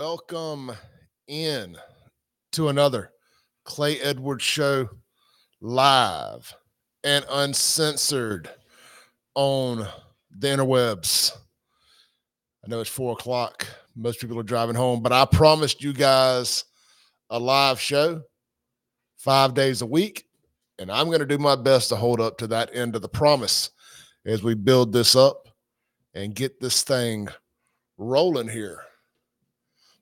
Welcome 0.00 0.72
in 1.28 1.76
to 2.52 2.68
another 2.68 3.12
Clay 3.66 4.00
Edwards 4.00 4.42
show 4.42 4.88
live 5.60 6.54
and 7.04 7.22
uncensored 7.30 8.48
on 9.34 9.86
the 10.38 10.48
interwebs. 10.48 11.36
I 12.64 12.68
know 12.68 12.80
it's 12.80 12.88
four 12.88 13.12
o'clock. 13.12 13.66
Most 13.94 14.20
people 14.20 14.38
are 14.38 14.42
driving 14.42 14.74
home, 14.74 15.02
but 15.02 15.12
I 15.12 15.26
promised 15.26 15.84
you 15.84 15.92
guys 15.92 16.64
a 17.28 17.38
live 17.38 17.78
show 17.78 18.22
five 19.18 19.52
days 19.52 19.82
a 19.82 19.86
week. 19.86 20.24
And 20.78 20.90
I'm 20.90 21.08
going 21.08 21.20
to 21.20 21.26
do 21.26 21.36
my 21.36 21.56
best 21.56 21.90
to 21.90 21.96
hold 21.96 22.22
up 22.22 22.38
to 22.38 22.46
that 22.46 22.74
end 22.74 22.96
of 22.96 23.02
the 23.02 23.08
promise 23.10 23.68
as 24.24 24.42
we 24.42 24.54
build 24.54 24.94
this 24.94 25.14
up 25.14 25.50
and 26.14 26.34
get 26.34 26.58
this 26.58 26.84
thing 26.84 27.28
rolling 27.98 28.48
here. 28.48 28.80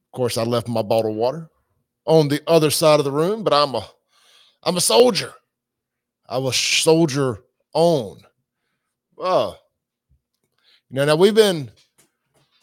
Of 0.08 0.16
course, 0.16 0.38
I 0.38 0.42
left 0.42 0.68
my 0.68 0.82
bottle 0.82 1.10
of 1.10 1.16
water 1.16 1.50
on 2.06 2.28
the 2.28 2.42
other 2.46 2.70
side 2.70 2.98
of 2.98 3.04
the 3.04 3.12
room, 3.12 3.44
but 3.44 3.52
I'm 3.52 3.74
a 3.74 3.86
I'm 4.62 4.76
a 4.76 4.80
soldier. 4.80 5.32
I 6.28 6.38
was 6.38 6.56
soldier 6.56 7.38
on. 7.74 8.22
Uh, 9.20 9.52
you 10.88 10.96
know, 10.96 11.04
now 11.04 11.16
we've 11.16 11.34
been 11.34 11.70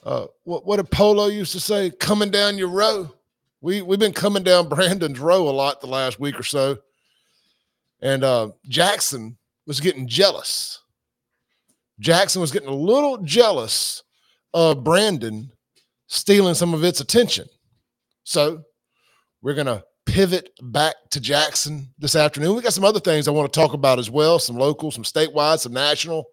uh, 0.03 0.26
what 0.44 0.66
what 0.66 0.77
did 0.77 0.89
Polo 0.89 1.27
used 1.27 1.52
to 1.52 1.59
say? 1.59 1.91
Coming 1.91 2.31
down 2.31 2.58
your 2.58 2.70
row. 2.70 3.13
We 3.62 3.81
we've 3.81 4.00
been 4.00 4.14
coming 4.14 4.44
down 4.44 4.70
Brandon's 4.70 5.20
row 5.20 5.48
a 5.48 5.52
lot 5.52 5.81
the 5.81 5.88
last 5.88 6.20
week 6.20 6.39
or 6.39 6.44
so, 6.44 6.80
and 8.02 8.23
uh, 8.23 8.50
Jackson 8.67 9.38
was 9.67 9.80
getting 9.80 10.08
jealous. 10.08 10.81
Jackson 12.00 12.41
was 12.41 12.52
getting 12.52 12.70
a 12.70 12.75
little 12.75 13.17
jealous 13.20 14.03
of 14.53 14.84
Brandon 14.84 15.52
stealing 16.15 16.55
some 16.55 16.73
of 16.73 16.83
its 16.83 17.01
attention. 17.01 17.47
So 18.23 18.63
we're 19.41 19.53
going 19.53 19.67
to 19.67 19.83
pivot 20.05 20.49
back 20.61 20.95
to 21.11 21.19
Jackson 21.19 21.89
this 21.99 22.16
afternoon. 22.16 22.55
We 22.55 22.61
got 22.61 22.73
some 22.73 22.85
other 22.85 22.99
things 22.99 23.27
I 23.27 23.31
want 23.31 23.52
to 23.52 23.59
talk 23.59 23.73
about 23.73 23.99
as 23.99 24.09
well 24.09 24.39
some 24.39 24.57
local, 24.57 24.91
some 24.91 25.03
statewide, 25.03 25.59
some 25.59 25.73
national. 25.73 26.25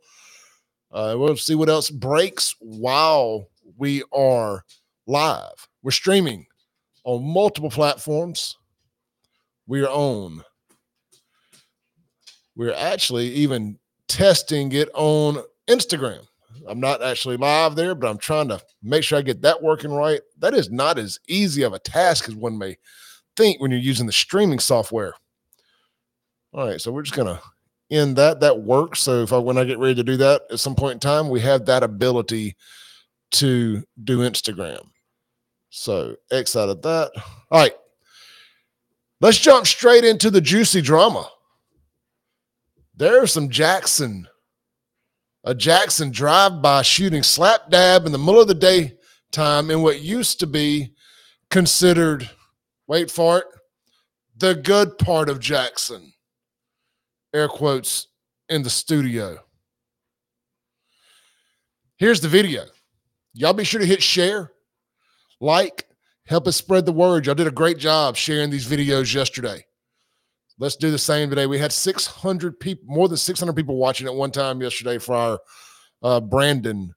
Uh, 0.90 1.16
we'll 1.18 1.36
see 1.36 1.54
what 1.54 1.68
else 1.68 1.90
breaks 1.90 2.54
while 2.60 3.48
we 3.76 4.02
are 4.12 4.64
live. 5.06 5.68
We're 5.82 5.90
streaming 5.90 6.46
on 7.04 7.24
multiple 7.24 7.70
platforms. 7.70 8.56
We 9.66 9.82
are 9.82 9.88
on. 9.88 10.42
We're 12.54 12.74
actually 12.74 13.28
even 13.28 13.78
testing 14.06 14.72
it 14.72 14.90
on 14.94 15.42
Instagram. 15.68 16.26
I'm 16.68 16.80
not 16.80 17.02
actually 17.02 17.36
live 17.36 17.74
there, 17.74 17.94
but 17.94 18.08
I'm 18.08 18.18
trying 18.18 18.48
to 18.48 18.60
make 18.82 19.04
sure 19.04 19.18
I 19.18 19.22
get 19.22 19.42
that 19.42 19.62
working 19.62 19.92
right. 19.92 20.20
That 20.38 20.54
is 20.54 20.70
not 20.70 20.98
as 20.98 21.18
easy 21.28 21.62
of 21.62 21.72
a 21.72 21.78
task 21.78 22.28
as 22.28 22.34
one 22.34 22.58
may 22.58 22.76
think 23.36 23.60
when 23.60 23.70
you're 23.70 23.80
using 23.80 24.06
the 24.06 24.12
streaming 24.12 24.58
software. 24.58 25.14
All 26.52 26.66
right, 26.66 26.80
so 26.80 26.92
we're 26.92 27.02
just 27.02 27.16
gonna 27.16 27.40
end 27.90 28.16
that. 28.16 28.40
That 28.40 28.62
works. 28.62 29.00
So 29.00 29.22
if 29.22 29.32
I 29.32 29.38
when 29.38 29.58
I 29.58 29.64
get 29.64 29.78
ready 29.78 29.94
to 29.94 30.04
do 30.04 30.16
that 30.18 30.42
at 30.50 30.60
some 30.60 30.74
point 30.74 30.94
in 30.94 31.00
time, 31.00 31.28
we 31.28 31.40
have 31.40 31.66
that 31.66 31.82
ability 31.82 32.56
to 33.32 33.82
do 34.04 34.18
Instagram. 34.18 34.86
So 35.70 36.16
X 36.30 36.54
out 36.54 36.68
of 36.68 36.82
that. 36.82 37.10
All 37.50 37.60
right. 37.60 37.74
Let's 39.20 39.38
jump 39.38 39.66
straight 39.66 40.04
into 40.04 40.30
the 40.30 40.40
juicy 40.40 40.82
drama. 40.82 41.30
There's 42.96 43.32
some 43.32 43.48
Jackson 43.48 44.28
a 45.44 45.54
Jackson 45.54 46.10
drive-by 46.10 46.82
shooting 46.82 47.22
slap 47.22 47.70
dab 47.70 48.06
in 48.06 48.12
the 48.12 48.18
middle 48.18 48.40
of 48.40 48.48
the 48.48 48.54
day 48.54 48.96
time 49.32 49.70
in 49.70 49.82
what 49.82 50.00
used 50.00 50.40
to 50.40 50.46
be 50.46 50.94
considered, 51.50 52.28
wait 52.86 53.10
for 53.10 53.38
it, 53.38 53.44
the 54.36 54.54
good 54.54 54.98
part 54.98 55.28
of 55.28 55.40
Jackson. 55.40 56.12
Air 57.34 57.48
quotes 57.48 58.08
in 58.48 58.62
the 58.62 58.70
studio. 58.70 59.38
Here's 61.96 62.20
the 62.20 62.28
video. 62.28 62.64
Y'all 63.32 63.52
be 63.52 63.64
sure 63.64 63.80
to 63.80 63.86
hit 63.86 64.02
share, 64.02 64.52
like, 65.40 65.86
help 66.26 66.46
us 66.46 66.56
spread 66.56 66.84
the 66.84 66.92
word. 66.92 67.26
Y'all 67.26 67.34
did 67.34 67.46
a 67.46 67.52
great 67.52 67.78
job 67.78 68.16
sharing 68.16 68.50
these 68.50 68.66
videos 68.66 69.14
yesterday. 69.14 69.64
Let's 70.62 70.76
do 70.76 70.92
the 70.92 70.98
same 70.98 71.28
today. 71.28 71.46
We 71.46 71.58
had 71.58 71.72
600 71.72 72.60
people, 72.60 72.84
more 72.86 73.08
than 73.08 73.16
600 73.16 73.52
people 73.52 73.74
watching 73.74 74.06
at 74.06 74.14
one 74.14 74.30
time 74.30 74.62
yesterday 74.62 74.96
for 74.96 75.12
our 75.12 75.40
uh, 76.04 76.20
Brandon 76.20 76.94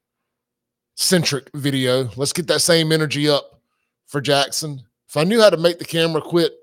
centric 0.94 1.50
video. 1.56 2.08
Let's 2.16 2.32
get 2.32 2.46
that 2.46 2.62
same 2.62 2.92
energy 2.92 3.28
up 3.28 3.60
for 4.06 4.22
Jackson. 4.22 4.84
If 5.10 5.18
I 5.18 5.24
knew 5.24 5.42
how 5.42 5.50
to 5.50 5.58
make 5.58 5.80
the 5.80 5.86
camera 5.86 6.22
quit 6.22 6.54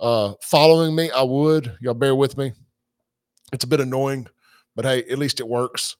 uh, 0.00 0.34
following 0.40 0.96
me, 0.96 1.08
I 1.12 1.22
would. 1.22 1.78
Y'all 1.80 1.94
bear 1.94 2.16
with 2.16 2.36
me. 2.36 2.50
It's 3.52 3.62
a 3.62 3.68
bit 3.68 3.78
annoying, 3.78 4.26
but 4.74 4.84
hey, 4.84 5.04
at 5.04 5.18
least 5.18 5.38
it 5.38 5.46
works. 5.46 5.94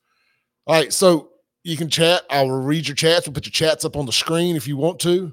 All 0.66 0.74
right, 0.74 0.92
so 0.92 1.30
you 1.62 1.76
can 1.76 1.88
chat. 1.88 2.22
I'll 2.28 2.50
read 2.50 2.88
your 2.88 2.96
chats. 2.96 3.28
We'll 3.28 3.34
put 3.34 3.46
your 3.46 3.52
chats 3.52 3.84
up 3.84 3.96
on 3.96 4.04
the 4.04 4.12
screen 4.12 4.56
if 4.56 4.66
you 4.66 4.76
want 4.76 4.98
to. 5.02 5.32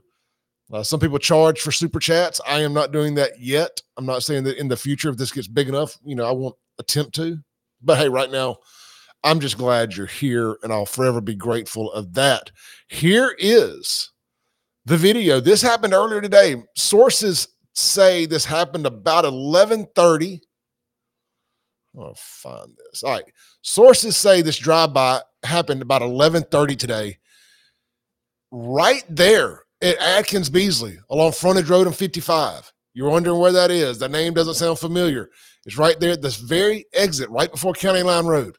Uh, 0.72 0.84
some 0.84 1.00
people 1.00 1.18
charge 1.18 1.60
for 1.60 1.72
super 1.72 2.00
chats. 2.00 2.40
I 2.48 2.62
am 2.62 2.74
not 2.74 2.94
doing 2.94 3.16
that 3.16 3.40
yet. 3.40 3.82
I'm 3.98 4.06
not 4.06 4.24
saying 4.24 4.46
that 4.46 4.58
in 4.58 4.70
the 4.70 4.78
future, 4.78 5.10
if 5.10 5.18
this 5.18 5.32
gets 5.32 5.48
big 5.48 5.68
enough, 5.68 5.98
you 6.04 6.16
know, 6.16 6.26
I 6.26 6.32
won't 6.32 6.56
attempt 6.80 7.14
to. 7.16 7.38
But 7.82 7.98
hey, 7.98 8.08
right 8.08 8.32
now, 8.32 8.58
I'm 9.24 9.40
just 9.40 9.58
glad 9.58 9.96
you're 9.96 10.08
here 10.08 10.58
and 10.64 10.72
I'll 10.72 10.86
forever 10.86 11.20
be 11.20 11.36
grateful 11.36 11.92
of 11.92 12.14
that. 12.14 12.52
Here 12.88 13.36
is 13.38 14.12
the 14.86 14.98
video. 14.98 15.40
This 15.40 15.62
happened 15.62 15.94
earlier 15.94 16.22
today. 16.22 16.64
Sources 16.78 17.50
say 17.74 18.26
this 18.26 18.46
happened 18.46 18.86
about 18.86 19.26
11:30. 19.26 20.42
I'll 22.00 22.16
find 22.16 22.78
this. 22.78 23.04
All 23.04 23.12
right. 23.12 23.26
Sources 23.62 24.16
say 24.16 24.42
this 24.42 24.58
drive-by 24.58 25.22
happened 25.44 25.82
about 25.82 26.02
11:30 26.02 26.78
today. 26.78 27.18
Right 28.52 29.04
there 29.10 29.66
at 29.82 29.98
Atkins 30.00 30.50
Beasley 30.50 31.00
along 31.10 31.34
Frontage 31.34 31.70
Road 31.70 31.88
and 31.88 31.96
55. 31.96 32.72
You're 32.94 33.10
wondering 33.10 33.40
where 33.40 33.52
that 33.52 33.72
is. 33.72 34.00
The 34.00 34.10
name 34.10 34.34
doesn't 34.34 34.56
sound 34.56 34.80
familiar. 34.80 35.30
It's 35.66 35.78
right 35.78 36.00
there 36.00 36.12
at 36.12 36.22
this 36.22 36.38
very 36.38 36.86
exit, 36.94 37.30
right 37.30 37.52
before 37.52 37.74
County 37.74 38.04
Line 38.04 38.26
Road, 38.26 38.58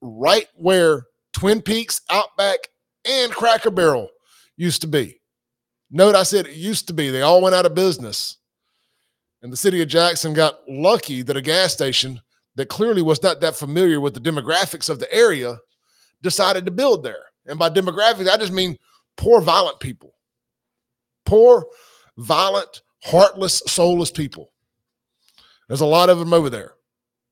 right 0.00 0.46
where 0.54 1.04
Twin 1.32 1.62
Peaks, 1.62 2.00
Outback, 2.10 2.58
and 3.04 3.32
Cracker 3.32 3.70
Barrel 3.70 4.10
used 4.56 4.82
to 4.82 4.86
be. 4.86 5.20
Note 5.90 6.14
I 6.14 6.24
said 6.24 6.46
it 6.46 6.56
used 6.56 6.88
to 6.88 6.92
be. 6.92 7.10
They 7.10 7.22
all 7.22 7.40
went 7.40 7.54
out 7.54 7.66
of 7.66 7.74
business. 7.74 8.36
And 9.40 9.52
the 9.52 9.56
city 9.56 9.80
of 9.80 9.88
Jackson 9.88 10.34
got 10.34 10.58
lucky 10.68 11.22
that 11.22 11.36
a 11.36 11.40
gas 11.40 11.72
station 11.72 12.20
that 12.56 12.68
clearly 12.68 13.02
was 13.02 13.22
not 13.22 13.40
that 13.40 13.54
familiar 13.54 14.00
with 14.00 14.14
the 14.14 14.20
demographics 14.20 14.90
of 14.90 14.98
the 14.98 15.12
area 15.14 15.56
decided 16.22 16.64
to 16.64 16.72
build 16.72 17.04
there. 17.04 17.24
And 17.46 17.58
by 17.58 17.70
demographics, 17.70 18.28
I 18.28 18.36
just 18.36 18.52
mean 18.52 18.76
poor, 19.16 19.40
violent 19.40 19.78
people 19.78 20.12
poor, 21.28 21.66
violent, 22.16 22.80
heartless, 23.04 23.62
soulless 23.66 24.10
people. 24.10 24.50
There's 25.68 25.82
a 25.82 25.86
lot 25.86 26.08
of 26.08 26.18
them 26.18 26.32
over 26.32 26.48
there, 26.48 26.72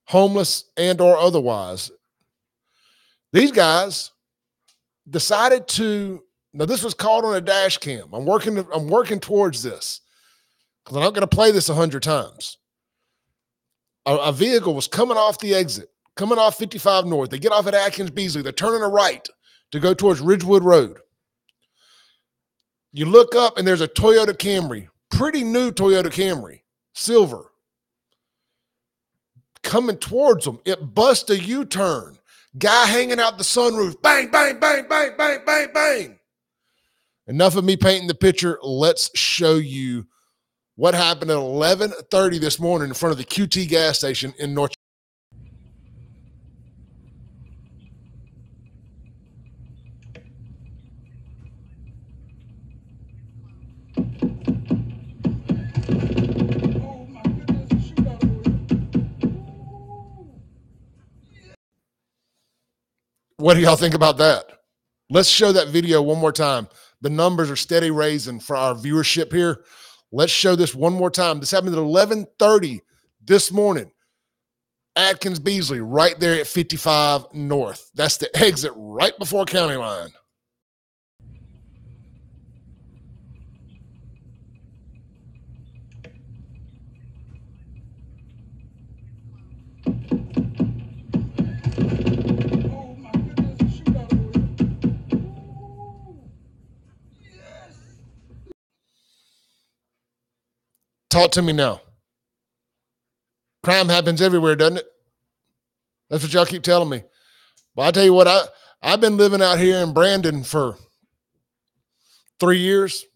homeless 0.04 0.64
and 0.76 1.00
or 1.00 1.16
otherwise. 1.16 1.90
These 3.32 3.52
guys 3.52 4.12
decided 5.08 5.66
to 5.68 6.22
now 6.52 6.66
this 6.66 6.82
was 6.82 6.92
caught 6.92 7.24
on 7.24 7.36
a 7.36 7.40
dash 7.40 7.78
cam. 7.78 8.08
I'm 8.12 8.26
working 8.26 8.58
I'm 8.72 8.88
working 8.88 9.18
towards 9.18 9.62
this 9.62 10.02
because 10.84 10.96
I'm 10.98 11.02
not 11.02 11.14
going 11.14 11.26
to 11.26 11.36
play 11.36 11.50
this 11.50 11.70
a 11.70 11.74
hundred 11.74 12.02
times. 12.02 12.58
A, 14.04 14.14
a, 14.16 14.32
vehicle 14.32 14.74
was 14.74 14.86
coming 14.86 15.16
off 15.16 15.40
the 15.40 15.54
exit, 15.54 15.88
coming 16.16 16.38
off 16.38 16.58
55 16.58 17.06
North. 17.06 17.30
They 17.30 17.38
get 17.38 17.50
off 17.50 17.66
at 17.66 17.74
Atkins 17.74 18.10
Beasley. 18.10 18.42
They're 18.42 18.52
turning 18.52 18.82
a 18.82 18.88
right 18.88 19.26
to 19.72 19.80
go 19.80 19.94
towards 19.94 20.20
Ridgewood 20.20 20.62
Road. 20.62 20.98
You 22.96 23.04
look 23.04 23.34
up 23.34 23.58
and 23.58 23.68
there's 23.68 23.82
a 23.82 23.88
Toyota 23.88 24.28
Camry, 24.28 24.88
pretty 25.10 25.44
new 25.44 25.70
Toyota 25.70 26.06
Camry, 26.06 26.62
silver, 26.94 27.52
coming 29.62 29.98
towards 29.98 30.46
them. 30.46 30.60
It 30.64 30.94
busts 30.94 31.28
a 31.28 31.38
U 31.38 31.66
turn. 31.66 32.16
Guy 32.56 32.86
hanging 32.86 33.20
out 33.20 33.36
the 33.36 33.44
sunroof. 33.44 34.00
Bang, 34.00 34.30
bang, 34.30 34.58
bang, 34.58 34.86
bang, 34.88 35.10
bang, 35.14 35.40
bang, 35.44 35.68
bang. 35.74 36.18
Enough 37.26 37.56
of 37.56 37.66
me 37.66 37.76
painting 37.76 38.08
the 38.08 38.14
picture. 38.14 38.58
Let's 38.62 39.10
show 39.14 39.56
you 39.56 40.06
what 40.76 40.94
happened 40.94 41.30
at 41.30 41.36
11:30 41.36 42.38
this 42.38 42.58
morning 42.58 42.88
in 42.88 42.94
front 42.94 43.12
of 43.12 43.18
the 43.18 43.24
QT 43.24 43.68
gas 43.68 43.98
station 43.98 44.32
in 44.38 44.54
North 44.54 44.72
What 63.46 63.54
do 63.54 63.60
y'all 63.60 63.76
think 63.76 63.94
about 63.94 64.16
that? 64.16 64.44
Let's 65.08 65.28
show 65.28 65.52
that 65.52 65.68
video 65.68 66.02
one 66.02 66.18
more 66.18 66.32
time. 66.32 66.66
The 67.00 67.10
numbers 67.10 67.48
are 67.48 67.54
steady 67.54 67.92
raising 67.92 68.40
for 68.40 68.56
our 68.56 68.74
viewership 68.74 69.32
here. 69.32 69.62
Let's 70.10 70.32
show 70.32 70.56
this 70.56 70.74
one 70.74 70.94
more 70.94 71.12
time. 71.12 71.38
This 71.38 71.52
happened 71.52 71.72
at 71.72 71.78
11:30 71.78 72.80
this 73.24 73.52
morning. 73.52 73.92
Atkins 74.96 75.38
Beasley 75.38 75.78
right 75.78 76.18
there 76.18 76.40
at 76.40 76.48
55 76.48 77.34
North. 77.34 77.88
That's 77.94 78.16
the 78.16 78.36
exit 78.44 78.72
right 78.74 79.16
before 79.16 79.44
county 79.44 79.76
line. 79.76 80.10
Talk 101.16 101.30
to 101.30 101.40
me 101.40 101.54
now. 101.54 101.80
Crime 103.64 103.88
happens 103.88 104.20
everywhere, 104.20 104.54
doesn't 104.54 104.76
it? 104.76 104.86
That's 106.10 106.22
what 106.22 106.34
y'all 106.34 106.44
keep 106.44 106.62
telling 106.62 106.90
me. 106.90 107.04
Well, 107.74 107.88
I 107.88 107.90
tell 107.90 108.04
you 108.04 108.12
what, 108.12 108.28
I 108.28 108.42
I've 108.82 109.00
been 109.00 109.16
living 109.16 109.40
out 109.40 109.58
here 109.58 109.78
in 109.78 109.94
Brandon 109.94 110.44
for 110.44 110.76
three 112.38 112.58
years. 112.58 113.06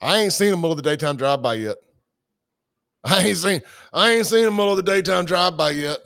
I 0.00 0.18
ain't 0.18 0.32
seen 0.32 0.52
a 0.52 0.56
middle 0.56 0.70
of 0.70 0.76
the 0.76 0.82
daytime 0.84 1.16
drive 1.16 1.42
by 1.42 1.54
yet. 1.54 1.78
I 3.04 3.24
ain't 3.24 3.36
seen 3.36 3.62
I 3.92 4.12
ain't 4.12 4.26
seen 4.26 4.46
a 4.46 4.50
middle 4.52 4.70
of 4.70 4.76
the 4.76 4.84
daytime 4.84 5.24
drive 5.24 5.56
by 5.56 5.70
yet. 5.70 5.98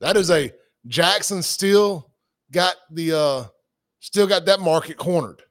That 0.00 0.16
is 0.16 0.30
a 0.30 0.50
Jackson 0.86 1.42
still 1.42 2.12
got 2.50 2.76
the 2.90 3.12
uh 3.12 3.44
still 4.00 4.26
got 4.26 4.46
that 4.46 4.60
market 4.60 4.96
cornered. 4.96 5.42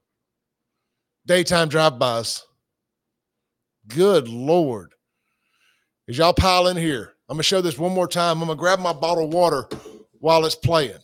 Daytime 1.27 1.69
drive-bys. 1.69 2.46
Good 3.87 4.27
Lord. 4.27 4.93
As 6.09 6.17
y'all 6.17 6.33
pile 6.33 6.67
in 6.67 6.77
here, 6.77 7.13
I'm 7.29 7.35
going 7.35 7.39
to 7.39 7.43
show 7.43 7.61
this 7.61 7.77
one 7.77 7.93
more 7.93 8.07
time. 8.07 8.41
I'm 8.41 8.47
going 8.47 8.57
to 8.57 8.59
grab 8.59 8.79
my 8.79 8.93
bottle 8.93 9.25
of 9.25 9.33
water 9.33 9.67
while 10.19 10.45
it's 10.45 10.55
playing. 10.55 10.97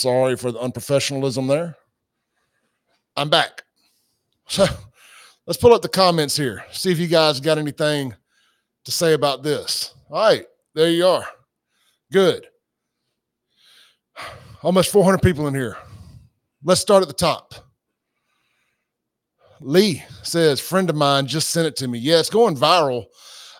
Sorry 0.00 0.34
for 0.34 0.50
the 0.50 0.58
unprofessionalism 0.58 1.46
there. 1.46 1.76
I'm 3.16 3.28
back. 3.28 3.64
So 4.48 4.64
let's 5.46 5.60
pull 5.60 5.74
up 5.74 5.82
the 5.82 5.90
comments 5.90 6.34
here. 6.34 6.64
See 6.72 6.90
if 6.90 6.98
you 6.98 7.06
guys 7.06 7.38
got 7.38 7.58
anything 7.58 8.14
to 8.84 8.90
say 8.90 9.12
about 9.12 9.42
this. 9.42 9.94
All 10.10 10.22
right, 10.22 10.46
there 10.74 10.88
you 10.88 11.06
are. 11.06 11.26
Good. 12.10 12.46
Almost 14.62 14.90
400 14.90 15.18
people 15.18 15.46
in 15.48 15.54
here. 15.54 15.76
Let's 16.64 16.80
start 16.80 17.02
at 17.02 17.08
the 17.08 17.14
top. 17.14 17.54
Lee 19.60 20.02
says, 20.22 20.60
friend 20.60 20.88
of 20.88 20.96
mine 20.96 21.26
just 21.26 21.50
sent 21.50 21.66
it 21.66 21.76
to 21.76 21.88
me. 21.88 21.98
Yeah, 21.98 22.20
it's 22.20 22.30
going 22.30 22.56
viral. 22.56 23.04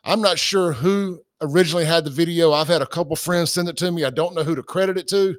I'm 0.05 0.23
not 0.23 0.39
sure 0.39 0.73
who 0.73 1.21
originally 1.43 1.85
had 1.85 2.05
the 2.05 2.11
video. 2.11 2.53
I've 2.53 2.69
had 2.69 2.81
a 2.81 2.87
couple 2.87 3.15
friends 3.15 3.53
send 3.53 3.69
it 3.69 3.77
to 3.77 3.93
me. 3.93 4.05
I 4.05 4.11
don't 4.11 4.35
know 4.35 4.43
who 4.43 4.55
to 4.55 4.63
credit 4.63 4.97
it 4.97 5.07
to. 5.09 5.37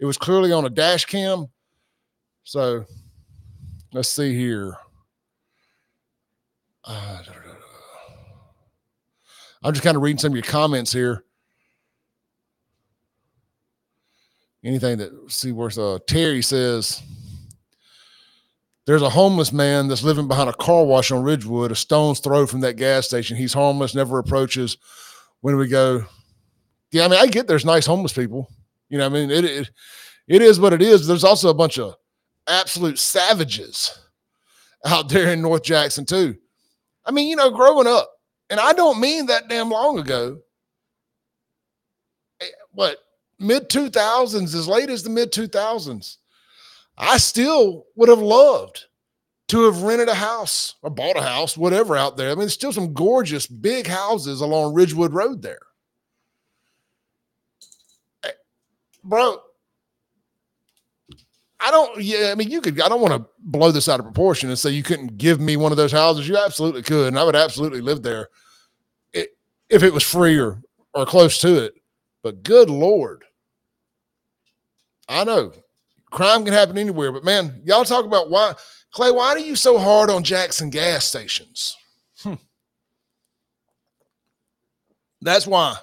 It 0.00 0.06
was 0.06 0.16
clearly 0.16 0.50
on 0.50 0.64
a 0.64 0.70
dash 0.70 1.04
cam. 1.04 1.46
So 2.42 2.86
let's 3.92 4.08
see 4.08 4.34
here. 4.34 4.76
Uh, 6.84 7.22
I'm 9.62 9.74
just 9.74 9.84
kind 9.84 9.96
of 9.96 10.02
reading 10.02 10.18
some 10.18 10.32
of 10.32 10.36
your 10.36 10.42
comments 10.42 10.90
here. 10.90 11.22
Anything 14.64 14.98
that 14.98 15.12
see 15.28 15.52
where's 15.52 15.78
uh 15.78 15.98
Terry 16.06 16.42
says 16.42 17.02
there's 18.86 19.02
a 19.02 19.10
homeless 19.10 19.52
man 19.52 19.88
that's 19.88 20.02
living 20.02 20.28
behind 20.28 20.48
a 20.48 20.54
car 20.54 20.84
wash 20.84 21.12
on 21.12 21.22
Ridgewood, 21.22 21.72
a 21.72 21.76
stone's 21.76 22.20
throw 22.20 22.46
from 22.46 22.60
that 22.60 22.76
gas 22.76 23.06
station. 23.06 23.36
He's 23.36 23.52
homeless, 23.52 23.94
never 23.94 24.18
approaches. 24.18 24.78
When 25.42 25.56
we 25.56 25.68
go, 25.68 26.04
yeah, 26.90 27.04
I 27.04 27.08
mean, 27.08 27.20
I 27.20 27.26
get 27.26 27.46
there's 27.46 27.64
nice 27.64 27.86
homeless 27.86 28.12
people. 28.12 28.50
You 28.90 28.98
know, 28.98 29.06
I 29.06 29.08
mean, 29.08 29.30
it, 29.30 29.44
it 29.44 29.70
it 30.28 30.42
is 30.42 30.60
what 30.60 30.72
it 30.72 30.82
is. 30.82 31.06
There's 31.06 31.24
also 31.24 31.48
a 31.48 31.54
bunch 31.54 31.78
of 31.78 31.94
absolute 32.46 32.98
savages 32.98 33.98
out 34.84 35.08
there 35.08 35.32
in 35.32 35.40
North 35.42 35.62
Jackson 35.62 36.04
too. 36.04 36.36
I 37.04 37.12
mean, 37.12 37.28
you 37.28 37.36
know, 37.36 37.50
growing 37.50 37.86
up, 37.86 38.10
and 38.50 38.60
I 38.60 38.72
don't 38.72 39.00
mean 39.00 39.26
that 39.26 39.48
damn 39.48 39.70
long 39.70 39.98
ago. 39.98 40.38
Eh, 42.40 42.46
what 42.72 42.98
mid 43.38 43.68
2000s, 43.70 44.54
as 44.54 44.68
late 44.68 44.90
as 44.90 45.02
the 45.02 45.10
mid 45.10 45.32
2000s, 45.32 46.16
I 46.98 47.16
still 47.18 47.86
would 47.96 48.08
have 48.08 48.20
loved 48.20 48.86
to 49.48 49.64
have 49.64 49.82
rented 49.82 50.08
a 50.08 50.14
house 50.14 50.76
or 50.82 50.90
bought 50.90 51.16
a 51.16 51.22
house, 51.22 51.56
whatever 51.56 51.96
out 51.96 52.16
there. 52.16 52.28
I 52.28 52.32
mean, 52.32 52.40
there's 52.40 52.54
still 52.54 52.72
some 52.72 52.92
gorgeous 52.92 53.46
big 53.46 53.86
houses 53.86 54.40
along 54.40 54.74
Ridgewood 54.74 55.12
Road 55.12 55.42
there. 55.42 55.58
Bro, 59.02 59.38
I 61.60 61.70
don't, 61.70 62.02
yeah, 62.02 62.30
I 62.32 62.34
mean, 62.34 62.50
you 62.50 62.60
could, 62.60 62.80
I 62.80 62.88
don't 62.88 63.02
want 63.02 63.14
to 63.14 63.28
blow 63.38 63.70
this 63.70 63.88
out 63.88 64.00
of 64.00 64.06
proportion 64.06 64.48
and 64.48 64.58
say 64.58 64.70
you 64.70 64.82
couldn't 64.82 65.18
give 65.18 65.40
me 65.40 65.56
one 65.56 65.72
of 65.72 65.76
those 65.76 65.92
houses. 65.92 66.26
You 66.26 66.38
absolutely 66.38 66.82
could. 66.82 67.08
And 67.08 67.18
I 67.18 67.24
would 67.24 67.36
absolutely 67.36 67.80
live 67.80 68.02
there 68.02 68.28
if 69.12 69.82
it 69.82 69.92
was 69.92 70.02
free 70.02 70.38
or, 70.38 70.60
or 70.94 71.06
close 71.06 71.40
to 71.40 71.64
it. 71.64 71.74
But 72.22 72.42
good 72.42 72.68
Lord, 72.68 73.24
I 75.08 75.24
know 75.24 75.52
crime 76.10 76.44
can 76.44 76.52
happen 76.52 76.76
anywhere, 76.76 77.12
but 77.12 77.24
man, 77.24 77.62
y'all 77.64 77.84
talk 77.84 78.04
about 78.04 78.30
why, 78.30 78.54
Clay, 78.90 79.10
why 79.10 79.28
are 79.28 79.38
you 79.38 79.56
so 79.56 79.78
hard 79.78 80.10
on 80.10 80.24
Jackson 80.24 80.70
gas 80.70 81.04
stations? 81.04 81.76
Hmm. 82.22 82.34
That's 85.22 85.46
why 85.46 85.76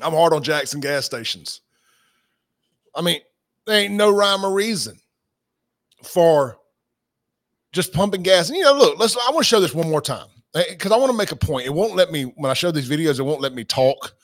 I'm 0.00 0.12
hard 0.12 0.32
on 0.32 0.42
Jackson 0.42 0.80
gas 0.80 1.04
stations. 1.04 1.60
I 2.94 3.02
mean, 3.02 3.20
there 3.66 3.80
ain't 3.80 3.94
no 3.94 4.10
rhyme 4.10 4.44
or 4.44 4.52
reason 4.52 4.98
for 6.02 6.58
just 7.72 7.92
pumping 7.92 8.22
gas. 8.22 8.48
And 8.48 8.56
you 8.56 8.64
know, 8.64 8.74
look, 8.74 8.98
let's 8.98 9.16
I 9.16 9.30
want 9.30 9.38
to 9.38 9.44
show 9.44 9.60
this 9.60 9.74
one 9.74 9.90
more 9.90 10.00
time 10.00 10.26
because 10.52 10.90
eh, 10.90 10.94
I 10.94 10.98
want 10.98 11.10
to 11.10 11.16
make 11.16 11.32
a 11.32 11.36
point. 11.36 11.66
It 11.66 11.74
won't 11.74 11.94
let 11.94 12.10
me 12.10 12.24
when 12.24 12.50
I 12.50 12.54
show 12.54 12.70
these 12.70 12.88
videos, 12.88 13.18
it 13.18 13.24
won't 13.24 13.40
let 13.40 13.54
me 13.54 13.64
talk 13.64 14.14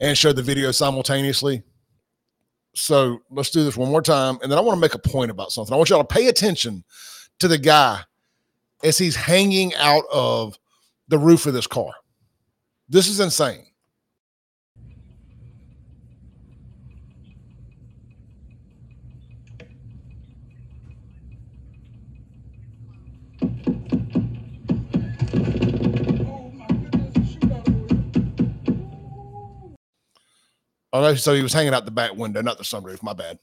and 0.00 0.16
show 0.16 0.32
the 0.32 0.42
video 0.42 0.70
simultaneously. 0.70 1.62
So 2.74 3.18
let's 3.30 3.50
do 3.50 3.64
this 3.64 3.76
one 3.76 3.90
more 3.90 4.02
time. 4.02 4.38
And 4.42 4.50
then 4.50 4.58
I 4.58 4.62
want 4.62 4.76
to 4.76 4.80
make 4.80 4.94
a 4.94 4.98
point 4.98 5.30
about 5.30 5.50
something. 5.50 5.74
I 5.74 5.76
want 5.76 5.90
y'all 5.90 6.04
to 6.04 6.14
pay 6.14 6.28
attention 6.28 6.84
to 7.40 7.48
the 7.48 7.58
guy 7.58 8.00
as 8.82 8.96
he's 8.96 9.16
hanging 9.16 9.74
out 9.74 10.04
of 10.12 10.58
the 11.08 11.18
roof 11.18 11.46
of 11.46 11.52
this 11.52 11.66
car. 11.66 11.92
This 12.88 13.08
is 13.08 13.20
insane. 13.20 13.66
Oh, 30.92 31.00
no, 31.00 31.14
so 31.14 31.34
he 31.34 31.42
was 31.42 31.52
hanging 31.52 31.74
out 31.74 31.84
the 31.84 31.90
back 31.90 32.14
window, 32.14 32.42
not 32.42 32.58
the 32.58 32.64
sunroof. 32.64 33.02
My 33.02 33.12
bad. 33.12 33.38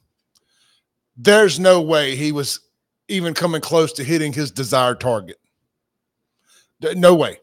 There's 1.16 1.60
no 1.60 1.82
way 1.82 2.16
he 2.16 2.32
was 2.32 2.60
even 3.08 3.34
coming 3.34 3.62
close 3.62 3.94
to 3.94 4.04
hitting 4.04 4.34
his 4.34 4.52
desired 4.52 5.00
target. 5.00 5.38
No 6.82 7.16
way. 7.16 7.40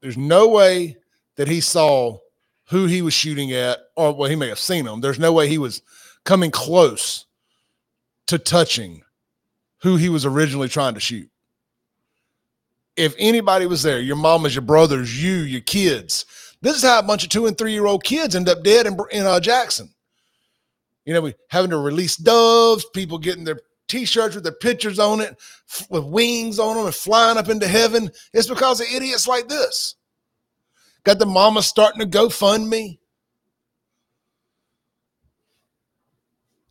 There's 0.00 0.16
no 0.16 0.48
way 0.48 0.96
that 1.36 1.48
he 1.48 1.60
saw 1.60 2.18
who 2.68 2.86
he 2.86 3.02
was 3.02 3.12
shooting 3.12 3.52
at, 3.52 3.78
or 3.96 4.14
well, 4.14 4.30
he 4.30 4.36
may 4.36 4.48
have 4.48 4.58
seen 4.58 4.86
him. 4.86 5.00
There's 5.00 5.18
no 5.18 5.32
way 5.32 5.48
he 5.48 5.58
was 5.58 5.82
coming 6.24 6.50
close 6.50 7.26
to 8.28 8.38
touching 8.38 9.02
who 9.82 9.96
he 9.96 10.08
was 10.08 10.24
originally 10.24 10.68
trying 10.68 10.94
to 10.94 11.00
shoot. 11.00 11.28
If 12.96 13.14
anybody 13.18 13.66
was 13.66 13.82
there, 13.82 14.00
your 14.00 14.16
mamas, 14.16 14.54
your 14.54 14.62
brothers, 14.62 15.22
you, 15.22 15.34
your 15.34 15.62
kids, 15.62 16.26
this 16.62 16.76
is 16.76 16.82
how 16.82 16.98
a 16.98 17.02
bunch 17.02 17.24
of 17.24 17.30
two 17.30 17.46
and 17.46 17.56
three 17.56 17.72
year 17.72 17.86
old 17.86 18.04
kids 18.04 18.36
end 18.36 18.48
up 18.48 18.62
dead 18.62 18.86
in, 18.86 18.98
in 19.12 19.26
uh, 19.26 19.40
Jackson. 19.40 19.90
You 21.04 21.14
know, 21.14 21.22
we 21.22 21.34
having 21.48 21.70
to 21.70 21.78
release 21.78 22.16
doves, 22.16 22.84
people 22.94 23.18
getting 23.18 23.44
their 23.44 23.60
t-shirts 23.88 24.34
with 24.34 24.44
their 24.44 24.52
pictures 24.52 24.98
on 24.98 25.20
it, 25.20 25.36
f- 25.68 25.86
with 25.90 26.04
wings 26.04 26.58
on 26.58 26.76
them 26.76 26.86
and 26.86 26.94
flying 26.94 27.38
up 27.38 27.48
into 27.48 27.66
heaven. 27.66 28.10
It's 28.32 28.48
because 28.48 28.80
of 28.80 28.86
idiots 28.92 29.26
like 29.26 29.48
this. 29.48 29.96
Got 31.04 31.18
the 31.18 31.26
mama 31.26 31.62
starting 31.62 32.00
to 32.00 32.06
go 32.06 32.28
fund 32.28 32.68
me. 32.68 33.00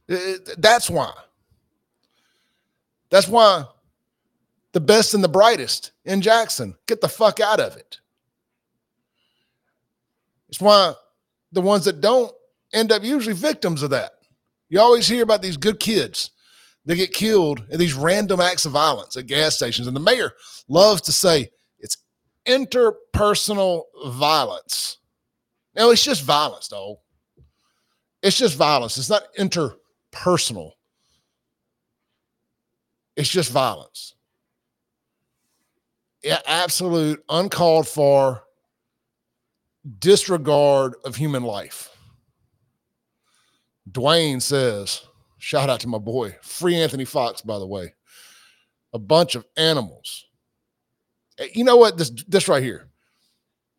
That's 0.07 0.89
why. 0.89 1.11
That's 3.09 3.27
why 3.27 3.65
the 4.71 4.79
best 4.79 5.13
and 5.13 5.23
the 5.23 5.27
brightest 5.29 5.91
in 6.05 6.21
Jackson 6.21 6.75
get 6.87 7.01
the 7.01 7.09
fuck 7.09 7.39
out 7.39 7.59
of 7.59 7.75
it. 7.75 7.98
It's 10.49 10.59
why 10.59 10.93
the 11.51 11.61
ones 11.61 11.85
that 11.85 12.01
don't 12.01 12.31
end 12.73 12.91
up 12.91 13.03
usually 13.03 13.35
victims 13.35 13.83
of 13.83 13.91
that. 13.91 14.11
You 14.69 14.79
always 14.79 15.07
hear 15.07 15.23
about 15.23 15.41
these 15.41 15.57
good 15.57 15.79
kids 15.79 16.31
that 16.85 16.95
get 16.95 17.13
killed 17.13 17.63
in 17.69 17.79
these 17.79 17.93
random 17.93 18.39
acts 18.39 18.65
of 18.65 18.71
violence 18.71 19.15
at 19.15 19.27
gas 19.27 19.55
stations. 19.55 19.87
And 19.87 19.95
the 19.95 20.01
mayor 20.01 20.33
loves 20.67 21.01
to 21.01 21.11
say 21.11 21.49
it's 21.79 21.97
interpersonal 22.47 23.83
violence. 24.07 24.97
No, 25.75 25.91
it's 25.91 26.03
just 26.03 26.23
violence, 26.23 26.67
though. 26.67 26.99
It's 28.21 28.37
just 28.37 28.57
violence. 28.57 28.97
It's 28.97 29.09
not 29.09 29.23
interpersonal. 29.37 30.71
It's 33.15 33.29
just 33.29 33.51
violence. 33.51 34.15
Yeah, 36.23 36.39
absolute 36.45 37.23
uncalled 37.29 37.87
for 37.87 38.43
disregard 39.97 40.95
of 41.05 41.15
human 41.15 41.43
life. 41.43 41.89
Dwayne 43.89 44.41
says, 44.41 45.01
shout 45.37 45.69
out 45.69 45.79
to 45.81 45.87
my 45.87 45.97
boy, 45.97 46.35
free 46.41 46.75
Anthony 46.75 47.05
Fox, 47.05 47.41
by 47.41 47.57
the 47.57 47.65
way. 47.65 47.93
A 48.93 48.99
bunch 48.99 49.35
of 49.35 49.45
animals. 49.57 50.25
Eh, 51.39 51.47
you 51.53 51.63
know 51.63 51.77
what? 51.77 51.97
This 51.97 52.09
this 52.27 52.47
right 52.47 52.63
here. 52.63 52.89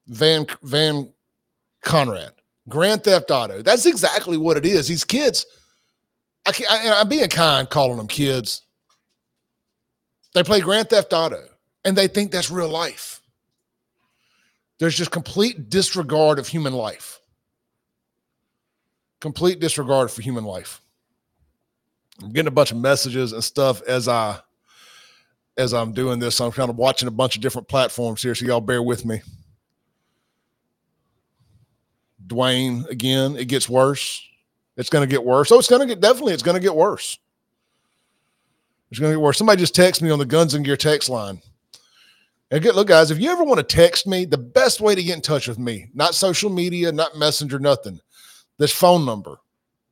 Van 0.07 0.47
Van 0.63 1.13
Conrad. 1.83 2.33
Grand 2.69 3.03
Theft 3.03 3.31
Auto. 3.31 3.63
That's 3.63 3.87
exactly 3.87 4.37
what 4.37 4.57
it 4.57 4.65
is. 4.65 4.87
These 4.87 5.05
kids, 5.05 5.47
I 6.47 6.53
I, 6.69 7.01
I'm 7.01 7.09
being 7.09 7.29
kind 7.29 7.69
calling 7.69 7.97
them 7.97 8.07
kids. 8.07 8.63
They 10.35 10.45
play 10.45 10.61
Grand 10.61 10.89
Theft 10.89 11.13
Auto 11.13 11.45
and 11.85 11.97
they 11.97 12.07
think 12.07 12.31
that's 12.31 12.51
real 12.51 12.69
life. 12.69 13.20
There's 14.81 14.97
just 14.97 15.11
complete 15.11 15.69
disregard 15.69 16.39
of 16.39 16.49
human 16.49 16.73
life. 16.73 17.21
Complete 19.21 19.61
disregard 19.61 20.11
for 20.11 20.23
human 20.23 20.45
life. 20.45 20.81
I'm 22.23 22.33
getting 22.33 22.49
a 22.49 22.51
bunch 22.51 22.73
of 22.73 22.79
messages 22.79 23.33
and 23.33 23.45
stuff 23.45 23.83
as 23.83 24.09
I 24.09 24.41
as 25.59 25.75
I'm 25.75 25.93
doing 25.93 26.19
this. 26.19 26.41
I'm 26.41 26.51
kind 26.51 26.71
of 26.71 26.77
watching 26.77 27.09
a 27.09 27.13
bunch 27.13 27.37
of 27.37 27.43
different 27.43 27.69
platforms 27.69 28.23
here, 28.23 28.35
so 28.35 28.47
y'all 28.47 28.63
bear 28.63 28.83
with 28.83 29.05
me. 29.05 29.21
Dwayne, 32.27 32.89
again, 32.89 33.37
it 33.37 33.49
gets 33.49 33.69
worse. 33.69 34.27
It's 34.79 34.89
going 34.89 35.07
to 35.07 35.13
get 35.13 35.23
worse. 35.23 35.53
Oh, 35.53 35.59
it's 35.59 35.69
going 35.69 35.87
to 35.87 35.87
get 35.87 36.01
definitely. 36.01 36.33
It's 36.33 36.43
going 36.43 36.55
to 36.55 36.61
get 36.61 36.75
worse. 36.75 37.19
It's 38.91 38.99
going 38.99 39.13
to 39.13 39.19
get 39.19 39.23
worse. 39.23 39.37
Somebody 39.37 39.61
just 39.61 39.77
texted 39.77 40.01
me 40.01 40.11
on 40.11 40.19
the 40.19 40.25
Guns 40.25 40.55
and 40.55 40.65
Gear 40.65 40.77
text 40.77 41.11
line. 41.11 41.43
And 42.51 42.63
get, 42.63 42.75
look, 42.75 42.89
guys, 42.89 43.11
if 43.11 43.21
you 43.21 43.31
ever 43.31 43.45
want 43.45 43.59
to 43.59 43.77
text 43.77 44.07
me, 44.07 44.25
the 44.25 44.39
best 44.39 44.81
way 44.81 44.95
to 44.95 45.03
get 45.03 45.15
in 45.15 45.23
touch 45.23 45.47
with 45.47 45.59
me, 45.59 45.89
not 45.95 46.15
social 46.15 46.51
media, 46.51 46.91
not 46.91 47.17
messenger, 47.17 47.61
nothing, 47.61 48.01
this 48.59 48.73
phone 48.73 49.05
number 49.05 49.39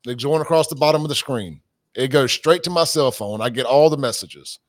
that's 0.03 0.23
going 0.23 0.41
across 0.41 0.67
the 0.67 0.75
bottom 0.75 1.03
of 1.03 1.09
the 1.09 1.15
screen. 1.15 1.61
It 1.95 2.09
goes 2.09 2.31
straight 2.31 2.63
to 2.63 2.69
my 2.69 2.83
cell 2.83 3.11
phone. 3.11 3.41
I 3.41 3.49
get 3.49 3.65
all 3.65 3.89
the 3.89 3.97
messages. 3.97 4.59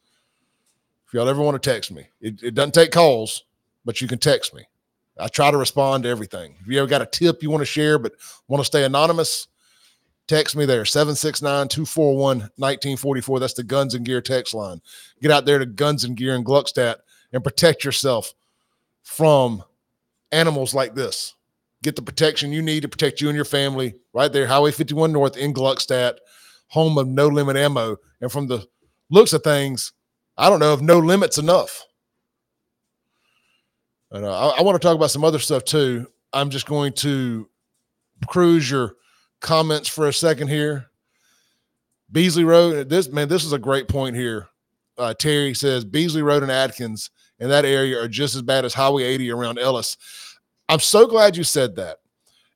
If 1.06 1.14
y'all 1.14 1.28
ever 1.28 1.42
want 1.42 1.60
to 1.60 1.70
text 1.70 1.90
me, 1.90 2.06
it, 2.20 2.40
it 2.42 2.54
doesn't 2.54 2.74
take 2.74 2.92
calls, 2.92 3.44
but 3.84 4.00
you 4.00 4.06
can 4.06 4.18
text 4.18 4.54
me. 4.54 4.62
I 5.18 5.26
try 5.26 5.50
to 5.50 5.56
respond 5.56 6.04
to 6.04 6.08
everything. 6.08 6.54
If 6.60 6.68
you 6.68 6.78
ever 6.78 6.86
got 6.86 7.02
a 7.02 7.06
tip 7.06 7.42
you 7.42 7.50
want 7.50 7.62
to 7.62 7.66
share, 7.66 7.98
but 7.98 8.12
want 8.46 8.60
to 8.60 8.64
stay 8.64 8.84
anonymous, 8.84 9.48
text 10.28 10.54
me 10.54 10.64
there 10.64 10.84
769 10.84 11.68
241 11.68 12.38
1944. 12.38 13.40
That's 13.40 13.54
the 13.54 13.64
Guns 13.64 13.94
and 13.94 14.06
Gear 14.06 14.20
text 14.20 14.54
line. 14.54 14.80
Get 15.20 15.32
out 15.32 15.44
there 15.44 15.58
to 15.58 15.66
Guns 15.66 16.04
and 16.04 16.16
Gear 16.16 16.36
in 16.36 16.44
Gluckstadt 16.44 16.96
and 17.32 17.44
protect 17.44 17.84
yourself 17.84 18.34
from 19.02 19.62
animals 20.32 20.74
like 20.74 20.94
this. 20.94 21.34
Get 21.82 21.96
the 21.96 22.02
protection 22.02 22.52
you 22.52 22.62
need 22.62 22.82
to 22.82 22.88
protect 22.88 23.20
you 23.20 23.28
and 23.28 23.36
your 23.36 23.44
family 23.44 23.94
right 24.12 24.32
there, 24.32 24.46
Highway 24.46 24.72
51 24.72 25.12
North 25.12 25.36
in 25.36 25.54
Gluckstadt, 25.54 26.18
home 26.68 26.98
of 26.98 27.08
no 27.08 27.28
limit 27.28 27.56
ammo. 27.56 27.96
And 28.20 28.30
from 28.30 28.46
the 28.46 28.66
looks 29.08 29.32
of 29.32 29.42
things, 29.42 29.92
I 30.36 30.50
don't 30.50 30.60
know 30.60 30.74
if 30.74 30.80
no 30.80 30.98
limit's 30.98 31.38
enough. 31.38 31.84
And, 34.10 34.24
uh, 34.24 34.50
I, 34.50 34.58
I 34.58 34.62
want 34.62 34.80
to 34.80 34.86
talk 34.86 34.96
about 34.96 35.10
some 35.10 35.24
other 35.24 35.38
stuff 35.38 35.64
too. 35.64 36.06
I'm 36.32 36.50
just 36.50 36.66
going 36.66 36.92
to 36.94 37.48
cruise 38.26 38.70
your 38.70 38.96
comments 39.40 39.88
for 39.88 40.06
a 40.08 40.12
second 40.12 40.48
here. 40.48 40.86
Beasley 42.12 42.44
Road, 42.44 42.88
this 42.88 43.08
man, 43.08 43.28
this 43.28 43.44
is 43.44 43.52
a 43.52 43.58
great 43.58 43.88
point 43.88 44.16
here. 44.16 44.48
Uh, 44.98 45.14
Terry 45.14 45.54
says 45.54 45.84
Beasley 45.84 46.22
Road 46.22 46.42
and 46.42 46.52
Atkins 46.52 47.10
in 47.40 47.48
that 47.48 47.64
area 47.64 48.00
are 48.00 48.08
just 48.08 48.36
as 48.36 48.42
bad 48.42 48.64
as 48.64 48.74
Highway 48.74 49.04
80 49.04 49.30
around 49.30 49.58
Ellis. 49.58 49.96
I'm 50.68 50.80
so 50.80 51.06
glad 51.06 51.36
you 51.36 51.44
said 51.44 51.76
that. 51.76 51.98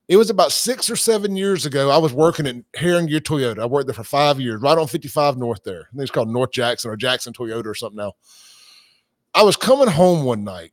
It 0.06 0.18
was 0.18 0.28
about 0.28 0.52
six 0.52 0.90
or 0.90 0.96
seven 0.96 1.34
years 1.34 1.64
ago. 1.64 1.88
I 1.88 1.96
was 1.96 2.12
working 2.12 2.46
at 2.46 2.56
Herrin-Gear 2.74 3.20
Toyota. 3.20 3.60
I 3.60 3.66
worked 3.66 3.86
there 3.86 3.94
for 3.94 4.04
five 4.04 4.38
years, 4.38 4.60
right 4.60 4.76
on 4.76 4.86
55 4.86 5.38
North 5.38 5.64
there. 5.64 5.88
I 5.90 5.90
think 5.92 6.02
it's 6.02 6.10
called 6.10 6.28
North 6.28 6.52
Jackson 6.52 6.90
or 6.90 6.96
Jackson 6.96 7.32
Toyota 7.32 7.64
or 7.64 7.74
something 7.74 7.96
now. 7.96 8.12
I 9.34 9.42
was 9.42 9.56
coming 9.56 9.88
home 9.88 10.24
one 10.24 10.44
night, 10.44 10.72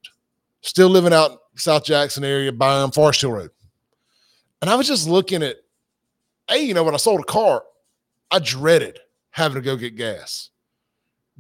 still 0.59 0.89
living 0.89 1.13
out 1.13 1.39
South 1.55 1.85
Jackson 1.85 2.25
area, 2.25 2.51
buying 2.51 2.91
Forest 2.91 3.21
Hill 3.21 3.31
Road. 3.31 3.51
And 4.61 4.69
I 4.69 4.75
was 4.75 4.87
just 4.87 5.07
looking 5.07 5.41
at, 5.41 5.55
hey, 6.49 6.63
you 6.63 6.73
know, 6.73 6.83
when 6.83 6.93
I 6.93 6.97
sold 6.97 7.21
a 7.21 7.23
car, 7.23 7.63
I 8.29 8.39
dreaded 8.39 8.99
having 9.31 9.55
to 9.55 9.61
go 9.61 9.77
get 9.77 9.95
gas 9.95 10.50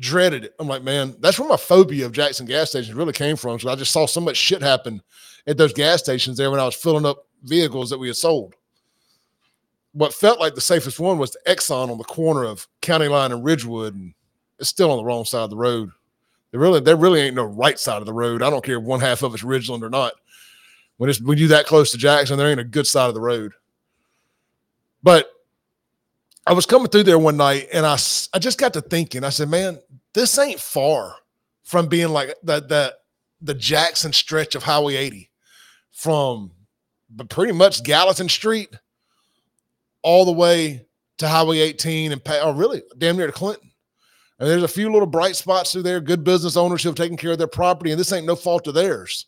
dreaded 0.01 0.43
it. 0.43 0.55
I'm 0.59 0.67
like, 0.67 0.83
man, 0.83 1.15
that's 1.19 1.39
where 1.39 1.47
my 1.47 1.57
phobia 1.57 2.05
of 2.05 2.11
Jackson 2.11 2.45
gas 2.45 2.71
stations 2.71 2.95
really 2.95 3.13
came 3.13 3.37
from. 3.37 3.59
So 3.59 3.69
I 3.69 3.75
just 3.75 3.93
saw 3.93 4.05
so 4.05 4.19
much 4.19 4.35
shit 4.35 4.61
happen 4.61 5.01
at 5.47 5.57
those 5.57 5.73
gas 5.73 5.99
stations 5.99 6.37
there 6.37 6.51
when 6.51 6.59
I 6.59 6.65
was 6.65 6.75
filling 6.75 7.05
up 7.05 7.27
vehicles 7.43 7.89
that 7.91 7.99
we 7.99 8.07
had 8.07 8.17
sold. 8.17 8.55
What 9.93 10.13
felt 10.13 10.39
like 10.39 10.55
the 10.55 10.61
safest 10.61 10.99
one 10.99 11.17
was 11.17 11.31
the 11.31 11.39
Exxon 11.47 11.89
on 11.89 11.97
the 11.97 12.03
corner 12.03 12.43
of 12.43 12.67
County 12.81 13.07
Line 13.07 13.31
and 13.31 13.43
Ridgewood, 13.43 13.93
and 13.93 14.13
it's 14.59 14.69
still 14.69 14.91
on 14.91 14.97
the 14.97 15.03
wrong 15.03 15.25
side 15.25 15.43
of 15.43 15.49
the 15.49 15.57
road. 15.57 15.91
There 16.51 16.59
really, 16.59 16.79
there 16.79 16.95
really 16.95 17.21
ain't 17.21 17.35
no 17.35 17.43
right 17.43 17.79
side 17.79 17.99
of 17.99 18.05
the 18.05 18.13
road. 18.13 18.41
I 18.41 18.49
don't 18.49 18.63
care 18.63 18.77
if 18.77 18.83
one 18.83 18.99
half 18.99 19.21
of 19.21 19.33
it's 19.33 19.43
Ridgeland 19.43 19.83
or 19.83 19.89
not. 19.89 20.13
When 20.97 21.09
it's 21.09 21.21
when 21.21 21.37
you 21.37 21.47
that 21.49 21.65
close 21.65 21.91
to 21.91 21.97
Jackson, 21.97 22.37
there 22.37 22.49
ain't 22.49 22.59
a 22.59 22.65
good 22.65 22.87
side 22.87 23.07
of 23.07 23.13
the 23.13 23.21
road. 23.21 23.53
But 25.03 25.31
I 26.51 26.53
was 26.53 26.65
coming 26.65 26.89
through 26.89 27.03
there 27.03 27.17
one 27.17 27.37
night 27.37 27.69
and 27.71 27.85
I, 27.85 27.93
I 28.33 28.37
just 28.37 28.57
got 28.57 28.73
to 28.73 28.81
thinking, 28.81 29.23
I 29.23 29.29
said, 29.29 29.47
man, 29.47 29.79
this 30.13 30.37
ain't 30.37 30.59
far 30.59 31.15
from 31.63 31.87
being 31.87 32.09
like 32.09 32.35
the, 32.43 32.59
the, 32.59 32.93
the 33.39 33.53
Jackson 33.53 34.11
stretch 34.11 34.53
of 34.55 34.61
Highway 34.61 34.97
80 34.97 35.31
from 35.93 36.51
but 37.09 37.29
pretty 37.29 37.53
much 37.53 37.85
Gallatin 37.85 38.27
Street 38.27 38.67
all 40.01 40.25
the 40.25 40.33
way 40.33 40.85
to 41.19 41.27
Highway 41.29 41.59
18 41.59 42.11
and 42.11 42.21
oh, 42.27 42.51
really 42.51 42.83
damn 42.97 43.15
near 43.15 43.27
to 43.27 43.31
Clinton. 43.31 43.71
And 44.37 44.49
there's 44.49 44.63
a 44.63 44.67
few 44.67 44.91
little 44.91 45.07
bright 45.07 45.37
spots 45.37 45.71
through 45.71 45.83
there, 45.83 46.01
good 46.01 46.25
business 46.25 46.57
owners 46.57 46.83
who 46.83 46.89
have 46.89 46.97
taken 46.97 47.15
care 47.15 47.31
of 47.31 47.37
their 47.37 47.47
property, 47.47 47.91
and 47.91 47.99
this 47.99 48.11
ain't 48.11 48.25
no 48.25 48.35
fault 48.35 48.67
of 48.67 48.73
theirs. 48.73 49.27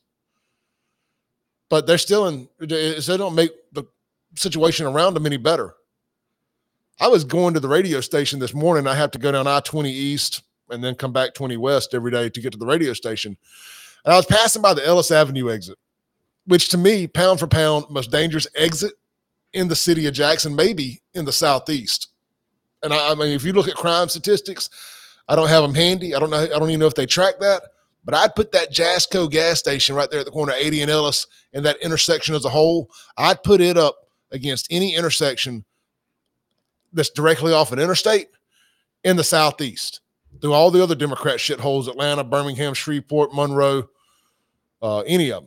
But 1.70 1.88
they're 1.88 1.98
still 1.98 2.28
in, 2.28 2.50
so 3.00 3.14
they 3.14 3.18
don't 3.18 3.34
make 3.34 3.52
the 3.72 3.86
situation 4.36 4.88
around 4.88 5.14
them 5.14 5.26
any 5.26 5.38
better. 5.38 5.74
I 7.04 7.08
was 7.08 7.26
going 7.26 7.54
to 7.54 7.60
the 7.60 7.68
radio 7.68 8.00
station 8.00 8.40
this 8.40 8.54
morning. 8.54 8.88
I 8.88 8.96
have 8.96 9.12
to 9.12 9.20
go 9.20 9.30
down 9.30 9.46
I 9.46 9.60
20 9.60 9.92
East 9.92 10.42
and 10.70 10.82
then 10.82 10.96
come 10.96 11.12
back 11.12 11.34
20 11.34 11.58
West 11.58 11.94
every 11.94 12.12
day 12.12 12.30
to 12.30 12.40
get 12.40 12.54
to 12.54 12.58
the 12.58 12.66
radio 12.66 12.94
station. 12.94 13.36
And 14.06 14.14
I 14.14 14.16
was 14.16 14.26
passing 14.26 14.62
by 14.62 14.74
the 14.74 14.88
Ellis 14.88 15.12
Avenue 15.12 15.52
exit, 15.52 15.78
which 16.46 16.70
to 16.70 16.78
me, 16.78 17.08
pound 17.08 17.42
for 17.42 17.48
pound, 17.48 17.88
most 17.90 18.10
dangerous 18.10 18.48
exit 18.56 18.94
in 19.52 19.68
the 19.68 19.76
city 19.76 20.08
of 20.08 20.14
Jackson, 20.14 20.56
maybe 20.56 21.02
in 21.14 21.26
the 21.26 21.34
Southeast. 21.34 22.08
And 22.84 22.94
I, 22.94 23.12
I 23.12 23.16
mean, 23.16 23.34
if 23.34 23.44
you 23.44 23.52
look 23.52 23.68
at 23.68 23.76
crime 23.76 24.08
statistics, 24.08 24.70
I 25.28 25.36
don't 25.36 25.50
have 25.50 25.64
them 25.64 25.76
handy. 25.76 26.16
I 26.16 26.20
don't 26.20 26.30
know. 26.30 26.38
I 26.38 26.48
don't 26.48 26.70
even 26.70 26.80
know 26.80 26.88
if 26.88 26.96
they 26.96 27.06
track 27.06 27.38
that. 27.42 27.64
But 28.06 28.16
I'd 28.16 28.34
put 28.34 28.54
that 28.54 28.72
Jasco 28.72 29.30
gas 29.30 29.60
station 29.60 29.94
right 29.94 30.10
there 30.10 30.22
at 30.22 30.26
the 30.26 30.32
corner 30.32 30.54
of 30.54 30.58
80 30.58 30.84
and 30.84 30.92
Ellis 30.92 31.28
and 31.52 31.66
that 31.66 31.82
intersection 31.82 32.34
as 32.34 32.46
a 32.46 32.50
whole. 32.50 32.90
I'd 33.18 33.44
put 33.44 33.60
it 33.60 33.76
up 33.76 33.98
against 34.32 34.68
any 34.72 34.96
intersection 34.96 35.66
that's 36.94 37.10
directly 37.10 37.54
off 37.54 37.72
an 37.72 37.80
interstate 37.80 38.28
in 39.04 39.16
the 39.16 39.24
southeast 39.24 40.02
through 40.42 40.54
all 40.54 40.72
the 40.72 40.82
other 40.82 40.96
Democrat 40.96 41.38
shitholes 41.38 41.88
Atlanta, 41.88 42.24
Birmingham, 42.24 42.74
Shreveport, 42.74 43.34
Monroe, 43.34 43.90
uh, 44.82 45.00
any 45.02 45.32
of 45.32 45.44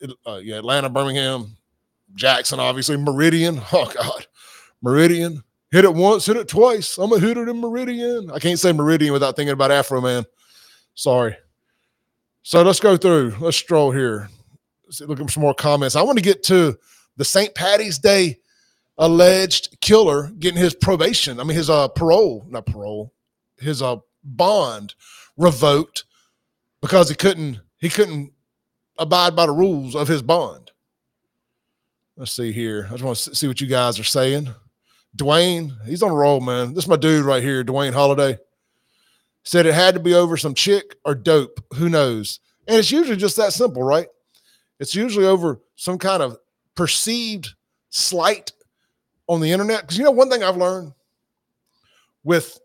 them. 0.00 0.14
Uh, 0.26 0.40
yeah, 0.42 0.56
Atlanta, 0.56 0.88
Birmingham, 0.88 1.56
Jackson, 2.14 2.58
obviously, 2.58 2.96
Meridian. 2.96 3.60
Oh, 3.72 3.90
God. 3.94 4.26
Meridian. 4.82 5.42
Hit 5.70 5.84
it 5.84 5.94
once, 5.94 6.26
hit 6.26 6.36
it 6.36 6.48
twice. 6.48 6.98
I'm 6.98 7.12
a 7.12 7.18
hooter 7.18 7.48
in 7.48 7.60
Meridian. 7.60 8.30
I 8.32 8.40
can't 8.40 8.58
say 8.58 8.72
Meridian 8.72 9.12
without 9.12 9.36
thinking 9.36 9.52
about 9.52 9.70
Afroman. 9.70 10.24
Sorry. 10.94 11.36
So 12.42 12.62
let's 12.62 12.80
go 12.80 12.96
through. 12.96 13.36
Let's 13.38 13.56
stroll 13.56 13.92
here. 13.92 14.28
Let's 14.84 15.00
look 15.02 15.20
at 15.20 15.30
some 15.30 15.42
more 15.42 15.54
comments. 15.54 15.94
I 15.94 16.02
want 16.02 16.18
to 16.18 16.24
get 16.24 16.42
to 16.44 16.76
the 17.16 17.24
St. 17.24 17.54
Patty's 17.54 17.98
Day 17.98 18.40
alleged 19.00 19.80
killer 19.80 20.30
getting 20.38 20.60
his 20.60 20.74
probation. 20.74 21.40
I 21.40 21.44
mean 21.44 21.56
his 21.56 21.70
uh 21.70 21.88
parole, 21.88 22.46
not 22.48 22.66
parole, 22.66 23.12
his 23.58 23.82
uh 23.82 23.96
bond 24.22 24.94
revoked 25.36 26.04
because 26.80 27.08
he 27.08 27.16
couldn't 27.16 27.60
he 27.78 27.88
couldn't 27.88 28.32
abide 28.98 29.34
by 29.34 29.46
the 29.46 29.52
rules 29.52 29.96
of 29.96 30.06
his 30.06 30.22
bond. 30.22 30.70
Let's 32.16 32.32
see 32.32 32.52
here. 32.52 32.86
I 32.88 32.92
just 32.92 33.02
want 33.02 33.16
to 33.16 33.34
see 33.34 33.48
what 33.48 33.60
you 33.60 33.66
guys 33.66 33.98
are 33.98 34.04
saying. 34.04 34.54
Dwayne, 35.16 35.72
he's 35.86 36.02
on 36.02 36.10
a 36.10 36.14
roll, 36.14 36.40
man. 36.40 36.74
This 36.74 36.84
is 36.84 36.88
my 36.88 36.96
dude 36.96 37.24
right 37.24 37.42
here, 37.42 37.64
Dwayne 37.64 37.94
Holiday. 37.94 38.38
Said 39.42 39.64
it 39.64 39.74
had 39.74 39.94
to 39.94 40.00
be 40.00 40.14
over 40.14 40.36
some 40.36 40.54
chick 40.54 40.96
or 41.04 41.14
dope. 41.14 41.64
Who 41.74 41.88
knows? 41.88 42.40
And 42.68 42.76
it's 42.76 42.92
usually 42.92 43.16
just 43.16 43.38
that 43.38 43.54
simple, 43.54 43.82
right? 43.82 44.06
It's 44.78 44.94
usually 44.94 45.24
over 45.24 45.60
some 45.76 45.96
kind 45.96 46.22
of 46.22 46.36
perceived 46.74 47.54
slight 47.88 48.52
on 49.30 49.40
the 49.40 49.50
internet. 49.50 49.82
Because 49.82 49.96
you 49.96 50.04
know, 50.04 50.10
one 50.10 50.28
thing 50.28 50.42
I've 50.42 50.56
learned 50.56 50.92
with 52.24 52.58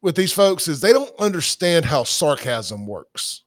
with 0.00 0.14
these 0.14 0.32
folks 0.32 0.68
is 0.68 0.80
they 0.80 0.92
don't 0.92 1.12
understand 1.18 1.84
how 1.84 2.04
sarcasm 2.04 2.86
works. 2.86 3.42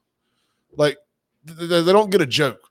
Like 0.75 0.98
they, 1.46 1.84
don't 1.84 2.10
get 2.10 2.22
a 2.22 2.25
joke. 2.25 2.70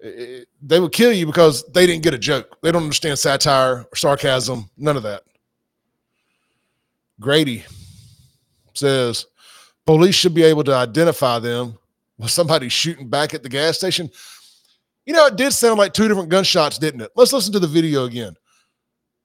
they 0.00 0.80
would 0.80 0.92
kill 0.92 1.12
you 1.12 1.26
because 1.26 1.64
they 1.72 1.86
didn't 1.86 2.02
get 2.02 2.14
a 2.14 2.18
joke. 2.18 2.58
They 2.62 2.72
don't 2.72 2.82
understand 2.82 3.18
satire 3.18 3.86
or 3.90 3.96
sarcasm, 3.96 4.68
none 4.76 4.96
of 4.96 5.02
that. 5.04 5.22
Grady 7.20 7.64
says 8.74 9.26
police 9.86 10.14
should 10.14 10.34
be 10.34 10.42
able 10.42 10.64
to 10.64 10.74
identify 10.74 11.38
them 11.38 11.78
with 12.18 12.30
somebody 12.30 12.68
shooting 12.68 13.08
back 13.08 13.34
at 13.34 13.42
the 13.42 13.48
gas 13.48 13.76
station. 13.76 14.10
You 15.06 15.12
know, 15.12 15.26
it 15.26 15.36
did 15.36 15.52
sound 15.52 15.78
like 15.78 15.92
two 15.92 16.08
different 16.08 16.30
gunshots, 16.30 16.78
didn't 16.78 17.00
it? 17.00 17.10
Let's 17.16 17.32
listen 17.32 17.52
to 17.52 17.58
the 17.58 17.66
video 17.66 18.04
again. 18.04 18.36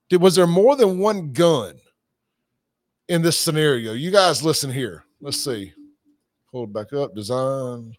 Did 0.09 0.21
was 0.21 0.35
there 0.35 0.47
more 0.47 0.75
than 0.75 0.99
one 0.99 1.33
gun 1.33 1.75
in 3.09 3.21
this 3.21 3.37
scenario? 3.37 3.93
You 3.93 4.11
guys 4.11 4.43
listen 4.43 4.71
here. 4.71 5.03
Let's 5.19 5.43
see. 5.43 5.73
Hold 6.51 6.71
back 6.71 6.93
up. 6.93 7.13
Design. 7.13 7.95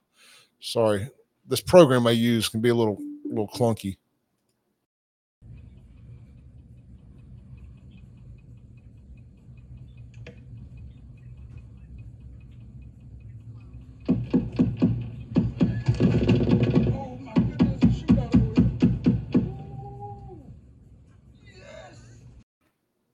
Sorry, 0.60 1.08
this 1.46 1.60
program 1.60 2.06
I 2.06 2.12
use 2.12 2.48
can 2.48 2.60
be 2.60 2.70
a 2.70 2.74
little 2.74 2.98
little 3.24 3.48
clunky. 3.48 3.98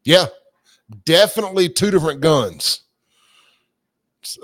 Yeah, 0.04 0.26
definitely 1.04 1.68
two 1.68 1.90
different 1.90 2.20
guns. 2.20 2.82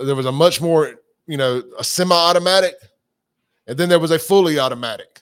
There 0.02 0.14
was 0.14 0.26
a 0.26 0.33
much 0.33 0.61
more, 0.61 0.95
you 1.26 1.37
know, 1.37 1.62
a 1.79 1.85
semi-automatic, 1.85 2.75
and 3.67 3.79
then 3.79 3.88
there 3.88 3.99
was 3.99 4.11
a 4.11 4.19
fully 4.19 4.59
automatic 4.59 5.21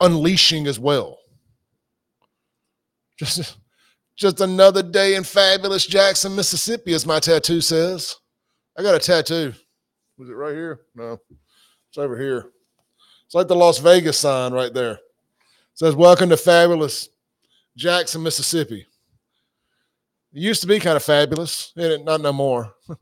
unleashing 0.00 0.66
as 0.66 0.78
well. 0.78 1.18
Just, 3.16 3.58
just 4.16 4.40
another 4.40 4.82
day 4.82 5.14
in 5.14 5.22
fabulous 5.22 5.86
Jackson, 5.86 6.34
Mississippi, 6.34 6.94
as 6.94 7.06
my 7.06 7.20
tattoo 7.20 7.60
says. 7.60 8.16
I 8.76 8.82
got 8.82 8.96
a 8.96 8.98
tattoo. 8.98 9.54
Was 10.18 10.28
it 10.28 10.32
right 10.32 10.52
here? 10.52 10.80
No, 10.96 11.20
it's 11.88 11.98
over 11.98 12.18
here. 12.18 12.50
It's 13.24 13.34
like 13.34 13.46
the 13.46 13.54
Las 13.54 13.78
Vegas 13.78 14.18
sign 14.18 14.52
right 14.52 14.74
there. 14.74 14.94
It 14.94 15.00
says, 15.74 15.94
Welcome 15.94 16.28
to 16.30 16.36
fabulous 16.36 17.08
Jackson, 17.76 18.22
Mississippi. 18.22 18.86
It 20.32 20.40
used 20.40 20.60
to 20.62 20.66
be 20.66 20.80
kind 20.80 20.96
of 20.96 21.02
fabulous. 21.02 21.72
It, 21.76 22.04
not 22.04 22.20
no 22.20 22.32
more. 22.32 22.74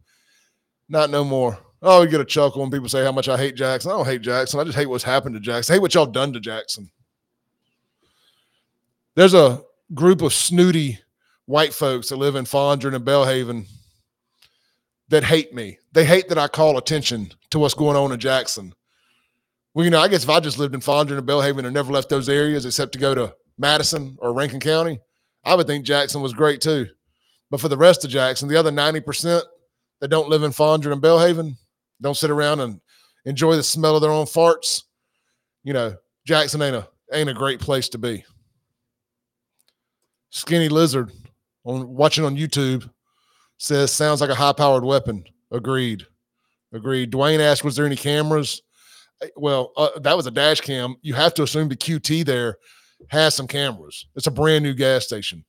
Not 0.88 1.08
no 1.08 1.24
more. 1.24 1.58
Oh, 1.80 2.02
you 2.02 2.08
get 2.08 2.20
a 2.20 2.24
chuckle 2.24 2.60
when 2.60 2.70
people 2.70 2.88
say 2.88 3.02
how 3.02 3.12
much 3.12 3.26
I 3.26 3.38
hate 3.38 3.54
Jackson. 3.54 3.90
I 3.90 3.94
don't 3.94 4.04
hate 4.04 4.20
Jackson. 4.20 4.60
I 4.60 4.64
just 4.64 4.76
hate 4.76 4.90
what's 4.90 5.02
happened 5.02 5.34
to 5.34 5.40
Jackson. 5.40 5.72
I 5.72 5.76
hate 5.76 5.80
what 5.80 5.94
y'all 5.94 6.04
done 6.04 6.34
to 6.34 6.40
Jackson. 6.40 6.90
There's 9.14 9.32
a 9.32 9.62
group 9.94 10.20
of 10.20 10.34
snooty 10.34 10.98
white 11.46 11.72
folks 11.72 12.10
that 12.10 12.16
live 12.16 12.36
in 12.36 12.44
Fondren 12.44 12.94
and 12.94 13.06
Belhaven 13.06 13.66
that 15.08 15.24
hate 15.24 15.54
me. 15.54 15.78
They 15.92 16.04
hate 16.04 16.28
that 16.28 16.38
I 16.38 16.48
call 16.48 16.78
attention 16.78 17.32
to 17.50 17.58
what's 17.58 17.74
going 17.74 17.96
on 17.96 18.12
in 18.12 18.20
Jackson. 18.20 18.74
Well, 19.74 19.84
you 19.84 19.90
know, 19.90 20.00
I 20.00 20.08
guess 20.08 20.24
if 20.24 20.30
I 20.30 20.40
just 20.40 20.58
lived 20.58 20.74
in 20.74 20.80
Fondren 20.80 21.18
and 21.18 21.26
Belhaven 21.26 21.64
and 21.64 21.74
never 21.74 21.92
left 21.92 22.10
those 22.10 22.28
areas 22.28 22.66
except 22.66 22.92
to 22.92 22.98
go 22.98 23.14
to 23.14 23.34
Madison 23.62 24.18
or 24.20 24.34
Rankin 24.34 24.60
County, 24.60 25.00
I 25.44 25.54
would 25.54 25.66
think 25.66 25.86
Jackson 25.86 26.20
was 26.20 26.34
great 26.34 26.60
too. 26.60 26.86
But 27.50 27.60
for 27.60 27.68
the 27.68 27.76
rest 27.78 28.04
of 28.04 28.10
Jackson, 28.10 28.48
the 28.48 28.58
other 28.58 28.70
90% 28.70 29.40
that 30.00 30.08
don't 30.08 30.28
live 30.28 30.42
in 30.42 30.50
Fondren 30.50 30.92
and 30.92 31.02
Belhaven, 31.02 31.56
don't 32.00 32.16
sit 32.16 32.30
around 32.30 32.60
and 32.60 32.80
enjoy 33.24 33.56
the 33.56 33.62
smell 33.62 33.94
of 33.94 34.02
their 34.02 34.10
own 34.10 34.26
farts, 34.26 34.82
you 35.62 35.72
know, 35.72 35.94
Jackson 36.26 36.60
ain't 36.60 36.76
a 36.76 36.88
ain't 37.12 37.30
a 37.30 37.34
great 37.34 37.60
place 37.60 37.88
to 37.90 37.98
be. 37.98 38.24
Skinny 40.30 40.68
Lizard 40.68 41.12
on 41.64 41.88
watching 41.88 42.24
on 42.24 42.36
YouTube 42.36 42.88
says 43.58 43.92
sounds 43.92 44.20
like 44.20 44.30
a 44.30 44.34
high 44.34 44.52
powered 44.52 44.84
weapon. 44.84 45.24
Agreed. 45.52 46.06
Agreed. 46.72 47.12
Dwayne 47.12 47.38
asked, 47.38 47.64
was 47.64 47.76
there 47.76 47.86
any 47.86 47.96
cameras? 47.96 48.62
Well, 49.36 49.72
uh, 49.76 50.00
that 50.00 50.16
was 50.16 50.26
a 50.26 50.30
dash 50.32 50.60
cam. 50.60 50.96
You 51.02 51.14
have 51.14 51.34
to 51.34 51.42
assume 51.42 51.68
the 51.68 51.76
QT 51.76 52.24
there 52.24 52.56
has 53.08 53.34
some 53.34 53.46
cameras. 53.46 54.06
It's 54.14 54.26
a 54.26 54.30
brand 54.30 54.64
new 54.64 54.74
gas 54.74 55.04
station. 55.04 55.44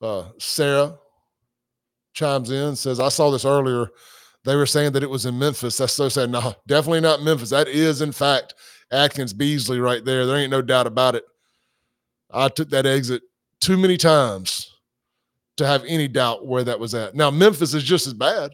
Uh, 0.00 0.24
Sarah 0.38 0.98
chimes 2.14 2.50
in 2.50 2.76
says, 2.76 3.00
I 3.00 3.08
saw 3.08 3.30
this 3.30 3.44
earlier. 3.44 3.88
They 4.44 4.56
were 4.56 4.66
saying 4.66 4.92
that 4.92 5.02
it 5.02 5.10
was 5.10 5.26
in 5.26 5.38
Memphis. 5.38 5.76
That's 5.76 5.92
so 5.92 6.08
sad. 6.08 6.30
No, 6.30 6.54
definitely 6.66 7.00
not 7.00 7.22
Memphis. 7.22 7.50
That 7.50 7.68
is, 7.68 8.00
in 8.00 8.12
fact, 8.12 8.54
Atkins 8.90 9.32
Beasley 9.32 9.80
right 9.80 10.04
there. 10.04 10.24
There 10.24 10.36
ain't 10.36 10.50
no 10.50 10.62
doubt 10.62 10.86
about 10.86 11.14
it. 11.14 11.24
I 12.30 12.48
took 12.48 12.70
that 12.70 12.86
exit 12.86 13.22
too 13.60 13.76
many 13.76 13.96
times 13.96 14.72
to 15.56 15.66
have 15.66 15.84
any 15.86 16.08
doubt 16.08 16.46
where 16.46 16.64
that 16.64 16.78
was 16.78 16.94
at. 16.94 17.14
Now, 17.14 17.30
Memphis 17.30 17.74
is 17.74 17.82
just 17.82 18.06
as 18.06 18.14
bad. 18.14 18.52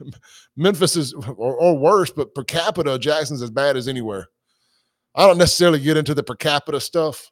Memphis 0.56 0.96
is, 0.96 1.12
or, 1.14 1.54
or 1.54 1.78
worse, 1.78 2.10
but 2.10 2.34
per 2.34 2.44
capita, 2.44 2.98
Jackson's 2.98 3.42
as 3.42 3.50
bad 3.50 3.76
as 3.76 3.88
anywhere. 3.88 4.28
I 5.14 5.26
don't 5.26 5.38
necessarily 5.38 5.80
get 5.80 5.96
into 5.96 6.14
the 6.14 6.22
per 6.22 6.34
capita 6.34 6.80
stuff, 6.80 7.30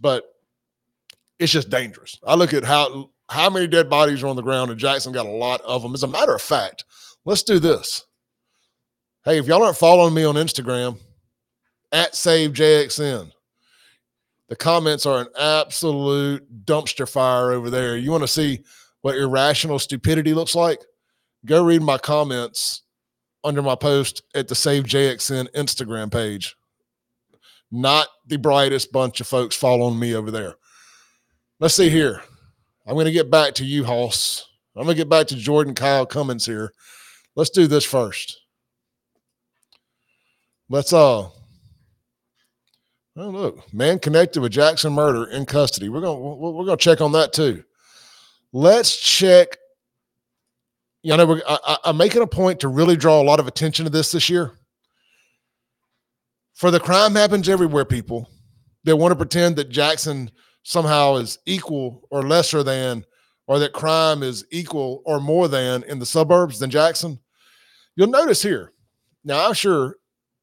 but 0.00 0.24
it's 1.38 1.52
just 1.52 1.70
dangerous. 1.70 2.18
I 2.26 2.34
look 2.34 2.54
at 2.54 2.64
how 2.64 3.10
how 3.28 3.50
many 3.50 3.66
dead 3.66 3.88
bodies 3.88 4.22
are 4.22 4.28
on 4.28 4.36
the 4.36 4.42
ground, 4.42 4.70
and 4.70 4.80
Jackson 4.80 5.12
got 5.12 5.26
a 5.26 5.30
lot 5.30 5.60
of 5.62 5.82
them. 5.82 5.94
As 5.94 6.02
a 6.02 6.08
matter 6.08 6.34
of 6.34 6.42
fact, 6.42 6.84
let's 7.24 7.42
do 7.42 7.58
this. 7.58 8.04
Hey, 9.24 9.38
if 9.38 9.46
y'all 9.46 9.62
aren't 9.62 9.76
following 9.76 10.14
me 10.14 10.24
on 10.24 10.34
Instagram, 10.34 10.98
at 11.92 12.12
SaveJXN, 12.12 13.30
the 14.48 14.56
comments 14.56 15.06
are 15.06 15.22
an 15.22 15.28
absolute 15.38 16.66
dumpster 16.66 17.08
fire 17.08 17.52
over 17.52 17.70
there. 17.70 17.96
You 17.96 18.10
want 18.10 18.24
to 18.24 18.28
see 18.28 18.60
what 19.00 19.16
irrational 19.16 19.78
stupidity 19.78 20.34
looks 20.34 20.54
like? 20.54 20.80
Go 21.46 21.64
read 21.64 21.82
my 21.82 21.98
comments 21.98 22.82
under 23.42 23.62
my 23.62 23.74
post 23.74 24.22
at 24.34 24.48
the 24.48 24.54
Save 24.54 24.84
JXN 24.84 25.50
Instagram 25.54 26.12
page 26.12 26.56
not 27.74 28.06
the 28.26 28.36
brightest 28.36 28.92
bunch 28.92 29.20
of 29.20 29.26
folks 29.26 29.56
following 29.56 29.98
me 29.98 30.14
over 30.14 30.30
there. 30.30 30.54
Let's 31.58 31.74
see 31.74 31.90
here. 31.90 32.22
I'm 32.86 32.94
going 32.94 33.06
to 33.06 33.12
get 33.12 33.30
back 33.30 33.54
to 33.54 33.64
you, 33.64 33.84
Hoss. 33.84 34.46
I'm 34.76 34.84
going 34.84 34.96
to 34.96 35.00
get 35.00 35.08
back 35.08 35.26
to 35.28 35.36
Jordan 35.36 35.74
Kyle 35.74 36.06
Cummins 36.06 36.46
here. 36.46 36.72
Let's 37.34 37.50
do 37.50 37.66
this 37.66 37.84
first. 37.84 38.40
Let's 40.68 40.92
uh 40.92 41.28
Oh 43.16 43.28
look, 43.28 43.72
man 43.72 44.00
connected 44.00 44.40
with 44.40 44.50
Jackson 44.50 44.92
murder 44.92 45.30
in 45.30 45.46
custody. 45.46 45.88
We're 45.88 46.00
gonna 46.00 46.18
we're 46.18 46.64
gonna 46.64 46.76
check 46.76 47.00
on 47.00 47.12
that 47.12 47.32
too. 47.32 47.62
Let's 48.52 48.96
check. 48.96 49.56
You 51.02 51.16
know, 51.16 51.40
I, 51.46 51.76
I'm 51.84 51.96
making 51.96 52.22
a 52.22 52.26
point 52.26 52.60
to 52.60 52.68
really 52.68 52.96
draw 52.96 53.20
a 53.20 53.22
lot 53.22 53.38
of 53.38 53.46
attention 53.46 53.84
to 53.84 53.90
this 53.90 54.10
this 54.10 54.28
year 54.28 54.58
for 56.54 56.70
the 56.70 56.80
crime 56.80 57.14
happens 57.14 57.48
everywhere, 57.48 57.84
people. 57.84 58.28
They 58.84 58.92
want 58.92 59.12
to 59.12 59.16
pretend 59.16 59.56
that 59.56 59.70
Jackson 59.70 60.30
somehow 60.62 61.16
is 61.16 61.38
equal 61.46 62.06
or 62.10 62.22
lesser 62.22 62.62
than, 62.62 63.04
or 63.46 63.58
that 63.58 63.72
crime 63.72 64.22
is 64.22 64.46
equal 64.50 65.02
or 65.04 65.20
more 65.20 65.48
than 65.48 65.82
in 65.84 65.98
the 65.98 66.06
suburbs 66.06 66.58
than 66.58 66.70
Jackson. 66.70 67.18
You'll 67.96 68.08
notice 68.08 68.42
here. 68.42 68.72
Now, 69.24 69.46
I'm 69.46 69.54
sure 69.54 69.96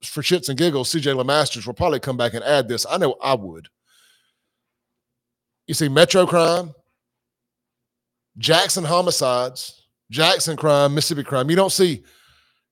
for 0.03 0.21
shits 0.21 0.49
and 0.49 0.57
giggles, 0.57 0.91
CJ 0.91 1.15
LeMasters 1.15 1.65
will 1.65 1.73
probably 1.73 1.99
come 1.99 2.17
back 2.17 2.33
and 2.33 2.43
add 2.43 2.67
this. 2.67 2.85
I 2.89 2.97
know 2.97 3.15
I 3.21 3.35
would. 3.35 3.67
You 5.67 5.73
see 5.73 5.89
Metro 5.89 6.25
crime, 6.25 6.73
Jackson 8.37 8.83
homicides, 8.83 9.87
Jackson 10.09 10.57
crime, 10.57 10.93
Mississippi 10.93 11.23
crime. 11.23 11.49
You 11.49 11.55
don't 11.55 11.71
see 11.71 12.03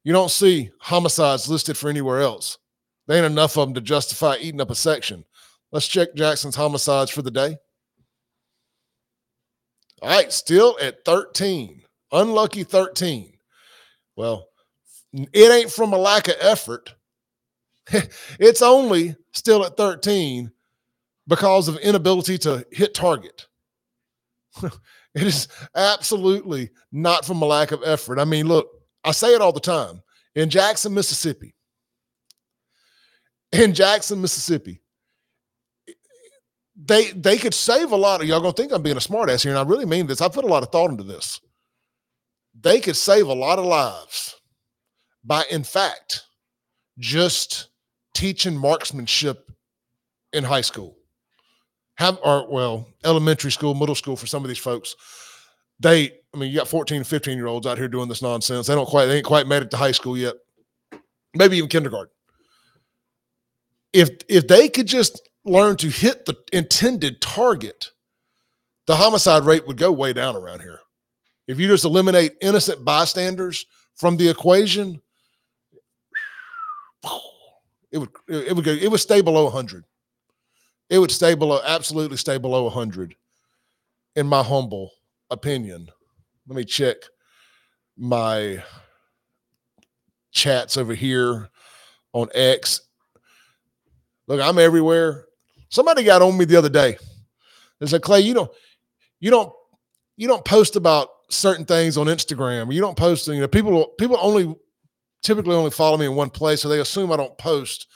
you 0.04 0.13
don't 0.13 0.32
see 0.32 0.71
homicides 0.80 1.49
listed 1.49 1.78
for 1.78 1.89
anywhere 1.89 2.21
else. 2.21 2.58
There 3.10 3.17
ain't 3.17 3.26
enough 3.26 3.58
of 3.58 3.67
them 3.67 3.74
to 3.74 3.82
justify 3.82 4.38
eating 4.39 4.62
up 4.62 4.69
a 4.69 4.76
section. 4.76 5.26
Let's 5.72 5.88
check 5.88 6.13
Jackson's 6.13 6.56
homicides 6.56 7.10
for 7.10 7.24
the 7.24 7.32
day. 7.32 7.58
All 10.04 10.10
right, 10.10 10.32
still 10.32 10.78
at 10.80 11.04
13. 11.06 11.82
Unlucky 12.12 12.63
13. 12.63 13.34
Well, 14.15 14.50
it 15.12 15.52
ain't 15.52 15.72
from 15.72 15.93
a 15.93 15.98
lack 15.98 16.28
of 16.28 16.36
effort. 16.39 16.93
it's 18.39 18.62
only 18.62 19.15
still 19.32 19.65
at 19.65 19.76
13 19.76 20.52
because 21.28 21.67
of 21.67 21.78
inability 21.78 22.38
to 22.38 22.63
hit 22.72 22.93
target. 22.93 23.48
it 24.62 24.72
is 25.15 25.48
absolutely 25.76 26.69
not 26.91 27.26
from 27.26 27.41
a 27.41 27.45
lack 27.45 27.72
of 27.72 27.82
effort. 27.84 28.19
I 28.19 28.26
mean, 28.26 28.48
look, 28.48 28.69
I 29.04 29.13
say 29.13 29.34
it 29.34 29.41
all 29.41 29.52
the 29.52 29.60
time. 29.60 30.04
In 30.36 30.52
Jackson, 30.52 30.93
Mississippi, 30.93 31.56
in 33.51 33.73
Jackson, 33.73 34.21
Mississippi, 34.21 34.81
they 36.75 37.12
they 37.12 37.38
could 37.38 37.53
save 37.53 37.91
a 37.91 37.95
lot 37.95 38.21
of 38.21 38.27
y'all 38.27 38.39
gonna 38.39 38.53
think 38.53 38.71
I'm 38.71 38.81
being 38.81 38.97
a 38.97 39.01
smartass 39.01 39.43
here, 39.43 39.51
and 39.51 39.59
I 39.59 39.63
really 39.63 39.85
mean 39.85 40.07
this. 40.07 40.21
I 40.21 40.29
put 40.29 40.45
a 40.45 40.47
lot 40.47 40.63
of 40.63 40.69
thought 40.69 40.91
into 40.91 41.03
this. 41.03 41.41
They 42.59 42.79
could 42.79 42.95
save 42.95 43.27
a 43.27 43.33
lot 43.33 43.59
of 43.59 43.65
lives 43.65 44.35
by, 45.23 45.45
in 45.51 45.63
fact, 45.63 46.23
just 46.97 47.69
teaching 48.13 48.57
marksmanship 48.57 49.49
in 50.33 50.43
high 50.43 50.62
school. 50.62 50.97
Have 51.95 52.19
or 52.23 52.47
well, 52.49 52.88
elementary 53.03 53.51
school, 53.51 53.75
middle 53.75 53.95
school 53.95 54.15
for 54.15 54.27
some 54.27 54.43
of 54.43 54.47
these 54.47 54.57
folks. 54.57 54.95
They, 55.81 56.12
I 56.33 56.38
mean, 56.38 56.49
you 56.49 56.57
got 56.57 56.67
14, 56.67 57.03
15 57.03 57.38
year 57.38 57.47
olds 57.47 57.65
out 57.65 57.77
here 57.77 57.88
doing 57.88 58.09
this 58.09 58.21
nonsense. 58.21 58.67
They 58.67 58.75
don't 58.75 58.88
quite, 58.88 59.05
they 59.05 59.17
ain't 59.17 59.25
quite 59.25 59.47
made 59.47 59.63
it 59.63 59.71
to 59.71 59.77
high 59.77 59.91
school 59.91 60.17
yet. 60.17 60.35
Maybe 61.33 61.57
even 61.57 61.69
kindergarten. 61.69 62.12
If 63.93 64.10
if 64.28 64.47
they 64.47 64.69
could 64.69 64.88
just 64.88 65.28
learn 65.45 65.75
to 65.78 65.88
hit 65.88 66.25
the 66.25 66.38
intended 66.54 67.21
target, 67.21 67.91
the 68.88 68.95
homicide 68.95 69.43
rate 69.43 69.67
would 69.67 69.78
go 69.78 69.91
way 69.91 70.13
down 70.13 70.36
around 70.36 70.62
here. 70.62 70.80
If 71.47 71.60
you 71.60 71.67
just 71.67 71.86
eliminate 71.86 72.34
innocent 72.41 72.86
bystanders 72.86 73.65
from 73.95 74.17
the 74.17 74.30
equation, 74.30 75.02
it 77.91 77.97
would 77.97 78.10
it 78.28 78.56
would 78.56 78.65
go 78.65 78.71
it 78.71 78.89
would 78.89 78.99
stay 78.99 79.21
below 79.21 79.45
100. 79.45 79.84
It 80.89 80.99
would 80.99 81.12
stay 81.12 81.36
below 81.36 81.60
absolutely 81.65 82.17
stay 82.17 82.38
below 82.38 82.63
100 82.63 83.15
in 84.15 84.28
my 84.28 84.43
humble 84.43 84.91
opinion. 85.30 85.88
Let 86.47 86.56
me 86.56 86.65
check 86.65 86.97
my 87.97 88.63
chats 90.32 90.78
over 90.78 90.93
here 90.93 91.49
on 92.13 92.28
X. 92.34 92.82
Look, 94.29 94.39
I'm 94.39 94.59
everywhere. 94.59 95.25
Somebody 95.69 96.03
got 96.03 96.21
on 96.21 96.37
me 96.37 96.45
the 96.45 96.55
other 96.55 96.69
day. 96.69 96.97
They 97.79 97.87
said, 97.87 98.03
Clay, 98.03 98.21
you 98.21 98.35
don't, 98.35 98.51
you 99.19 99.31
don't, 99.31 99.51
you 100.17 100.27
don't 100.27 100.45
post 100.45 100.75
about 100.75 101.09
certain 101.29 101.65
things 101.65 101.97
on 101.97 102.05
Instagram. 102.05 102.71
You 102.71 102.79
don't 102.79 102.97
post, 102.97 103.27
you 103.27 103.39
know, 103.39 103.47
people 103.47 103.87
people 103.99 104.17
only 104.21 104.55
typically 105.23 105.55
only 105.55 105.71
follow 105.71 105.97
me 105.97 106.05
in 106.05 106.15
one 106.15 106.29
place, 106.29 106.61
so 106.61 106.69
they 106.69 106.79
assume 106.79 107.11
I 107.11 107.17
don't 107.17 107.37
post. 107.39 107.87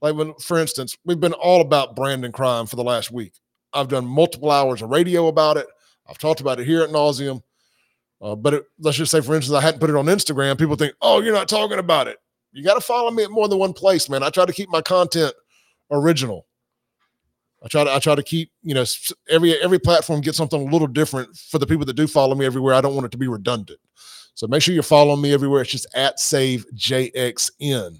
Like 0.00 0.16
when, 0.16 0.34
for 0.34 0.58
instance, 0.58 0.96
we've 1.04 1.20
been 1.20 1.32
all 1.32 1.60
about 1.60 1.94
Brandon 1.94 2.32
crime 2.32 2.66
for 2.66 2.76
the 2.76 2.84
last 2.84 3.12
week. 3.12 3.34
I've 3.72 3.88
done 3.88 4.04
multiple 4.04 4.50
hours 4.50 4.82
of 4.82 4.90
radio 4.90 5.28
about 5.28 5.56
it. 5.58 5.66
I've 6.08 6.18
talked 6.18 6.40
about 6.40 6.58
it 6.58 6.66
here 6.66 6.82
at 6.82 6.90
nauseum. 6.90 7.42
Uh, 8.20 8.34
but 8.34 8.54
it, 8.54 8.64
let's 8.80 8.96
just 8.96 9.12
say, 9.12 9.20
for 9.20 9.36
instance, 9.36 9.56
I 9.56 9.60
hadn't 9.60 9.78
put 9.78 9.90
it 9.90 9.96
on 9.96 10.06
Instagram. 10.06 10.58
People 10.58 10.74
think, 10.74 10.94
oh, 11.02 11.20
you're 11.20 11.34
not 11.34 11.48
talking 11.48 11.78
about 11.78 12.08
it. 12.08 12.16
You 12.52 12.64
got 12.64 12.74
to 12.74 12.80
follow 12.80 13.12
me 13.12 13.22
at 13.22 13.30
more 13.30 13.48
than 13.48 13.58
one 13.58 13.72
place, 13.72 14.08
man. 14.08 14.24
I 14.24 14.30
try 14.30 14.44
to 14.44 14.52
keep 14.52 14.68
my 14.70 14.80
content 14.82 15.34
original. 15.90 16.46
I 17.62 17.68
try 17.68 17.84
to 17.84 17.92
I 17.92 17.98
try 17.98 18.14
to 18.14 18.22
keep 18.22 18.52
you 18.62 18.74
know 18.74 18.84
every 19.28 19.60
every 19.60 19.78
platform 19.78 20.20
gets 20.20 20.36
something 20.36 20.60
a 20.68 20.70
little 20.72 20.86
different 20.86 21.36
for 21.36 21.58
the 21.58 21.66
people 21.66 21.84
that 21.86 21.94
do 21.94 22.06
follow 22.06 22.34
me 22.34 22.46
everywhere. 22.46 22.74
I 22.74 22.80
don't 22.80 22.94
want 22.94 23.06
it 23.06 23.12
to 23.12 23.18
be 23.18 23.28
redundant, 23.28 23.80
so 24.34 24.46
make 24.46 24.62
sure 24.62 24.74
you're 24.74 24.82
following 24.82 25.20
me 25.20 25.32
everywhere. 25.32 25.62
It's 25.62 25.72
just 25.72 25.86
at 25.94 26.20
save 26.20 26.66
jxn. 26.74 27.98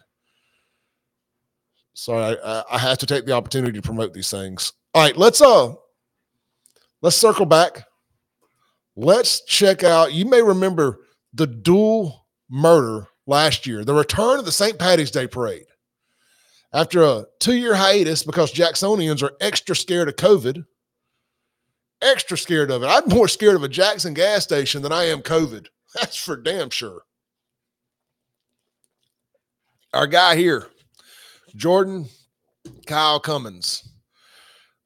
Sorry, 1.94 2.36
I, 2.44 2.62
I 2.70 2.78
have 2.78 2.98
to 2.98 3.06
take 3.06 3.26
the 3.26 3.32
opportunity 3.32 3.72
to 3.72 3.82
promote 3.82 4.14
these 4.14 4.30
things. 4.30 4.72
All 4.94 5.02
right, 5.02 5.16
let's 5.16 5.40
uh 5.40 5.74
let's 7.02 7.16
circle 7.16 7.46
back. 7.46 7.84
Let's 8.94 9.44
check 9.44 9.82
out. 9.82 10.12
You 10.12 10.24
may 10.24 10.42
remember 10.42 11.00
the 11.34 11.46
dual 11.46 12.26
murder 12.48 13.08
last 13.26 13.66
year, 13.66 13.84
the 13.84 13.94
return 13.94 14.38
of 14.38 14.44
the 14.44 14.52
St. 14.52 14.78
Patty's 14.78 15.10
Day 15.10 15.26
parade 15.26 15.66
after 16.72 17.02
a 17.02 17.26
two 17.40 17.56
year 17.56 17.74
hiatus 17.74 18.22
because 18.22 18.52
Jacksonians 18.52 19.22
are 19.22 19.32
extra 19.40 19.74
scared 19.74 20.08
of 20.08 20.16
COVID. 20.16 20.64
Extra 22.00 22.38
scared 22.38 22.70
of 22.70 22.82
it. 22.82 22.86
I'm 22.86 23.08
more 23.08 23.28
scared 23.28 23.56
of 23.56 23.64
a 23.64 23.68
Jackson 23.68 24.14
gas 24.14 24.44
station 24.44 24.82
than 24.82 24.92
I 24.92 25.04
am 25.04 25.22
COVID. 25.22 25.66
That's 25.94 26.16
for 26.16 26.36
damn 26.36 26.70
sure. 26.70 27.02
Our 29.94 30.06
guy 30.06 30.36
here, 30.36 30.68
Jordan 31.56 32.06
Kyle 32.86 33.18
Cummins, 33.18 33.88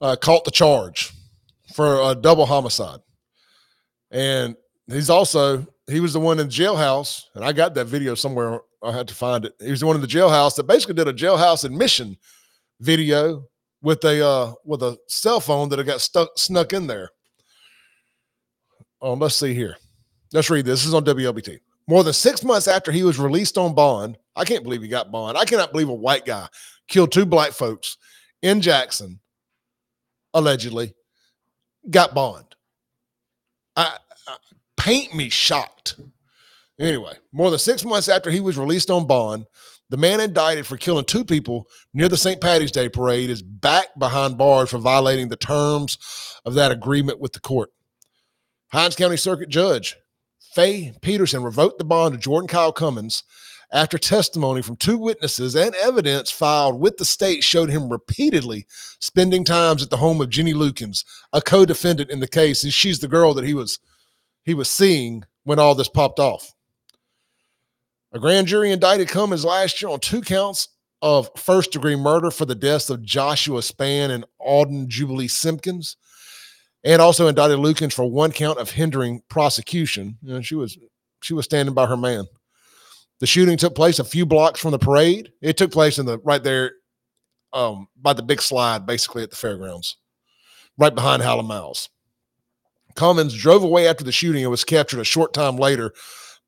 uh, 0.01 0.17
caught 0.17 0.45
the 0.45 0.51
charge 0.51 1.13
for 1.75 2.11
a 2.11 2.15
double 2.15 2.47
homicide. 2.47 3.01
And 4.11 4.57
he's 4.87 5.11
also, 5.11 5.67
he 5.91 6.01
was 6.01 6.13
the 6.13 6.21
one 6.21 6.39
in 6.39 6.49
jailhouse, 6.49 7.25
and 7.35 7.45
I 7.45 7.53
got 7.53 7.75
that 7.75 7.87
video 7.87 8.15
somewhere 8.15 8.61
I 8.83 8.93
had 8.93 9.09
to 9.09 9.15
find 9.15 9.45
it. 9.45 9.55
He 9.61 9.71
was 9.71 9.85
one 9.85 9.97
in 9.97 10.03
the 10.03 10.09
jailhouse 10.09 10.57
that 10.57 10.67
basically 10.67 10.95
did 10.95 11.09
a 11.09 11.13
jailhouse 11.13 11.65
admission 11.65 12.17
video 12.81 13.45
with 13.83 14.05
a 14.05 14.27
uh, 14.27 14.55
with 14.65 14.83
a 14.83 14.99
cell 15.09 15.41
phone 15.41 15.69
that 15.69 15.85
got 15.85 16.01
stuck 16.01 16.31
snuck 16.37 16.73
in 16.73 16.87
there. 16.87 17.11
Um, 19.01 19.19
let's 19.19 19.37
see 19.37 19.55
here. 19.55 19.77
Let's 20.33 20.51
read 20.51 20.65
this. 20.65 20.81
This 20.81 20.87
is 20.87 20.95
on 20.95 21.05
WLBT. 21.05 21.59
More 21.89 22.05
than 22.05 22.13
six 22.13 22.45
months 22.45 22.69
after 22.69 22.93
he 22.93 23.03
was 23.03 23.19
released 23.19 23.59
on 23.59 23.75
bond, 23.75 24.17
I 24.37 24.45
can't 24.45 24.63
believe 24.63 24.83
he 24.83 24.89
got 24.89 25.11
bond. 25.11 25.37
I 25.37 25.45
cannot 25.45 25.73
believe 25.73 25.89
a 25.89 25.95
white 25.95 26.25
guy 26.25 26.49
killed 26.89 27.11
two 27.11 27.27
black 27.27 27.53
folks 27.53 27.97
in 28.43 28.61
Jackson, 28.61 29.21
allegedly, 30.35 30.95
got 31.91 32.15
bond. 32.15 32.55
I, 33.77 33.97
I 34.29 34.37
paint 34.77 35.15
me 35.15 35.29
shocked. 35.29 35.97
Anyway, 36.83 37.15
more 37.31 37.49
than 37.49 37.61
six 37.61 37.85
months 37.85 38.09
after 38.09 38.29
he 38.29 38.41
was 38.41 38.59
released 38.59 38.91
on 38.91 39.07
bond, 39.07 39.47
the 39.89 39.97
man 39.97 40.21
indicted 40.21 40.67
for 40.67 40.77
killing 40.77 41.05
two 41.05 41.25
people 41.25 41.69
near 41.95 42.09
the 42.09 42.17
St. 42.17 42.41
Patty's 42.41 42.73
Day 42.73 42.89
parade 42.89 43.31
is 43.31 43.41
back 43.41 43.97
behind 43.97 44.37
bars 44.37 44.71
for 44.71 44.79
violating 44.79 45.29
the 45.29 45.37
terms 45.37 45.97
of 46.45 46.55
that 46.55 46.73
agreement 46.73 47.21
with 47.21 47.35
the 47.35 47.41
court. 47.41 47.71
Hinds 48.73 48.97
County 48.97 49.17
Circuit 49.17 49.49
Judge 49.49 49.97
Faye 50.55 50.93
Peterson 51.03 51.45
revoked 51.45 51.79
the 51.79 51.85
bond 51.85 52.17
of 52.17 52.21
Jordan 52.21 52.49
Kyle 52.49 52.73
Cummins 52.73 53.23
after 53.73 53.97
testimony 53.97 54.61
from 54.61 54.75
two 54.75 54.99
witnesses 54.99 55.55
and 55.55 55.77
evidence 55.77 56.33
filed 56.33 56.81
with 56.81 56.97
the 56.97 57.05
state 57.05 57.45
showed 57.45 57.71
him 57.71 57.91
repeatedly 57.91 58.67
spending 58.99 59.45
times 59.45 59.85
at 59.85 59.91
the 59.91 59.99
home 59.99 60.21
of 60.21 60.31
Jenny 60.31 60.53
Lukens, 60.53 61.05
a 61.33 61.41
co-defendant 61.41 62.11
in 62.11 62.19
the 62.19 62.27
case. 62.27 62.65
And 62.65 62.73
she's 62.73 62.99
the 62.99 63.09
girl 63.09 63.35
that 63.35 63.45
he 63.45 63.55
was 63.55 63.79
he 64.43 64.53
was 64.53 64.69
seeing 64.69 65.23
when 65.45 65.61
all 65.61 65.77
this 65.77 65.89
popped 65.89 66.19
off. 66.19 66.52
A 68.15 68.19
grand 68.19 68.47
jury 68.47 68.73
indicted 68.73 69.09
Cummins 69.09 69.45
last 69.45 69.81
year 69.81 69.91
on 69.91 69.99
two 69.99 70.21
counts 70.21 70.69
of 71.01 71.31
first 71.37 71.73
degree 71.73 71.97
murder 71.97 72.31
for 72.31 72.45
the 72.45 72.55
deaths 72.55 72.91
of 72.91 73.03
Joshua 73.03 73.61
Spann 73.61 74.11
and 74.11 74.27
Auden 74.41 74.87
Jubilee 74.87 75.29
Simpkins, 75.29 75.97
and 76.85 77.01
also 77.01 77.27
indicted 77.27 77.59
Lukens 77.59 77.95
for 77.95 78.05
one 78.05 78.31
count 78.31 78.59
of 78.59 78.71
hindering 78.71 79.23
prosecution. 79.29 80.19
You 80.23 80.35
know, 80.35 80.43
she 80.43 80.55
was 80.55 80.77
she 81.23 81.33
was 81.33 81.47
standing 81.47 81.75
by 81.75 81.87
her 81.87 81.97
man. 81.97 82.27
The 83.21 83.27
shooting 83.27 83.57
took 83.57 83.75
place 83.75 83.99
a 83.99 84.05
few 84.05 84.27
blocks 84.27 84.61
from 84.61 84.73
the 84.73 84.79
parade. 84.79 85.33
It 85.41 85.57
took 85.57 85.73
place 85.73 85.99
in 85.99 86.05
the 86.05 86.19
right 86.19 86.43
there 86.43 86.73
um, 87.53 87.89
by 87.97 88.13
the 88.13 88.23
big 88.23 88.43
slide, 88.43 88.85
basically 88.85 89.23
at 89.23 89.31
the 89.31 89.37
fairgrounds, 89.37 89.97
right 90.77 90.95
behind 90.95 91.23
Hal 91.23 91.43
& 91.43 91.45
Mal's. 91.45 91.89
Cummins 92.95 93.35
drove 93.35 93.63
away 93.63 93.89
after 93.89 94.05
the 94.05 94.13
shooting 94.13 94.43
and 94.43 94.51
was 94.51 94.65
captured 94.65 95.01
a 95.01 95.05
short 95.05 95.33
time 95.33 95.57
later 95.57 95.93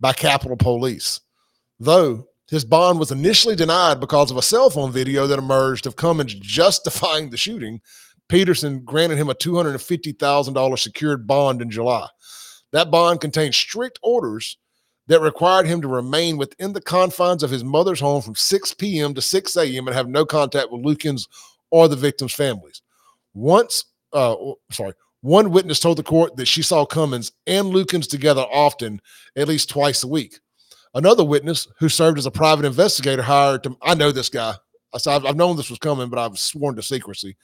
by 0.01 0.13
Capitol 0.13 0.57
Police 0.57 1.21
though 1.79 2.27
his 2.51 2.65
bond 2.65 2.99
was 2.99 3.11
initially 3.11 3.57
denied 3.57 4.01
because 4.01 4.31
of 4.31 4.37
a 4.37 4.43
cell 4.43 4.71
phone 4.71 4.93
video 4.93 5.27
that 5.27 5.39
emerged 5.39 5.87
of 5.87 5.97
Cummins 5.97 6.35
justifying 6.35 7.31
the 7.31 7.37
shooting. 7.37 7.81
Peterson 8.29 8.81
granted 8.85 9.19
him 9.19 9.31
a 9.31 9.35
$250,000 9.35 10.79
secured 10.79 11.27
bond 11.27 11.63
in 11.63 11.71
July. 11.71 12.09
That 12.73 12.91
bond 12.91 13.21
contained 13.21 13.55
strict 13.55 13.99
orders 14.03 14.59
that 15.07 15.21
required 15.21 15.67
him 15.67 15.83
to 15.83 15.89
remain 15.89 16.37
within 16.37 16.73
the 16.73 16.81
confines 16.81 17.43
of 17.43 17.51
his 17.51 17.63
mother's 17.63 18.01
home 18.01 18.23
from 18.23 18.35
6 18.35 18.75
p.m. 18.75 19.15
to 19.15 19.21
6 19.21 19.57
a.m. 19.57 19.87
and 19.87 19.95
have 19.95 20.09
no 20.09 20.25
contact 20.25 20.73
with 20.73 20.83
Lukens 20.83 21.29
or 21.71 21.89
the 21.89 21.97
victims' 21.97 22.33
families. 22.33 22.81
Once 23.35 23.85
uh, 24.15 24.37
sorry, 24.71 24.93
one 25.21 25.51
witness 25.51 25.81
told 25.81 25.99
the 25.99 26.03
court 26.03 26.37
that 26.37 26.47
she 26.47 26.63
saw 26.63 26.87
Cummins 26.87 27.33
and 27.47 27.67
Lukens 27.67 28.09
together 28.09 28.43
often, 28.43 29.01
at 29.37 29.49
least 29.49 29.69
twice 29.69 30.05
a 30.05 30.09
week. 30.09 30.39
Another 30.95 31.25
witness 31.25 31.67
who 31.79 31.89
served 31.89 32.19
as 32.19 32.27
a 32.27 32.31
private 32.31 32.65
investigator 32.65 33.23
hired 33.23 33.65
to, 33.65 33.77
I 33.83 33.95
know 33.95 34.13
this 34.13 34.29
guy. 34.29 34.55
Said, 34.97 35.15
I've, 35.15 35.27
I've 35.27 35.37
known 35.37 35.57
this 35.57 35.71
was 35.71 35.81
coming, 35.81 36.09
but 36.09 36.21
I've 36.21 36.39
sworn 36.39 36.77
to 36.77 36.83
secrecy. 36.83 37.37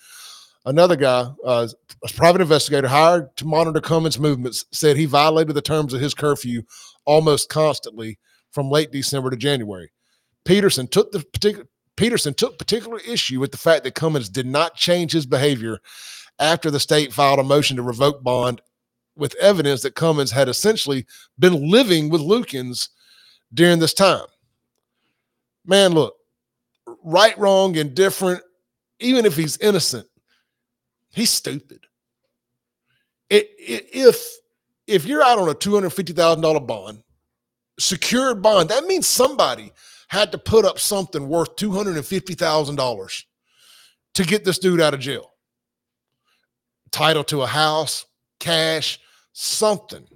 Another 0.67 0.95
guy, 0.95 1.27
uh, 1.45 1.67
a 2.05 2.09
private 2.13 2.43
investigator 2.43 2.87
hired 2.87 3.35
to 3.39 3.47
monitor 3.47 3.81
Cummins' 3.81 4.19
movements, 4.19 4.67
said 4.73 4.97
he 4.97 5.07
violated 5.07 5.57
the 5.57 5.63
terms 5.63 5.93
of 5.93 6.01
his 6.01 6.15
curfew 6.15 6.63
almost 7.07 7.49
constantly 7.49 8.19
from 8.53 8.71
late 8.71 8.93
December 8.93 9.31
to 9.31 9.37
January. 9.37 9.91
Peterson 10.45 10.87
took 10.87 11.11
the 11.13 11.21
particular 11.33 11.67
Peterson 11.97 12.33
took 12.33 12.59
particular 12.59 12.99
issue 13.07 13.41
with 13.41 13.51
the 13.51 13.59
fact 13.59 13.85
that 13.85 13.95
Cummins 13.95 14.31
did 14.31 14.47
not 14.47 14.75
change 14.75 15.13
his 15.13 15.27
behavior 15.27 15.81
after 16.39 16.71
the 16.71 16.81
state 16.81 17.13
filed 17.13 17.39
a 17.39 17.43
motion 17.43 17.77
to 17.77 17.83
revoke 17.83 18.23
bond 18.23 18.63
with 19.17 19.35
evidence 19.35 19.83
that 19.83 19.95
Cummins 19.95 20.31
had 20.31 20.49
essentially 20.49 21.05
been 21.39 21.71
living 21.71 22.09
with 22.09 22.23
Lukens 22.23 22.89
during 23.53 23.79
this 23.79 23.95
time. 23.95 24.27
Man, 25.65 25.93
look, 25.93 26.15
right, 27.05 27.37
wrong, 27.39 27.77
indifferent, 27.77 28.43
even 28.99 29.27
if 29.27 29.37
he's 29.37 29.57
innocent, 29.59 30.07
he's 31.13 31.31
stupid. 31.31 31.81
It, 33.29 33.51
it, 33.59 33.89
if 33.93 34.27
if 34.87 35.05
you're 35.05 35.23
out 35.23 35.39
on 35.39 35.49
a 35.49 35.55
two 35.55 35.75
hundred 35.75 35.91
fifty 35.91 36.13
thousand 36.13 36.43
dollar 36.43 36.61
bond, 36.61 37.03
secured 37.79 38.43
bond, 38.43 38.69
that 38.71 38.85
means 38.85 39.07
somebody 39.07 39.73
had 40.09 40.33
to 40.33 40.39
put 40.39 40.65
up 40.65 40.81
something 40.81 41.29
worth 41.29 41.55
two 41.57 41.71
hundred 41.71 41.97
and 41.97 42.07
fifty 42.07 42.35
thousand 42.35 42.77
dollars 42.77 43.25
to 44.15 44.25
get 44.25 44.45
this 44.45 44.59
dude 44.59 44.81
out 44.81 44.95
of 44.95 45.01
jail 45.01 45.31
title 46.91 47.25
to 47.25 47.43
a 47.43 47.47
house, 47.47 48.07
cash, 48.39 49.01
something. 49.33 50.07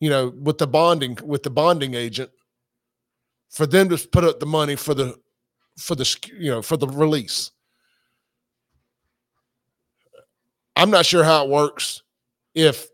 You 0.00 0.10
know, 0.10 0.28
with 0.28 0.58
the 0.58 0.66
bonding 0.66 1.18
with 1.24 1.42
the 1.42 1.50
bonding 1.50 1.94
agent 1.94 2.30
for 3.50 3.66
them 3.66 3.88
to 3.88 3.98
put 4.08 4.24
up 4.24 4.38
the 4.40 4.46
money 4.46 4.76
for 4.76 4.94
the 4.94 5.16
for 5.76 5.94
the 5.94 6.16
you 6.38 6.50
know 6.50 6.62
for 6.62 6.76
the 6.76 6.86
release. 6.86 7.50
I'm 10.76 10.90
not 10.90 11.06
sure 11.06 11.24
how 11.24 11.44
it 11.44 11.50
works 11.50 12.02
if 12.54 12.88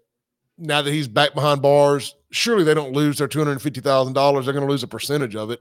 now 0.57 0.83
that 0.83 0.90
he's 0.90 1.09
back 1.09 1.35
behind 1.35 1.62
bars, 1.62 2.14
surely 2.31 2.64
they 2.64 2.75
don't 2.75 2.93
lose 2.93 3.19
their 3.19 3.29
$250,000. 3.29 4.14
They're 4.45 4.53
going 4.53 4.67
to 4.67 4.71
lose 4.71 4.83
a 4.83 4.88
percentage 4.88 5.37
of 5.37 5.51
it. 5.51 5.61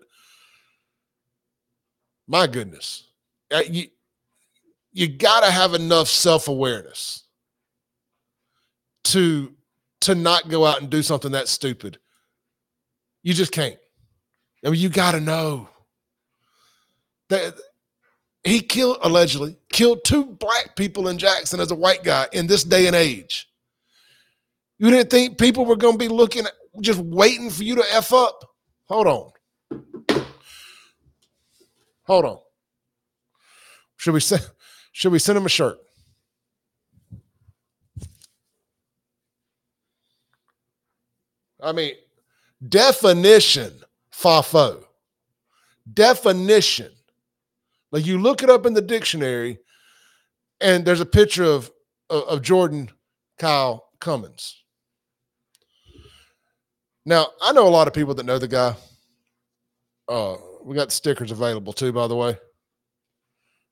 My 2.27 2.47
goodness. 2.47 3.07
Uh, 3.51 3.63
you, 3.69 3.87
you 4.91 5.07
got 5.07 5.43
to 5.43 5.51
have 5.51 5.73
enough 5.73 6.07
self-awareness 6.07 7.23
to 9.05 9.53
to 10.03 10.15
not 10.15 10.49
go 10.49 10.65
out 10.65 10.81
and 10.81 10.89
do 10.89 11.01
something 11.01 11.31
that 11.31 11.47
stupid. 11.47 11.97
You 13.21 13.33
just 13.33 13.51
can't. 13.51 13.77
I 14.65 14.69
mean, 14.69 14.79
you 14.79 14.89
got 14.89 15.11
to 15.11 15.19
know 15.19 15.69
that 17.29 17.55
he 18.43 18.59
killed 18.59 18.97
allegedly 19.01 19.57
killed 19.71 20.03
two 20.03 20.25
black 20.25 20.75
people 20.75 21.07
in 21.07 21.17
Jackson 21.17 21.59
as 21.59 21.71
a 21.71 21.75
white 21.75 22.03
guy 22.03 22.27
in 22.33 22.47
this 22.47 22.63
day 22.63 22.87
and 22.87 22.95
age. 22.95 23.49
You 24.77 24.89
didn't 24.89 25.09
think 25.09 25.37
people 25.37 25.65
were 25.65 25.77
going 25.77 25.93
to 25.93 25.99
be 25.99 26.09
looking 26.09 26.45
just 26.81 26.99
waiting 26.99 27.49
for 27.49 27.63
you 27.63 27.75
to 27.75 27.85
f 27.93 28.11
up? 28.11 28.43
Hold 28.85 29.07
on. 29.07 30.25
Hold 32.03 32.25
on. 32.25 32.37
Should 33.97 34.13
we 34.13 34.19
send? 34.19 34.49
should 34.91 35.13
we 35.13 35.19
send 35.19 35.37
him 35.37 35.45
a 35.45 35.49
shirt? 35.49 35.77
I 41.63 41.71
mean, 41.71 41.93
definition, 42.67 43.73
FAFO. 44.13 44.83
Definition. 45.91 46.91
Like 47.91 48.05
you 48.05 48.19
look 48.19 48.43
it 48.43 48.49
up 48.49 48.65
in 48.65 48.73
the 48.73 48.81
dictionary, 48.81 49.59
and 50.59 50.85
there's 50.85 51.01
a 51.01 51.05
picture 51.05 51.43
of, 51.43 51.71
of, 52.09 52.41
Jordan 52.41 52.89
Kyle 53.37 53.85
Cummins. 53.99 54.63
Now, 57.05 57.27
I 57.41 57.51
know 57.51 57.67
a 57.67 57.69
lot 57.69 57.87
of 57.87 57.93
people 57.93 58.15
that 58.15 58.25
know 58.25 58.39
the 58.39 58.47
guy. 58.47 58.75
Uh, 60.07 60.37
we 60.63 60.75
got 60.75 60.91
stickers 60.91 61.31
available 61.31 61.73
too, 61.73 61.91
by 61.91 62.07
the 62.07 62.15
way. 62.15 62.37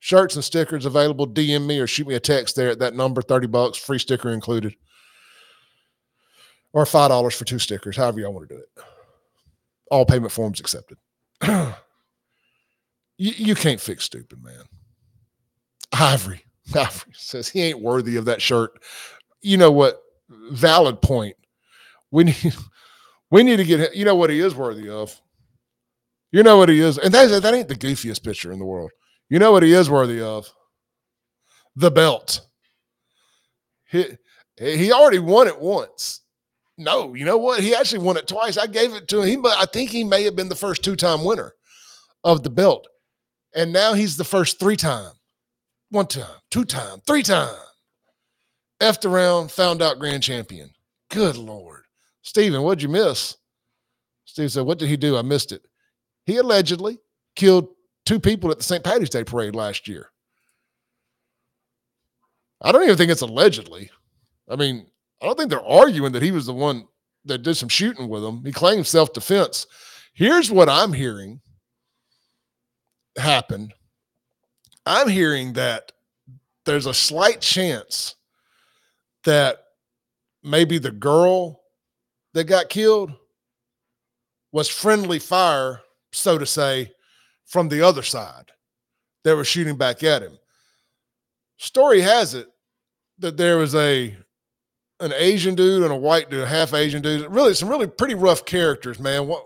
Shirts 0.00 0.34
and 0.34 0.44
stickers 0.44 0.84
available. 0.84 1.26
DM 1.26 1.66
me 1.66 1.78
or 1.78 1.86
shoot 1.86 2.06
me 2.06 2.14
a 2.14 2.20
text 2.20 2.56
there 2.56 2.70
at 2.70 2.78
that 2.80 2.94
number, 2.94 3.22
30 3.22 3.46
bucks, 3.46 3.78
free 3.78 3.98
sticker 3.98 4.30
included. 4.30 4.74
Or 6.72 6.84
$5 6.84 7.36
for 7.36 7.44
two 7.44 7.58
stickers, 7.58 7.96
however 7.96 8.20
y'all 8.20 8.32
want 8.32 8.48
to 8.48 8.54
do 8.54 8.60
it. 8.60 8.84
All 9.90 10.06
payment 10.06 10.32
forms 10.32 10.58
accepted. 10.58 10.96
you, 11.46 11.74
you 13.18 13.54
can't 13.54 13.80
fix 13.80 14.04
stupid, 14.04 14.42
man. 14.42 14.64
Ivory. 15.92 16.44
Ivory 16.74 17.12
says 17.14 17.48
he 17.48 17.62
ain't 17.62 17.82
worthy 17.82 18.16
of 18.16 18.24
that 18.24 18.40
shirt. 18.40 18.72
You 19.42 19.58
know 19.58 19.70
what? 19.70 20.00
Valid 20.50 21.02
point. 21.02 21.36
We 22.10 22.24
need 22.24 22.54
we 23.30 23.42
need 23.42 23.56
to 23.56 23.64
get 23.64 23.94
you 23.94 24.04
know 24.04 24.14
what 24.14 24.30
he 24.30 24.40
is 24.40 24.54
worthy 24.54 24.88
of. 24.88 25.20
You 26.30 26.42
know 26.42 26.56
what 26.56 26.70
he 26.70 26.80
is, 26.80 26.96
and 26.96 27.12
that, 27.12 27.42
that 27.42 27.54
ain't 27.54 27.68
the 27.68 27.74
goofiest 27.74 28.24
picture 28.24 28.52
in 28.52 28.58
the 28.58 28.64
world. 28.64 28.90
You 29.28 29.38
know 29.38 29.52
what 29.52 29.62
he 29.62 29.74
is 29.74 29.90
worthy 29.90 30.22
of? 30.22 30.50
The 31.76 31.90
belt. 31.90 32.40
He, 33.90 34.06
he 34.58 34.92
already 34.92 35.18
won 35.18 35.46
it 35.46 35.60
once. 35.60 36.22
No, 36.78 37.14
you 37.14 37.24
know 37.24 37.36
what? 37.36 37.60
He 37.60 37.74
actually 37.74 38.00
won 38.02 38.16
it 38.16 38.26
twice. 38.26 38.56
I 38.56 38.66
gave 38.66 38.94
it 38.94 39.08
to 39.08 39.22
him, 39.22 39.42
but 39.42 39.56
I 39.58 39.66
think 39.66 39.90
he 39.90 40.04
may 40.04 40.24
have 40.24 40.36
been 40.36 40.48
the 40.48 40.56
first 40.56 40.82
two 40.82 40.96
time 40.96 41.24
winner 41.24 41.52
of 42.24 42.42
the 42.42 42.50
belt. 42.50 42.88
And 43.54 43.72
now 43.72 43.92
he's 43.92 44.16
the 44.16 44.24
first 44.24 44.58
three 44.58 44.76
time, 44.76 45.12
one 45.90 46.06
time, 46.06 46.40
two 46.50 46.64
time, 46.64 47.00
three 47.06 47.22
time. 47.22 47.54
Effed 48.80 49.04
around, 49.08 49.52
found 49.52 49.82
out 49.82 49.98
grand 49.98 50.22
champion. 50.22 50.70
Good 51.10 51.36
Lord. 51.36 51.84
Steven, 52.22 52.62
what'd 52.62 52.82
you 52.82 52.88
miss? 52.88 53.36
Steve 54.24 54.50
said, 54.50 54.64
What 54.64 54.78
did 54.78 54.88
he 54.88 54.96
do? 54.96 55.16
I 55.16 55.22
missed 55.22 55.52
it. 55.52 55.62
He 56.24 56.38
allegedly 56.38 56.98
killed 57.36 57.68
two 58.06 58.18
people 58.18 58.50
at 58.50 58.58
the 58.58 58.64
St. 58.64 58.82
Patty's 58.82 59.10
Day 59.10 59.24
parade 59.24 59.54
last 59.54 59.86
year. 59.86 60.10
I 62.62 62.72
don't 62.72 62.84
even 62.84 62.96
think 62.96 63.10
it's 63.10 63.20
allegedly. 63.22 63.90
I 64.48 64.56
mean, 64.56 64.86
I 65.22 65.26
don't 65.26 65.38
think 65.38 65.50
they're 65.50 65.64
arguing 65.64 66.12
that 66.12 66.22
he 66.22 66.32
was 66.32 66.46
the 66.46 66.52
one 66.52 66.86
that 67.24 67.38
did 67.38 67.56
some 67.56 67.68
shooting 67.68 68.08
with 68.08 68.24
him. 68.24 68.44
He 68.44 68.50
claims 68.52 68.88
self 68.88 69.12
defense. 69.12 69.66
Here's 70.14 70.50
what 70.50 70.68
I'm 70.68 70.92
hearing 70.92 71.40
happen 73.16 73.72
I'm 74.84 75.08
hearing 75.08 75.52
that 75.52 75.92
there's 76.64 76.86
a 76.86 76.94
slight 76.94 77.40
chance 77.40 78.16
that 79.24 79.58
maybe 80.42 80.78
the 80.78 80.90
girl 80.90 81.62
that 82.34 82.44
got 82.44 82.68
killed 82.68 83.12
was 84.50 84.68
friendly 84.68 85.18
fire, 85.18 85.80
so 86.12 86.36
to 86.36 86.46
say, 86.46 86.92
from 87.46 87.68
the 87.68 87.80
other 87.80 88.02
side 88.02 88.50
that 89.24 89.36
were 89.36 89.44
shooting 89.44 89.76
back 89.76 90.02
at 90.02 90.22
him. 90.22 90.36
Story 91.58 92.00
has 92.00 92.34
it 92.34 92.48
that 93.18 93.36
there 93.36 93.58
was 93.58 93.74
a 93.76 94.16
an 95.02 95.12
Asian 95.16 95.54
dude 95.54 95.82
and 95.82 95.92
a 95.92 95.96
white 95.96 96.30
dude, 96.30 96.46
half 96.46 96.72
Asian 96.72 97.02
dude. 97.02 97.28
Really, 97.30 97.54
some 97.54 97.68
really 97.68 97.88
pretty 97.88 98.14
rough 98.14 98.44
characters, 98.44 99.00
man. 99.00 99.26
What 99.26 99.44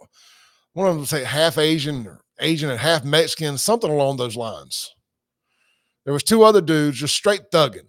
one 0.74 0.88
of 0.88 0.94
them 0.94 1.06
say 1.06 1.24
half 1.24 1.56
Asian 1.56 2.06
or 2.06 2.20
Asian 2.38 2.68
and 2.68 2.78
half 2.78 3.04
Mexican, 3.04 3.56
something 3.56 3.90
along 3.90 4.18
those 4.18 4.36
lines. 4.36 4.94
There 6.04 6.12
was 6.12 6.22
two 6.22 6.44
other 6.44 6.60
dudes 6.60 6.98
just 6.98 7.14
straight 7.14 7.50
thugging. 7.50 7.88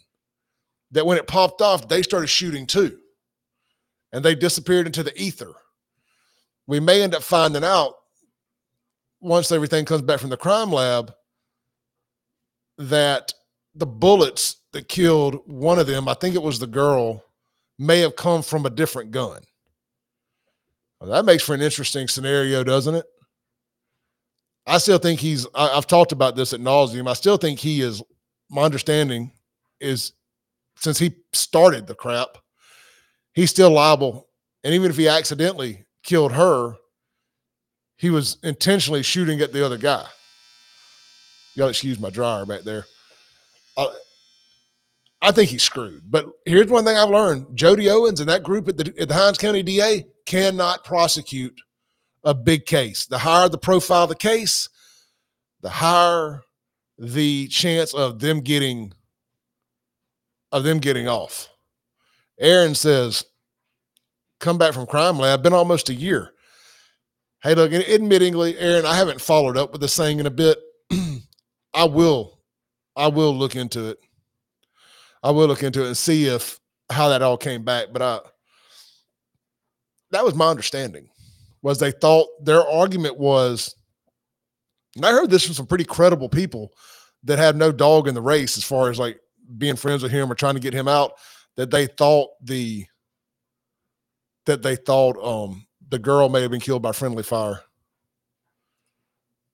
That 0.92 1.06
when 1.06 1.18
it 1.18 1.28
popped 1.28 1.62
off, 1.62 1.90
they 1.90 2.02
started 2.02 2.28
shooting 2.28 2.66
too, 2.66 2.98
and 4.14 4.24
they 4.24 4.36
disappeared 4.36 4.86
into 4.86 5.04
the 5.04 5.22
ether. 5.22 5.52
We 6.66 6.80
may 6.80 7.04
end 7.04 7.14
up 7.14 7.24
finding 7.24 7.66
out 7.66 7.96
once 9.20 9.52
everything 9.52 9.84
comes 9.84 10.02
back 10.02 10.22
from 10.22 10.30
the 10.30 10.38
crime 10.38 10.72
lab 10.72 11.14
that 12.78 13.34
the 13.76 13.86
bullets 13.86 14.62
that 14.72 14.88
killed 14.88 15.42
one 15.46 15.78
of 15.78 15.88
them, 15.88 16.08
I 16.08 16.14
think 16.14 16.36
it 16.36 16.42
was 16.42 16.60
the 16.60 16.68
girl, 16.68 17.24
may 17.80 18.00
have 18.00 18.16
come 18.16 18.42
from 18.42 18.66
a 18.66 18.70
different 18.70 19.12
gun. 19.12 19.42
Well, 21.00 21.12
that 21.12 21.26
makes 21.26 21.44
for 21.44 21.54
an 21.54 21.62
interesting 21.62 22.08
scenario, 22.08 22.64
doesn't 22.64 22.96
it? 22.96 23.06
I 24.66 24.80
still 24.80 24.98
think 24.98 25.20
he's, 25.20 25.48
I, 25.56 25.76
have 25.76 25.88
talked 25.88 26.12
about 26.12 26.36
this 26.36 26.54
at 26.54 26.60
nauseum. 26.60 27.10
I 27.10 27.14
still 27.14 27.38
think 27.38 27.60
he 27.60 27.82
is, 27.82 28.02
my 28.50 28.64
understanding 28.64 29.32
is 29.80 30.14
since 30.76 31.00
he 31.00 31.16
started 31.34 31.88
the 31.88 31.96
crap, 31.96 32.38
he's 33.34 33.50
still 33.50 33.72
liable. 33.72 34.28
And 34.64 34.74
even 34.74 34.90
if 34.90 34.98
he 34.98 35.08
accidentally 35.08 35.86
killed 36.04 36.34
her, 36.34 36.76
he 37.98 38.10
was 38.10 38.38
intentionally 38.44 39.04
shooting 39.04 39.42
at 39.42 39.54
the 39.54 39.66
other 39.66 39.78
guy. 39.78 40.06
Y'all 41.56 41.70
excuse 41.70 42.00
my 42.00 42.10
dryer 42.10 42.46
back 42.46 42.62
there. 42.62 42.86
Uh, 43.76 43.88
I 45.22 45.32
think 45.32 45.50
he's 45.50 45.64
screwed. 45.64 46.04
But 46.10 46.28
here's 46.46 46.68
one 46.70 46.86
thing 46.86 46.98
I've 46.98 47.10
learned: 47.10 47.56
Jody 47.56 47.90
Owens 47.90 48.20
and 48.20 48.30
that 48.30 48.44
group 48.44 48.68
at 48.68 48.78
the, 48.78 48.94
at 49.00 49.08
the 49.08 49.14
Hinds 49.14 49.38
County 49.38 49.64
DA 49.64 50.06
cannot 50.26 50.84
prosecute 50.84 51.60
a 52.24 52.34
big 52.34 52.66
case. 52.66 53.06
The 53.06 53.18
higher 53.18 53.50
the 53.50 53.58
profile 53.58 54.04
of 54.04 54.10
the 54.10 54.16
case, 54.16 54.70
the 55.62 55.70
higher 55.70 56.44
the 56.98 57.48
chance 57.48 57.94
of 57.94 58.20
them 58.20 58.42
getting 58.42 58.94
of 60.52 60.64
them 60.64 60.80
getting 60.80 61.08
off. 61.08 61.50
Aaron 62.40 62.76
says, 62.76 63.26
"Come 64.40 64.58
back 64.58 64.74
from 64.74 64.86
crime 64.86 65.18
lab. 65.18 65.42
Been 65.44 65.54
almost 65.54 65.90
a 65.90 65.94
year." 65.94 66.34
Hey, 67.44 67.54
look, 67.54 67.72
admittingly, 67.72 68.56
Aaron, 68.58 68.86
I 68.86 68.96
haven't 68.96 69.22
followed 69.22 69.58
up 69.58 69.72
with 69.72 69.82
this 69.82 69.96
thing 69.96 70.20
in 70.20 70.26
a 70.26 70.32
bit. 70.32 70.58
I 71.74 71.84
will, 71.86 72.40
I 72.96 73.08
will 73.08 73.36
look 73.36 73.56
into 73.56 73.90
it. 73.90 74.00
I 75.24 75.32
will 75.32 75.48
look 75.48 75.64
into 75.64 75.84
it 75.84 75.88
and 75.88 75.98
see 75.98 76.26
if 76.26 76.60
how 76.90 77.10
that 77.10 77.22
all 77.22 77.38
came 77.38 77.64
back. 77.64 77.88
But 77.92 78.02
I, 78.02 78.20
that 80.12 80.24
was 80.24 80.36
my 80.36 80.48
understanding 80.48 81.10
was 81.62 81.80
they 81.80 81.92
thought 81.92 82.28
their 82.44 82.66
argument 82.68 83.18
was, 83.18 83.76
and 84.96 85.06
I 85.06 85.12
heard 85.12 85.30
this 85.30 85.46
from 85.46 85.56
some 85.56 85.68
pretty 85.68 85.84
credible 85.84 86.30
people 86.30 86.72
that 87.24 87.40
have 87.40 87.56
no 87.56 87.72
dog 87.72 88.08
in 88.08 88.16
the 88.16 88.22
race 88.22 88.58
as 88.58 88.64
far 88.64 88.90
as 88.90 89.00
like 89.00 89.20
being 89.58 89.76
friends 89.76 90.04
with 90.04 90.12
him 90.12 90.32
or 90.32 90.36
trying 90.36 90.54
to 90.54 90.62
get 90.62 90.74
him 90.74 90.88
out, 90.88 91.14
that 91.56 91.72
they 91.72 91.88
thought 91.88 92.30
the 92.42 92.86
that 94.46 94.62
they 94.62 94.76
thought 94.76 95.18
um 95.22 95.66
the 95.90 96.00
girl 96.00 96.30
may 96.30 96.42
have 96.42 96.52
been 96.52 96.60
killed 96.60 96.82
by 96.82 96.92
friendly 96.92 97.24
fire. 97.24 97.62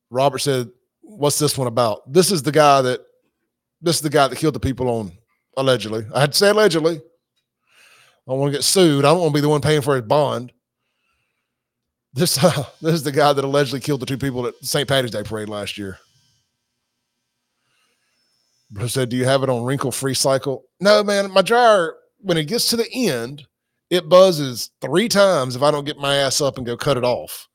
Robert 0.10 0.39
said, 0.39 0.69
What's 1.02 1.39
this 1.39 1.58
one 1.58 1.67
about? 1.67 2.12
This 2.12 2.32
is 2.32 2.43
the 2.43 2.52
guy 2.52 2.82
that 2.82 3.02
this 3.82 3.95
is 3.95 4.02
the 4.02 4.10
guy 4.10 4.28
that 4.28 4.38
killed 4.38 4.56
the 4.56 4.60
people 4.60 4.88
on 4.88 5.12
allegedly. 5.58 6.06
I 6.13 6.22
had 6.22 6.32
to 6.34 6.38
say 6.38 6.50
allegedly. 6.50 6.98
I 6.98 8.32
don't 8.32 8.39
want 8.39 8.54
to 8.54 8.58
get 8.58 8.63
sued. 8.63 9.06
I 9.06 9.10
don't 9.10 9.20
want 9.20 9.32
to 9.32 9.38
be 9.38 9.42
the 9.42 9.50
one 9.50 9.62
paying 9.62 9.82
for 9.82 9.96
his 9.96 10.06
bond. 10.06 10.52
This 12.13 12.42
uh, 12.44 12.66
this 12.82 12.94
is 12.94 13.04
the 13.04 13.12
guy 13.12 13.34
that 13.34 13.44
allegedly 13.44 13.80
killed 13.80 14.02
the 14.02 14.06
two 14.06 14.18
people 14.18 14.48
at 14.48 14.56
St. 14.62 14.88
Patty's 14.88 15.12
Day 15.12 15.24
parade 15.24 15.50
last 15.50 15.78
year. 15.78 15.98
Bro 18.72 18.88
said, 18.88 19.10
"Do 19.10 19.18
you 19.18 19.26
have 19.26 19.44
it 19.44 19.50
on 19.50 19.63
wrinkle 19.63 19.92
free 19.92 20.13
cycle?" 20.13 20.63
No, 20.80 21.04
man. 21.04 21.32
My 21.32 21.42
dryer 21.42 21.96
when 22.20 22.38
it 22.38 22.46
gets 22.46 22.70
to 22.70 22.78
the 22.78 22.89
end, 22.92 23.46
it 23.89 24.10
buzzes 24.10 24.72
three 24.82 25.10
times 25.10 25.56
if 25.56 25.62
I 25.62 25.72
don't 25.72 25.86
get 25.86 25.98
my 25.98 26.16
ass 26.16 26.39
up 26.42 26.58
and 26.58 26.66
go 26.66 26.78
cut 26.78 26.98
it 26.98 27.04
off. 27.04 27.48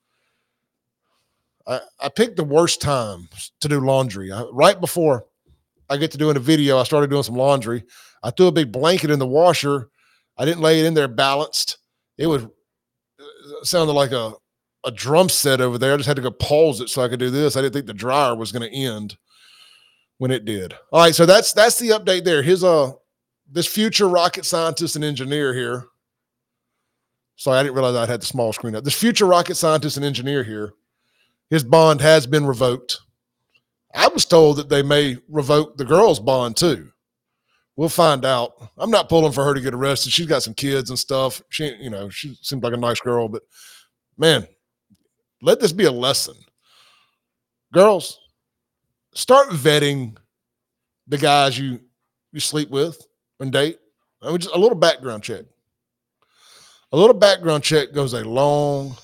I, 1.67 1.81
I 2.01 2.09
picked 2.09 2.37
the 2.37 2.45
worst 2.45 2.81
time 2.81 3.29
to 3.61 3.69
do 3.69 3.81
laundry. 3.81 4.31
I, 4.31 4.43
right 4.53 4.81
before 4.81 5.27
I 5.91 5.97
get 5.97 6.11
to 6.13 6.19
doing 6.19 6.37
a 6.37 6.41
video, 6.41 6.79
I 6.79 6.85
started 6.85 7.11
doing 7.11 7.23
some 7.23 7.37
laundry. 7.37 7.85
I 8.23 8.31
threw 8.31 8.49
a 8.49 8.53
big 8.53 8.73
blanket 8.73 9.11
in 9.11 9.19
the 9.19 9.27
washer. 9.27 9.91
I 10.37 10.45
didn't 10.45 10.61
lay 10.61 10.81
it 10.81 10.87
in 10.87 10.95
there 10.95 11.09
balanced. 11.09 11.79
It 12.17 12.27
was 12.27 12.45
it 12.45 12.51
uh, 13.21 13.65
sounded 13.65 13.93
like 13.93 14.13
a 14.13 14.33
a 14.85 14.91
drum 14.91 15.29
set 15.29 15.61
over 15.61 15.79
there. 15.79 15.95
I 15.95 15.97
just 15.97 16.07
had 16.07 16.17
to 16.17 16.23
go 16.23 16.31
pause 16.31 16.81
it 16.81 16.89
so 16.89 17.03
I 17.03 17.09
could 17.09 17.19
do 17.19 17.31
this. 17.31 17.57
I 17.57 17.63
didn't 17.63 17.75
think 17.75 17.87
the 17.87 17.95
dryer 17.95 18.35
was 18.37 18.53
going 18.53 18.69
to 18.69 18.77
end 18.77 19.17
when 20.19 20.31
it 20.31 20.45
did. 20.45 20.75
All 20.93 21.01
right, 21.01 21.15
so 21.15 21.27
that's 21.27 21.53
that's 21.53 21.79
the 21.79 21.91
update 21.91 22.25
there. 22.25 22.43
Here's 22.43 22.63
a 22.63 22.95
this 23.51 23.67
future 23.67 24.09
rocket 24.09 24.45
scientist 24.45 24.97
and 24.97 25.05
engineer 25.05 25.55
here. 25.55 25.87
Sorry, 27.37 27.59
I 27.59 27.63
didn't 27.63 27.77
realize 27.77 27.95
I 27.95 28.11
had 28.11 28.21
the 28.21 28.27
small 28.27 28.53
screen 28.53 28.75
up. 28.75 28.85
This 28.85 28.99
future 28.99 29.27
rocket 29.27 29.55
scientist 29.55 29.97
and 29.97 30.05
engineer 30.05 30.43
here, 30.43 30.75
his 31.51 31.63
bond 31.63 32.01
has 32.01 32.27
been 32.27 32.45
revoked. 32.45 32.99
I 33.95 34.09
was 34.09 34.25
told 34.25 34.57
that 34.59 34.69
they 34.69 34.83
may 34.83 35.17
revoke 35.29 35.77
the 35.77 35.85
girl's 35.85 36.21
bond 36.21 36.57
too. 36.57 36.91
We'll 37.77 37.89
find 37.89 38.25
out. 38.25 38.71
I'm 38.77 38.91
not 38.91 39.09
pulling 39.09 39.33
for 39.33 39.45
her 39.45 39.55
to 39.55 39.61
get 39.61 39.73
arrested. 39.75 40.13
She's 40.13 40.27
got 40.27 40.43
some 40.43 40.55
kids 40.55 40.91
and 40.91 40.99
stuff. 40.99 41.41
She, 41.49 41.75
you 41.81 41.91
know, 41.91 42.09
she 42.09 42.37
seems 42.43 42.63
like 42.63 42.73
a 42.73 42.77
nice 42.77 43.01
girl, 43.01 43.29
but 43.29 43.43
man, 44.17 44.47
let 45.43 45.61
this 45.61 45.73
be 45.73 45.85
a 45.85 45.93
lesson. 45.93 46.35
Girls, 47.73 48.19
start 49.15 49.51
vetting 49.51 50.17
the 51.07 51.19
guys 51.19 51.59
you 51.59 51.81
you 52.33 52.41
sleep 52.41 52.71
with 52.71 53.07
and 53.41 53.53
date. 53.53 53.79
I 54.23 54.29
mean, 54.29 54.39
just 54.39 54.55
a 54.55 54.59
little 54.59 54.77
background 54.77 55.23
check. 55.23 55.45
A 56.91 56.97
little 56.97 57.15
background 57.15 57.63
check 57.63 57.93
goes 57.93 58.15
a 58.15 58.25
long, 58.25 58.97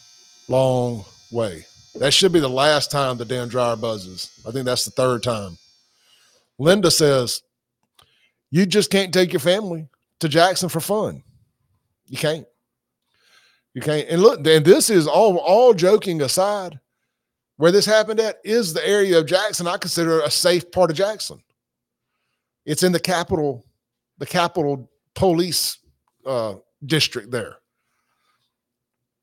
long 0.49 1.05
way. 1.31 1.65
That 1.97 2.13
should 2.13 2.33
be 2.33 2.41
the 2.41 2.49
last 2.49 2.91
time 2.91 3.17
the 3.17 3.25
damn 3.25 3.49
dryer 3.49 3.77
buzzes. 3.77 4.41
I 4.47 4.51
think 4.51 4.65
that's 4.65 4.85
the 4.85 4.91
third 4.91 5.23
time. 5.23 5.57
Linda 6.59 6.91
says, 6.91 7.43
You 8.51 8.67
just 8.67 8.91
can't 8.91 9.15
take 9.15 9.33
your 9.33 9.41
family 9.41 9.89
to 10.21 10.29
Jackson 10.29 10.69
for 10.69 10.81
fun. 10.81 11.23
You 12.07 12.19
can't. 12.19 12.47
You 13.75 13.81
can't. 13.81 14.09
And 14.09 14.23
look, 14.23 14.47
and 14.47 14.65
this 14.65 14.91
is 14.91 15.07
all 15.07 15.37
all 15.39 15.75
joking 15.75 16.23
aside, 16.23 16.79
where 17.57 17.73
this 17.73 17.87
happened 17.87 18.21
at 18.21 18.39
is 18.45 18.73
the 18.73 18.87
area 18.87 19.19
of 19.19 19.27
Jackson 19.27 19.67
I 19.67 19.77
consider 19.77 20.21
a 20.21 20.31
safe 20.31 20.71
part 20.71 20.91
of 20.91 20.97
Jackson. 20.97 21.43
It's 22.65 22.83
in 22.83 22.93
the 22.93 23.01
capital, 23.01 23.65
the 24.19 24.27
capital 24.27 24.91
police 25.15 25.79
uh, 26.25 26.55
district 26.85 27.31
there. 27.31 27.57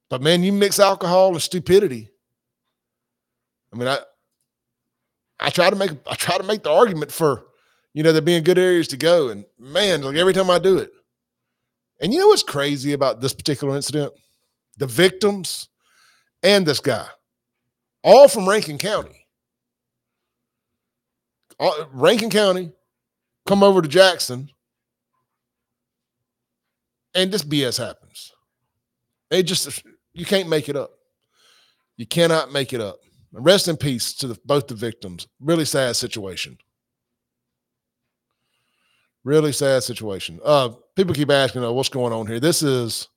But 0.10 0.22
man, 0.22 0.44
you 0.44 0.52
mix 0.52 0.80
alcohol 0.80 1.30
and 1.30 1.42
stupidity. 1.42 2.11
I 3.74 3.78
mean, 3.78 3.88
I 3.88 4.00
I 5.40 5.50
try 5.50 5.70
to 5.70 5.76
make 5.76 5.92
I 6.10 6.16
try 6.16 6.38
to 6.38 6.44
make 6.44 6.64
the 6.64 6.72
argument 6.72 7.12
for 7.12 7.46
you 7.94 8.04
know 8.04 8.12
there 8.12 8.22
being 8.22 8.44
good 8.44 8.60
areas 8.60 8.88
to 8.90 8.98
go, 8.98 9.30
and 9.30 9.46
man, 9.60 10.02
like 10.02 10.16
every 10.16 10.34
time 10.34 10.50
I 10.50 10.60
do 10.60 10.78
it, 10.78 10.92
and 12.00 12.14
you 12.14 12.20
know 12.20 12.28
what's 12.28 12.44
crazy 12.44 12.94
about 12.94 13.22
this 13.22 13.34
particular 13.34 13.76
incident? 13.76 14.14
the 14.82 14.88
victims, 14.88 15.70
and 16.42 16.66
this 16.66 16.80
guy, 16.80 17.06
all 18.04 18.28
from 18.28 18.50
Rankin 18.50 18.80
County. 18.80 19.28
All, 21.60 21.88
Rankin 21.94 22.32
County, 22.32 22.72
come 23.46 23.62
over 23.62 23.82
to 23.82 23.88
Jackson, 23.88 24.50
and 27.14 27.32
this 27.32 27.44
BS 27.44 27.78
happens. 27.78 28.32
It 29.30 29.44
just 29.44 29.84
you 30.14 30.26
can't 30.26 30.50
make 30.50 30.68
it 30.68 30.76
up. 30.76 30.92
You 31.98 32.08
cannot 32.08 32.52
make 32.52 32.74
it 32.74 32.82
up. 32.82 32.98
Rest 33.34 33.68
in 33.68 33.78
peace 33.78 34.14
to 34.16 34.28
the, 34.28 34.40
both 34.46 34.68
the 34.68 34.76
victims. 34.76 35.28
Really 35.40 35.66
sad 35.66 35.96
situation. 35.96 36.58
Really 39.24 39.54
sad 39.54 39.84
situation. 39.84 40.40
Uh, 40.44 40.70
people 40.96 41.14
keep 41.14 41.32
asking, 41.32 41.64
oh, 41.64 41.74
what's 41.74 41.90
going 41.90 42.12
on 42.12 42.28
here? 42.28 42.40
This 42.40 42.62
is 42.62 43.08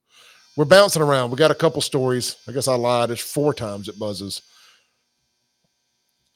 we're 0.57 0.65
bouncing 0.65 1.03
around. 1.03 1.31
We 1.31 1.37
got 1.37 1.51
a 1.51 1.55
couple 1.55 1.81
stories. 1.81 2.37
I 2.49 2.53
guess 2.53 2.69
I 2.69 2.75
lied. 2.75 3.11
It's 3.11 3.21
four 3.21 3.53
times 3.53 3.89
it 3.89 3.99
buzzes. 3.99 4.43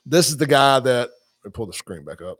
This 0.04 0.28
is 0.28 0.36
the 0.38 0.46
guy 0.46 0.80
that 0.80 1.10
let 1.44 1.54
pull 1.54 1.66
the 1.66 1.72
screen 1.72 2.04
back 2.04 2.22
up 2.22 2.38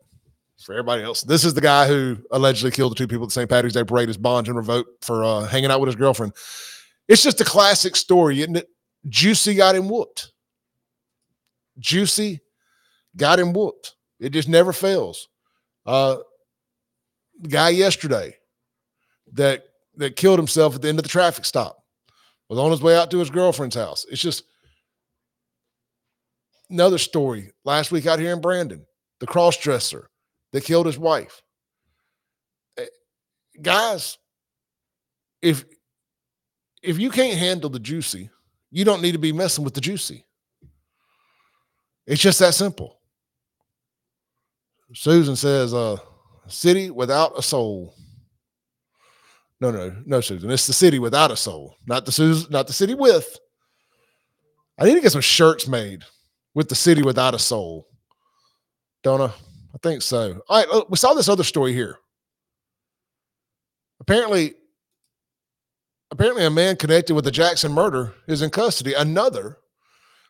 for 0.61 0.73
everybody 0.73 1.03
else. 1.03 1.23
This 1.23 1.45
is 1.45 1.55
the 1.55 1.61
guy 1.61 1.87
who 1.87 2.17
allegedly 2.33 2.73
killed 2.73 2.93
the 2.93 2.97
two 2.97 3.07
people 3.07 3.25
at 3.25 3.29
the 3.29 3.35
St. 3.35 3.49
Patrick's 3.49 3.75
Day 3.75 3.85
parade. 3.85 4.09
His 4.09 4.17
bond 4.17 4.49
and 4.49 4.57
revoked 4.57 5.05
for 5.05 5.23
uh, 5.23 5.43
hanging 5.43 5.71
out 5.71 5.81
with 5.81 5.89
his 5.89 5.97
girlfriend. 5.97 6.33
It's 7.07 7.23
just 7.23 7.41
a 7.41 7.45
classic 7.45 7.95
story, 7.95 8.41
isn't 8.41 8.57
it? 8.57 8.69
Juicy 9.09 9.55
got 9.55 9.77
him 9.77 9.89
whooped. 9.89 10.33
Juicy 11.79 12.41
got 13.17 13.39
him 13.39 13.53
whooped. 13.53 13.95
It 14.21 14.31
just 14.31 14.49
never 14.49 14.73
fails. 14.73 15.29
Uh, 15.87 16.19
guy 17.49 17.71
yesterday 17.71 18.35
that 19.33 19.65
that 19.97 20.17
killed 20.17 20.39
himself 20.39 20.75
at 20.75 20.83
the 20.83 20.89
end 20.89 20.99
of 20.99 21.03
the 21.03 21.09
traffic 21.09 21.45
stop 21.45 21.79
was 22.49 22.59
on 22.59 22.71
his 22.71 22.81
way 22.81 22.97
out 22.97 23.11
to 23.11 23.19
his 23.19 23.31
girlfriend's 23.31 23.77
house. 23.77 24.07
It's 24.11 24.23
just 24.23 24.45
another 26.71 26.99
story. 26.99 27.53
Last 27.65 27.93
week 27.93 28.07
out 28.07 28.19
here 28.19 28.33
in 28.33 28.41
Brandon, 28.41 28.87
the 29.21 29.27
cross 29.27 29.57
dresser 29.57 30.09
that 30.53 30.65
killed 30.65 30.87
his 30.87 30.99
wife. 30.99 31.43
Eh, 32.79 32.87
guys, 33.61 34.19
if 35.43 35.65
if 36.83 36.99
you 36.99 37.11
can't 37.11 37.39
handle 37.39 37.71
the 37.71 37.81
juicy, 37.81 38.31
you 38.71 38.85
don't 38.85 39.03
need 39.03 39.13
to 39.13 39.19
be 39.19 39.33
messing 39.33 39.65
with 39.65 39.75
the 39.75 39.81
juicy. 39.81 40.25
It's 42.09 42.23
just 42.23 42.39
that 42.39 42.55
simple. 42.55 42.99
Susan 44.95 45.37
says, 45.37 45.75
uh, 45.75 45.99
city 46.47 46.91
without 46.91 47.39
a 47.39 47.43
soul. 47.43 47.95
No, 49.61 49.71
no, 49.71 49.95
no, 50.07 50.23
Susan. 50.23 50.51
It's 50.51 50.67
the 50.67 50.73
city 50.73 50.99
without 50.99 51.31
a 51.31 51.37
soul, 51.37 51.77
not 51.87 52.07
the 52.07 52.13
Susan, 52.13 52.51
not 52.51 52.67
the 52.67 52.73
city 52.73 52.95
with. 52.95 53.39
I 54.79 54.87
need 54.87 54.95
to 54.95 55.03
get 55.03 55.13
some 55.13 55.21
shirts 55.21 55.69
made 55.69 56.03
with 56.55 56.71
the 56.71 56.75
city 56.75 57.03
without 57.03 57.35
a 57.35 57.39
soul. 57.39 57.87
Don't 59.03 59.21
I? 59.21 59.27
I 59.75 59.79
think 59.83 60.01
so. 60.01 60.41
All 60.49 60.65
right, 60.65 60.91
we 60.91 60.97
saw 60.97 61.13
this 61.13 61.29
other 61.29 61.45
story 61.45 61.75
here. 61.75 61.99
Apparently, 64.01 64.55
apparently, 66.11 66.47
a 66.47 66.51
man 66.51 66.77
connected 66.77 67.15
with 67.15 67.27
the 67.27 67.31
Jackson 67.31 67.71
murder 67.71 68.15
is 68.27 68.41
in 68.41 68.49
custody. 68.49 68.95
Another 68.95 69.59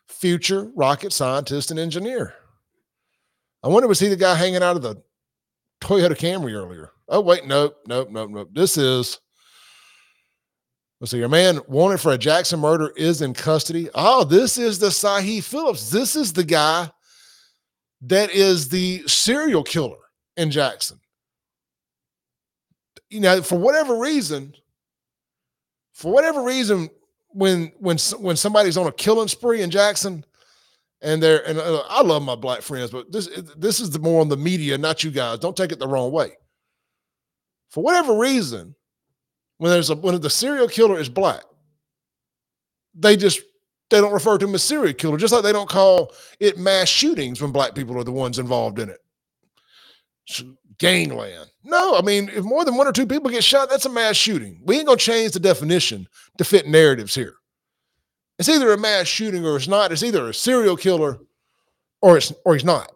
future 0.09 0.71
rocket 0.75 1.13
scientist 1.13 1.71
and 1.71 1.79
engineer. 1.79 2.33
I 3.63 3.67
wonder 3.67 3.87
was 3.87 3.99
he 3.99 4.07
the 4.07 4.15
guy 4.15 4.35
hanging 4.35 4.63
out 4.63 4.75
of 4.75 4.81
the 4.81 5.01
Toyota 5.81 6.17
Camry 6.17 6.53
earlier. 6.53 6.91
Oh, 7.07 7.21
wait, 7.21 7.45
nope, 7.45 7.77
nope, 7.87 8.09
nope, 8.11 8.29
nope. 8.29 8.49
This 8.51 8.77
is, 8.77 9.19
let's 10.99 11.11
see, 11.11 11.17
your 11.17 11.29
man 11.29 11.59
wanted 11.67 11.99
for 11.99 12.13
a 12.13 12.17
Jackson 12.17 12.59
murder 12.59 12.91
is 12.95 13.21
in 13.21 13.33
custody. 13.33 13.89
Oh, 13.95 14.23
this 14.23 14.57
is 14.57 14.79
the 14.79 14.87
Sahi 14.87 15.43
Phillips. 15.43 15.89
This 15.89 16.15
is 16.15 16.33
the 16.33 16.43
guy 16.43 16.89
that 18.01 18.31
is 18.31 18.69
the 18.69 19.03
serial 19.07 19.63
killer 19.63 19.97
in 20.37 20.51
Jackson. 20.51 20.99
You 23.09 23.21
know, 23.21 23.41
for 23.41 23.57
whatever 23.57 23.97
reason, 23.97 24.53
for 25.93 26.11
whatever 26.11 26.43
reason, 26.43 26.89
when 27.29 27.71
when 27.77 27.97
when 28.19 28.35
somebody's 28.35 28.77
on 28.77 28.87
a 28.87 28.91
killing 28.91 29.27
spree 29.27 29.61
in 29.61 29.69
Jackson, 29.69 30.25
and 31.01 31.21
they're 31.21 31.47
and 31.47 31.59
uh, 31.59 31.83
I 31.89 32.01
love 32.01 32.23
my 32.23 32.35
black 32.35 32.61
friends, 32.61 32.91
but 32.91 33.11
this 33.11 33.27
this 33.57 33.79
is 33.79 33.89
the 33.91 33.99
more 33.99 34.21
on 34.21 34.29
the 34.29 34.37
media, 34.37 34.77
not 34.77 35.03
you 35.03 35.11
guys. 35.11 35.39
Don't 35.39 35.55
take 35.55 35.71
it 35.71 35.79
the 35.79 35.87
wrong 35.87 36.11
way. 36.11 36.31
For 37.69 37.83
whatever 37.83 38.17
reason, 38.17 38.75
when 39.57 39.71
there's 39.71 39.89
a 39.89 39.95
when 39.95 40.19
the 40.19 40.29
serial 40.29 40.67
killer 40.67 40.99
is 40.99 41.09
black, 41.09 41.43
they 42.95 43.15
just 43.15 43.41
they 43.89 44.01
don't 44.01 44.13
refer 44.13 44.37
to 44.37 44.45
him 44.45 44.55
as 44.55 44.63
serial 44.63 44.93
killer, 44.93 45.17
just 45.17 45.33
like 45.33 45.43
they 45.43 45.51
don't 45.51 45.69
call 45.69 46.13
it 46.39 46.57
mass 46.57 46.89
shootings 46.89 47.41
when 47.41 47.51
black 47.51 47.75
people 47.75 47.97
are 47.97 48.03
the 48.03 48.11
ones 48.11 48.39
involved 48.39 48.79
in 48.79 48.89
it. 48.89 48.99
Gangland. 50.79 51.51
No, 51.63 51.95
I 51.95 52.01
mean, 52.01 52.29
if 52.29 52.43
more 52.43 52.65
than 52.65 52.75
one 52.75 52.87
or 52.87 52.93
two 52.93 53.05
people 53.05 53.29
get 53.29 53.43
shot, 53.43 53.69
that's 53.69 53.85
a 53.85 53.89
mass 53.89 54.15
shooting. 54.15 54.61
We 54.65 54.77
ain't 54.77 54.87
gonna 54.87 54.97
change 54.97 55.33
the 55.33 55.39
definition 55.39 56.07
to 56.37 56.43
fit 56.43 56.67
narratives 56.67 57.13
here. 57.13 57.33
It's 58.39 58.49
either 58.49 58.71
a 58.71 58.77
mass 58.77 59.07
shooting 59.07 59.45
or 59.45 59.57
it's 59.57 59.67
not. 59.67 59.91
It's 59.91 60.03
either 60.03 60.29
a 60.29 60.33
serial 60.33 60.77
killer 60.77 61.19
or 62.01 62.17
it's 62.17 62.33
or 62.45 62.53
he's 62.53 62.63
not. 62.63 62.91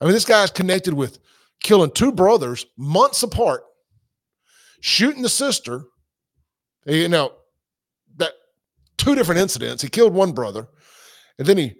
I 0.00 0.04
mean, 0.04 0.12
this 0.12 0.24
guy's 0.24 0.50
connected 0.50 0.92
with 0.92 1.20
killing 1.60 1.92
two 1.92 2.10
brothers 2.10 2.66
months 2.76 3.22
apart, 3.22 3.62
shooting 4.80 5.22
the 5.22 5.28
sister. 5.28 5.84
You 6.86 7.08
know, 7.08 7.32
that 8.16 8.32
two 8.98 9.14
different 9.14 9.40
incidents. 9.40 9.82
He 9.82 9.88
killed 9.88 10.12
one 10.12 10.32
brother, 10.32 10.66
and 11.38 11.46
then 11.46 11.56
he 11.56 11.74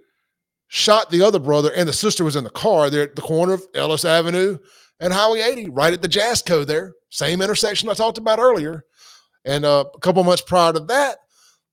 shot 0.69 1.11
the 1.11 1.23
other 1.23 1.41
brother, 1.41 1.73
and 1.75 1.89
the 1.89 1.93
sister 1.93 2.23
was 2.25 2.37
in 2.37 2.45
the 2.45 2.51
car 2.51 2.89
there 2.89 3.03
at 3.03 3.17
the 3.17 3.23
corner 3.23 3.53
of 3.53 3.67
Ellis 3.75 4.05
Avenue 4.05 4.59
and 5.05 5.13
Highway 5.13 5.43
80, 5.43 5.69
right 5.69 5.93
at 5.93 6.01
the 6.01 6.09
Jasco 6.09 6.67
there, 6.67 6.95
same 7.11 7.43
intersection 7.43 7.91
I 7.91 7.95
talked 7.95 8.17
about 8.17 8.39
earlier. 8.39 8.87
And 9.45 9.67
uh, 9.67 9.85
a 9.95 9.99
couple 9.99 10.25
months 10.25 10.43
prior 10.43 10.73
to 10.73 10.81
that, 10.81 11.19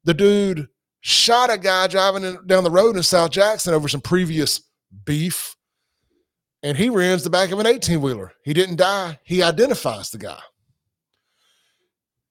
the 0.04 0.14
dude 0.14 0.68
shot 1.00 1.50
a 1.50 1.58
guy 1.58 1.88
driving 1.88 2.26
in, 2.26 2.46
down 2.46 2.66
the 2.66 2.70
road 2.70 2.98
in 2.98 3.04
South 3.04 3.32
Jackson 3.32 3.74
over 3.74 3.88
some 3.88 4.02
previous 4.02 4.60
beef, 5.06 5.56
and 6.62 6.78
he 6.78 6.90
rears 6.90 7.24
the 7.24 7.30
back 7.30 7.52
of 7.52 7.60
an 7.60 7.68
18 7.68 8.02
wheeler. 8.02 8.34
He 8.44 8.54
didn't 8.54 8.76
die. 8.76 9.18
He 9.24 9.42
identifies 9.42 10.10
the 10.10 10.18
guy. 10.18 10.42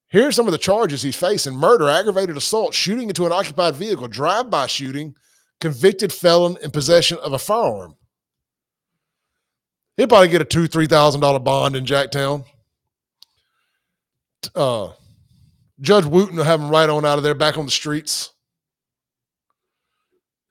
Here's 0.07 0.35
some 0.35 0.45
of 0.45 0.51
the 0.51 0.59
charges 0.59 1.01
he's 1.01 1.15
facing 1.15 1.55
murder, 1.55 1.89
aggravated 1.89 2.37
assault, 2.37 2.75
shooting 2.75 3.07
into 3.07 3.25
an 3.25 3.31
occupied 3.31 3.73
vehicle, 3.73 4.07
drive 4.07 4.51
by 4.51 4.67
shooting, 4.67 5.15
convicted 5.59 6.13
felon 6.13 6.57
in 6.61 6.69
possession 6.69 7.17
of 7.23 7.33
a 7.33 7.39
firearm. 7.39 7.95
He'll 9.97 10.07
probably 10.07 10.29
get 10.29 10.41
a 10.41 10.45
two, 10.45 10.67
three 10.67 10.87
thousand 10.87 11.21
dollar 11.21 11.39
bond 11.39 11.75
in 11.75 11.85
Jacktown. 11.85 12.45
Uh, 14.55 14.91
Judge 15.79 16.05
Wooten 16.05 16.35
will 16.35 16.43
have 16.43 16.61
him 16.61 16.69
right 16.69 16.89
on 16.89 17.05
out 17.05 17.17
of 17.17 17.23
there, 17.23 17.35
back 17.35 17.57
on 17.57 17.65
the 17.65 17.71
streets. 17.71 18.31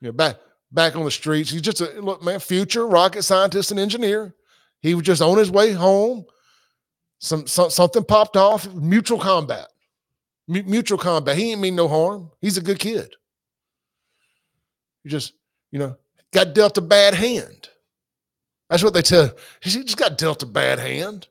Yeah, 0.00 0.12
back 0.12 0.36
back 0.72 0.96
on 0.96 1.04
the 1.04 1.10
streets. 1.10 1.50
He's 1.50 1.62
just 1.62 1.80
a 1.80 2.00
look, 2.00 2.22
man, 2.22 2.40
future 2.40 2.86
rocket 2.86 3.22
scientist 3.22 3.70
and 3.70 3.80
engineer. 3.80 4.34
He 4.80 4.94
was 4.94 5.04
just 5.04 5.22
on 5.22 5.36
his 5.38 5.50
way 5.50 5.72
home 5.72 6.24
some, 7.20 7.46
some 7.46 7.70
something 7.70 8.04
popped 8.04 8.36
off. 8.36 8.72
Mutual 8.74 9.18
combat. 9.18 9.68
M- 10.48 10.68
mutual 10.68 10.98
combat. 10.98 11.36
He 11.36 11.52
ain't 11.52 11.60
mean 11.60 11.76
no 11.76 11.86
harm. 11.86 12.30
He's 12.40 12.56
a 12.56 12.62
good 12.62 12.78
kid. 12.78 13.14
He 15.04 15.10
just, 15.10 15.34
you 15.70 15.78
know, 15.78 15.96
got 16.32 16.54
dealt 16.54 16.78
a 16.78 16.82
bad 16.82 17.14
hand. 17.14 17.68
That's 18.70 18.84
what 18.84 18.94
they 18.94 19.02
tell. 19.02 19.32
He 19.60 19.70
just 19.70 19.96
got 19.96 20.16
dealt 20.16 20.44
a 20.44 20.46
bad 20.46 20.78
hand. 20.78 21.26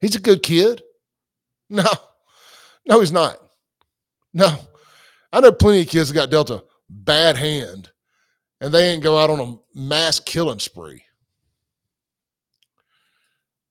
He's 0.00 0.14
a 0.14 0.20
good 0.20 0.42
kid. 0.42 0.82
No, 1.70 1.90
no, 2.86 3.00
he's 3.00 3.10
not. 3.10 3.38
No, 4.34 4.58
I 5.32 5.40
know 5.40 5.50
plenty 5.50 5.80
of 5.80 5.88
kids 5.88 6.10
that 6.10 6.14
got 6.14 6.30
dealt 6.30 6.50
a 6.50 6.62
bad 6.90 7.38
hand, 7.38 7.90
and 8.60 8.72
they 8.72 8.90
ain't 8.90 9.02
go 9.02 9.18
out 9.18 9.30
on 9.30 9.40
a 9.40 9.78
mass 9.78 10.20
killing 10.20 10.58
spree. 10.58 11.02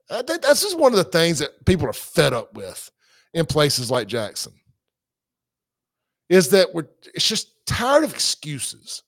Uh, 0.10 0.20
I 0.20 0.22
think 0.24 0.42
that's 0.42 0.64
just 0.64 0.78
one 0.78 0.92
of 0.92 0.98
the 0.98 1.04
things 1.04 1.38
that 1.40 1.66
people 1.66 1.88
are 1.88 1.94
fed 1.94 2.34
up 2.34 2.56
with 2.56 2.90
in 3.36 3.46
places 3.46 3.92
like 3.92 4.08
Jackson. 4.08 4.54
Is 6.30 6.50
that 6.50 6.74
we're 6.74 6.88
it's 7.14 7.28
just 7.28 7.64
tired 7.68 8.04
of 8.04 8.14
excuses. 8.14 9.04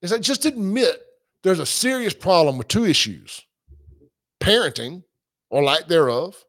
Is 0.00 0.10
that 0.10 0.20
just 0.20 0.44
admit 0.44 1.03
there's 1.44 1.60
a 1.60 1.66
serious 1.66 2.14
problem 2.14 2.58
with 2.58 2.66
two 2.68 2.84
issues 2.84 3.42
parenting 4.40 5.04
or 5.48 5.62
lack 5.62 5.86
thereof, 5.86 6.44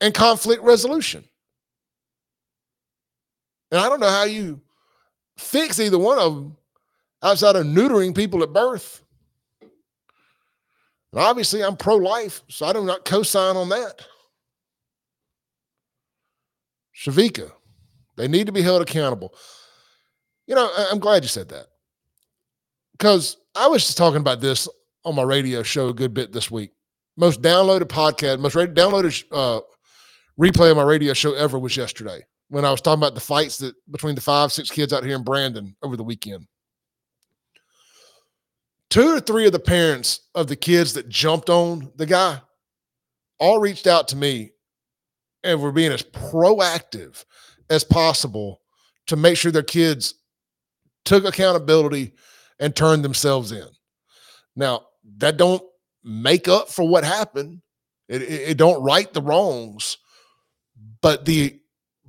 and 0.00 0.12
conflict 0.12 0.62
resolution. 0.62 1.24
And 3.70 3.80
I 3.80 3.88
don't 3.88 4.00
know 4.00 4.10
how 4.10 4.24
you 4.24 4.60
fix 5.38 5.78
either 5.78 5.98
one 5.98 6.18
of 6.18 6.34
them 6.34 6.56
outside 7.22 7.56
of 7.56 7.64
neutering 7.64 8.14
people 8.14 8.42
at 8.42 8.52
birth 8.52 9.02
and 11.16 11.24
obviously, 11.24 11.64
I'm 11.64 11.78
pro 11.78 11.96
life, 11.96 12.42
so 12.48 12.66
I 12.66 12.74
do 12.74 12.84
not 12.84 13.06
co 13.06 13.22
sign 13.22 13.56
on 13.56 13.70
that. 13.70 14.06
Shavika, 16.94 17.52
they 18.16 18.28
need 18.28 18.46
to 18.48 18.52
be 18.52 18.60
held 18.60 18.82
accountable. 18.82 19.34
You 20.46 20.56
know, 20.56 20.70
I'm 20.76 20.98
glad 20.98 21.22
you 21.22 21.28
said 21.28 21.48
that 21.48 21.68
because 22.98 23.36
I 23.54 23.66
was 23.66 23.84
just 23.84 23.98
talking 23.98 24.20
about 24.20 24.40
this 24.40 24.68
on 25.04 25.14
my 25.14 25.22
radio 25.22 25.62
show 25.62 25.88
a 25.88 25.94
good 25.94 26.14
bit 26.14 26.32
this 26.32 26.50
week. 26.50 26.72
Most 27.16 27.42
downloaded 27.42 27.84
podcast, 27.84 28.40
most 28.40 28.56
downloaded 28.56 29.24
uh, 29.32 29.60
replay 30.40 30.70
of 30.70 30.76
my 30.76 30.82
radio 30.82 31.12
show 31.12 31.34
ever 31.34 31.58
was 31.58 31.76
yesterday 31.76 32.24
when 32.48 32.64
I 32.64 32.70
was 32.70 32.80
talking 32.80 33.00
about 33.00 33.14
the 33.14 33.20
fights 33.20 33.58
that 33.58 33.74
between 33.90 34.14
the 34.14 34.20
five, 34.20 34.52
six 34.52 34.70
kids 34.70 34.92
out 34.92 35.04
here 35.04 35.16
in 35.16 35.24
Brandon 35.24 35.74
over 35.82 35.96
the 35.96 36.04
weekend 36.04 36.46
two 38.90 39.16
or 39.16 39.20
three 39.20 39.46
of 39.46 39.52
the 39.52 39.58
parents 39.58 40.20
of 40.34 40.46
the 40.46 40.56
kids 40.56 40.94
that 40.94 41.08
jumped 41.08 41.50
on 41.50 41.90
the 41.96 42.06
guy 42.06 42.40
all 43.38 43.58
reached 43.58 43.86
out 43.86 44.08
to 44.08 44.16
me 44.16 44.50
and 45.44 45.60
were 45.60 45.72
being 45.72 45.92
as 45.92 46.02
proactive 46.02 47.24
as 47.68 47.84
possible 47.84 48.60
to 49.06 49.16
make 49.16 49.36
sure 49.36 49.52
their 49.52 49.62
kids 49.62 50.14
took 51.04 51.24
accountability 51.24 52.14
and 52.58 52.74
turned 52.74 53.04
themselves 53.04 53.52
in. 53.52 53.68
Now, 54.54 54.86
that 55.18 55.36
don't 55.36 55.62
make 56.02 56.48
up 56.48 56.68
for 56.68 56.86
what 56.86 57.04
happened. 57.04 57.60
It, 58.08 58.22
it, 58.22 58.50
it 58.50 58.58
don't 58.58 58.82
right 58.82 59.12
the 59.12 59.22
wrongs, 59.22 59.98
but 61.00 61.24
the 61.24 61.60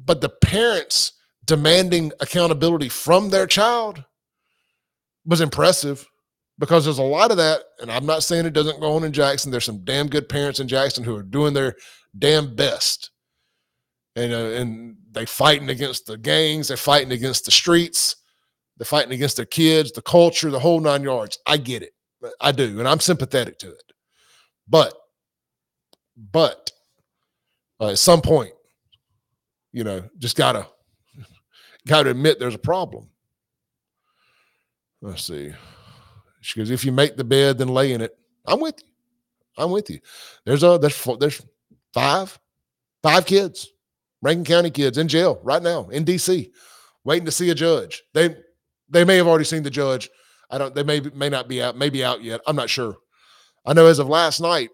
but 0.06 0.22
the 0.22 0.30
parents 0.30 1.14
demanding 1.44 2.12
accountability 2.20 2.90
from 2.90 3.30
their 3.30 3.48
child 3.48 4.04
was 5.26 5.42
impressive 5.42 6.08
because 6.60 6.86
there's 6.86 7.00
a 7.00 7.04
lot 7.04 7.32
of 7.32 7.38
that. 7.38 7.62
And 7.82 7.92
I'm 7.92 8.06
not 8.06 8.24
saying 8.24 8.46
it 8.46 8.54
doesn't 8.54 8.80
go 8.80 8.94
on 8.94 9.04
in 9.04 9.12
Jackson. 9.12 9.52
There's 9.52 9.66
some 9.66 9.84
damn 9.84 10.08
good 10.08 10.30
parents 10.30 10.60
in 10.60 10.68
Jackson 10.68 11.04
who 11.04 11.16
are 11.16 11.24
doing 11.24 11.54
their 11.54 11.76
damn 12.18 12.56
best. 12.56 13.12
And, 14.16 14.34
uh, 14.34 14.38
and 14.38 14.98
they 15.12 15.26
fighting 15.26 15.70
against 15.70 16.08
the 16.08 16.18
gangs. 16.18 16.68
They're 16.68 16.78
fighting 16.78 17.12
against 17.12 17.46
the 17.46 17.52
streets. 17.52 18.17
They're 18.78 18.86
fighting 18.86 19.14
against 19.14 19.38
their 19.38 19.46
kids, 19.46 19.92
the 19.92 20.02
culture, 20.02 20.52
the 20.52 20.60
whole 20.60 20.80
nine 20.80 21.04
yards. 21.04 21.40
I 21.46 21.58
get 21.58 21.84
it. 21.84 21.94
I 22.42 22.52
do. 22.52 22.80
And 22.80 22.88
I'm 22.88 23.00
sympathetic 23.00 23.58
to 23.60 23.70
it. 23.70 23.94
But, 24.68 24.94
but 26.32 26.72
uh, 27.80 27.90
at 27.90 28.00
some 28.00 28.22
point, 28.22 28.54
you 29.72 29.84
know, 29.84 30.04
just 30.18 30.36
gotta, 30.36 30.68
gotta 31.88 32.12
admit 32.12 32.40
there's 32.40 32.56
a 32.56 32.60
problem. 32.60 33.10
Let's 35.02 35.24
see. 35.24 35.54
She 36.42 36.60
goes, 36.60 36.72
if 36.72 36.86
you 36.86 36.92
make 36.92 37.18
the 37.18 37.24
bed, 37.24 37.58
then 37.58 37.68
lay 37.68 37.94
in 37.94 38.02
it. 38.02 38.18
I'm 38.46 38.60
with 38.60 38.76
you. 38.82 38.90
I'm 39.58 39.72
with 39.72 39.90
you. 39.90 40.00
There's 40.46 40.64
a 40.64 40.78
there's 40.80 40.96
four, 40.96 41.18
there's 41.18 41.44
five, 41.94 42.38
five 43.02 43.26
kids, 43.26 43.70
Rankin 44.22 44.46
County 44.46 44.70
kids 44.70 44.98
in 44.98 45.08
jail 45.08 45.40
right 45.44 45.62
now 45.62 45.88
in 45.90 46.06
DC, 46.06 46.52
waiting 47.04 47.26
to 47.26 47.32
see 47.32 47.50
a 47.50 47.56
judge. 47.56 48.04
They 48.14 48.36
they 48.90 49.04
may 49.04 49.18
have 49.18 49.28
already 49.28 49.46
seen 49.46 49.64
the 49.64 49.70
judge. 49.70 50.10
I 50.50 50.58
don't. 50.58 50.74
They 50.74 50.84
may 50.84 51.02
may 51.14 51.30
not 51.30 51.48
be 51.48 51.62
out. 51.62 51.78
Maybe 51.78 52.04
out 52.04 52.24
yet. 52.24 52.42
I'm 52.48 52.56
not 52.56 52.70
sure. 52.70 52.96
I 53.66 53.74
know 53.74 53.88
as 53.88 54.00
of 54.00 54.08
last 54.08 54.40
night, 54.40 54.70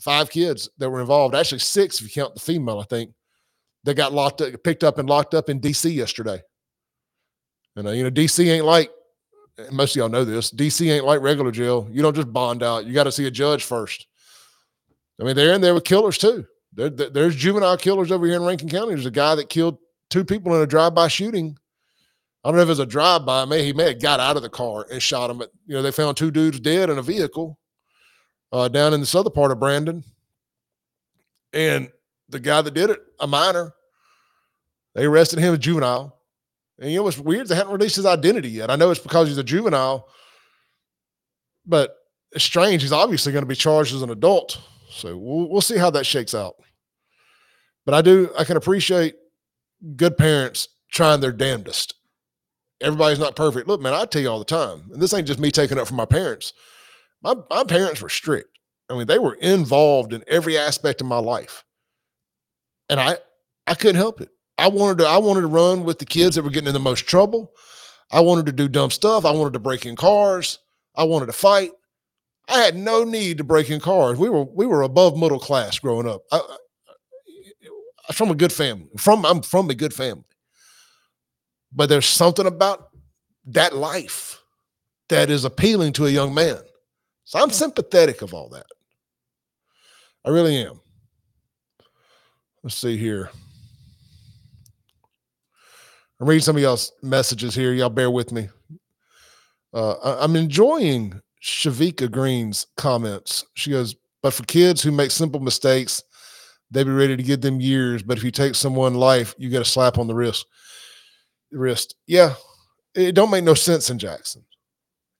five 0.00 0.30
kids 0.30 0.68
that 0.78 0.88
were 0.88 1.00
involved. 1.00 1.34
Actually, 1.34 1.58
six 1.58 2.00
if 2.00 2.04
you 2.04 2.22
count 2.22 2.34
the 2.34 2.40
female. 2.40 2.80
I 2.80 2.84
think 2.84 3.12
they 3.84 3.94
got 3.94 4.12
locked 4.12 4.40
up, 4.40 4.52
picked 4.64 4.84
up, 4.84 4.98
and 4.98 5.08
locked 5.08 5.34
up 5.34 5.48
in 5.50 5.60
DC 5.60 5.94
yesterday. 5.94 6.42
And 7.76 7.86
uh, 7.86 7.90
you 7.90 8.04
know, 8.04 8.10
DC 8.10 8.48
ain't 8.50 8.64
like 8.64 8.90
most 9.70 9.92
of 9.92 9.96
y'all 9.96 10.08
know 10.08 10.24
this. 10.24 10.50
DC 10.50 10.90
ain't 10.90 11.04
like 11.04 11.20
regular 11.20 11.50
jail. 11.50 11.88
You 11.90 12.02
don't 12.02 12.14
just 12.14 12.32
bond 12.32 12.62
out. 12.62 12.86
You 12.86 12.92
got 12.92 13.04
to 13.04 13.12
see 13.12 13.26
a 13.26 13.30
judge 13.30 13.64
first. 13.64 14.06
I 15.20 15.24
mean, 15.24 15.34
they're 15.34 15.54
in 15.54 15.60
there 15.60 15.74
with 15.74 15.84
killers 15.84 16.18
too. 16.18 16.46
There, 16.72 16.90
there's 16.90 17.34
juvenile 17.34 17.76
killers 17.76 18.12
over 18.12 18.24
here 18.26 18.36
in 18.36 18.44
Rankin 18.44 18.68
County. 18.68 18.94
There's 18.94 19.06
a 19.06 19.10
guy 19.10 19.34
that 19.34 19.48
killed 19.48 19.78
two 20.10 20.24
people 20.24 20.54
in 20.54 20.62
a 20.62 20.66
drive-by 20.66 21.08
shooting. 21.08 21.58
I 22.44 22.48
don't 22.48 22.56
know 22.56 22.62
if 22.62 22.68
it 22.68 22.70
was 22.70 22.78
a 22.78 22.86
drive-by. 22.86 23.44
May 23.46 23.64
he 23.64 23.72
may 23.72 23.88
have 23.88 24.00
got 24.00 24.20
out 24.20 24.36
of 24.36 24.42
the 24.42 24.48
car 24.48 24.86
and 24.90 25.02
shot 25.02 25.30
him. 25.30 25.38
But 25.38 25.50
you 25.66 25.74
know, 25.74 25.82
they 25.82 25.90
found 25.90 26.16
two 26.16 26.30
dudes 26.30 26.60
dead 26.60 26.88
in 26.88 26.98
a 26.98 27.02
vehicle 27.02 27.58
uh, 28.52 28.68
down 28.68 28.94
in 28.94 29.00
the 29.00 29.06
southern 29.06 29.32
part 29.32 29.50
of 29.50 29.60
Brandon, 29.60 30.04
and 31.52 31.90
the 32.28 32.40
guy 32.40 32.62
that 32.62 32.74
did 32.74 32.90
it, 32.90 33.00
a 33.20 33.26
minor, 33.26 33.72
they 34.94 35.04
arrested 35.04 35.38
him 35.38 35.52
as 35.52 35.58
juvenile. 35.58 36.14
And 36.78 36.90
you 36.90 36.98
know 36.98 37.02
what's 37.02 37.18
weird? 37.18 37.48
They 37.48 37.56
haven't 37.56 37.72
released 37.72 37.96
his 37.96 38.06
identity 38.06 38.50
yet. 38.50 38.70
I 38.70 38.76
know 38.76 38.90
it's 38.90 39.00
because 39.00 39.28
he's 39.28 39.38
a 39.38 39.44
juvenile, 39.44 40.08
but 41.66 41.96
it's 42.32 42.44
strange. 42.44 42.82
He's 42.82 42.92
obviously 42.92 43.32
going 43.32 43.42
to 43.42 43.48
be 43.48 43.56
charged 43.56 43.94
as 43.94 44.02
an 44.02 44.10
adult. 44.10 44.60
So 44.90 45.16
we'll, 45.16 45.48
we'll 45.48 45.60
see 45.60 45.76
how 45.76 45.90
that 45.90 46.06
shakes 46.06 46.34
out. 46.34 46.54
But 47.84 47.94
I 47.94 48.02
do, 48.02 48.30
I 48.38 48.44
can 48.44 48.56
appreciate 48.56 49.16
good 49.96 50.16
parents 50.16 50.68
trying 50.92 51.20
their 51.20 51.32
damnedest. 51.32 51.94
Everybody's 52.80 53.18
not 53.18 53.36
perfect. 53.36 53.66
Look, 53.66 53.80
man, 53.80 53.94
I 53.94 54.04
tell 54.04 54.22
you 54.22 54.30
all 54.30 54.38
the 54.38 54.44
time, 54.44 54.90
and 54.92 55.02
this 55.02 55.12
ain't 55.12 55.26
just 55.26 55.40
me 55.40 55.50
taking 55.50 55.78
up 55.78 55.88
for 55.88 55.94
my 55.94 56.04
parents. 56.04 56.52
My, 57.22 57.34
my 57.50 57.64
parents 57.64 58.00
were 58.00 58.08
strict. 58.08 58.58
I 58.88 58.96
mean, 58.96 59.06
they 59.06 59.18
were 59.18 59.34
involved 59.34 60.12
in 60.12 60.24
every 60.28 60.56
aspect 60.56 61.00
of 61.00 61.06
my 61.06 61.18
life. 61.18 61.64
And 62.88 63.00
I 63.00 63.18
I 63.66 63.74
couldn't 63.74 63.96
help 63.96 64.20
it. 64.20 64.30
I 64.56 64.68
wanted 64.68 64.98
to 64.98 65.06
I 65.06 65.18
wanted 65.18 65.42
to 65.42 65.46
run 65.48 65.84
with 65.84 65.98
the 65.98 66.06
kids 66.06 66.36
that 66.36 66.42
were 66.42 66.50
getting 66.50 66.68
in 66.68 66.74
the 66.74 66.80
most 66.80 67.06
trouble. 67.06 67.52
I 68.10 68.20
wanted 68.20 68.46
to 68.46 68.52
do 68.52 68.68
dumb 68.68 68.90
stuff. 68.90 69.24
I 69.24 69.32
wanted 69.32 69.52
to 69.52 69.58
break 69.58 69.84
in 69.84 69.94
cars. 69.94 70.58
I 70.94 71.04
wanted 71.04 71.26
to 71.26 71.32
fight. 71.32 71.72
I 72.48 72.60
had 72.60 72.76
no 72.76 73.04
need 73.04 73.38
to 73.38 73.44
break 73.44 73.68
in 73.68 73.80
cars. 73.80 74.18
We 74.18 74.30
were 74.30 74.44
we 74.44 74.66
were 74.66 74.82
above 74.82 75.18
middle 75.18 75.38
class 75.38 75.78
growing 75.78 76.08
up. 76.08 76.22
I, 76.32 76.40
I, 78.08 78.12
from 78.14 78.30
a 78.30 78.34
good 78.34 78.52
family. 78.52 78.88
From 78.96 79.26
I'm 79.26 79.42
from 79.42 79.68
a 79.68 79.74
good 79.74 79.92
family. 79.92 80.24
But 81.72 81.88
there's 81.88 82.06
something 82.06 82.46
about 82.46 82.88
that 83.46 83.74
life 83.74 84.42
that 85.08 85.30
is 85.30 85.44
appealing 85.44 85.92
to 85.94 86.06
a 86.06 86.10
young 86.10 86.34
man. 86.34 86.58
So 87.24 87.38
I'm 87.38 87.50
sympathetic 87.50 88.22
of 88.22 88.34
all 88.34 88.48
that. 88.50 88.66
I 90.24 90.30
really 90.30 90.56
am. 90.56 90.80
Let's 92.62 92.76
see 92.76 92.96
here. 92.96 93.30
I'm 96.20 96.26
reading 96.26 96.42
some 96.42 96.56
of 96.56 96.62
y'all's 96.62 96.92
messages 97.02 97.54
here. 97.54 97.72
Y'all 97.72 97.88
bear 97.88 98.10
with 98.10 98.32
me. 98.32 98.48
Uh, 99.72 100.16
I'm 100.20 100.36
enjoying 100.36 101.20
Shavika 101.42 102.10
Green's 102.10 102.66
comments. 102.76 103.44
She 103.54 103.70
goes, 103.70 103.94
but 104.22 104.34
for 104.34 104.42
kids 104.44 104.82
who 104.82 104.90
make 104.90 105.10
simple 105.10 105.40
mistakes, 105.40 106.02
they'd 106.70 106.84
be 106.84 106.90
ready 106.90 107.16
to 107.16 107.22
give 107.22 107.40
them 107.40 107.60
years. 107.60 108.02
But 108.02 108.18
if 108.18 108.24
you 108.24 108.30
take 108.30 108.54
someone 108.54 108.94
life, 108.94 109.34
you 109.38 109.48
get 109.48 109.62
a 109.62 109.66
slap 109.66 109.98
on 109.98 110.08
the 110.08 110.14
wrist. 110.14 110.46
Wrist. 111.52 111.96
Yeah, 112.06 112.34
it 112.94 113.14
don't 113.14 113.30
make 113.30 113.44
no 113.44 113.54
sense 113.54 113.90
in 113.90 113.98
Jackson. 113.98 114.44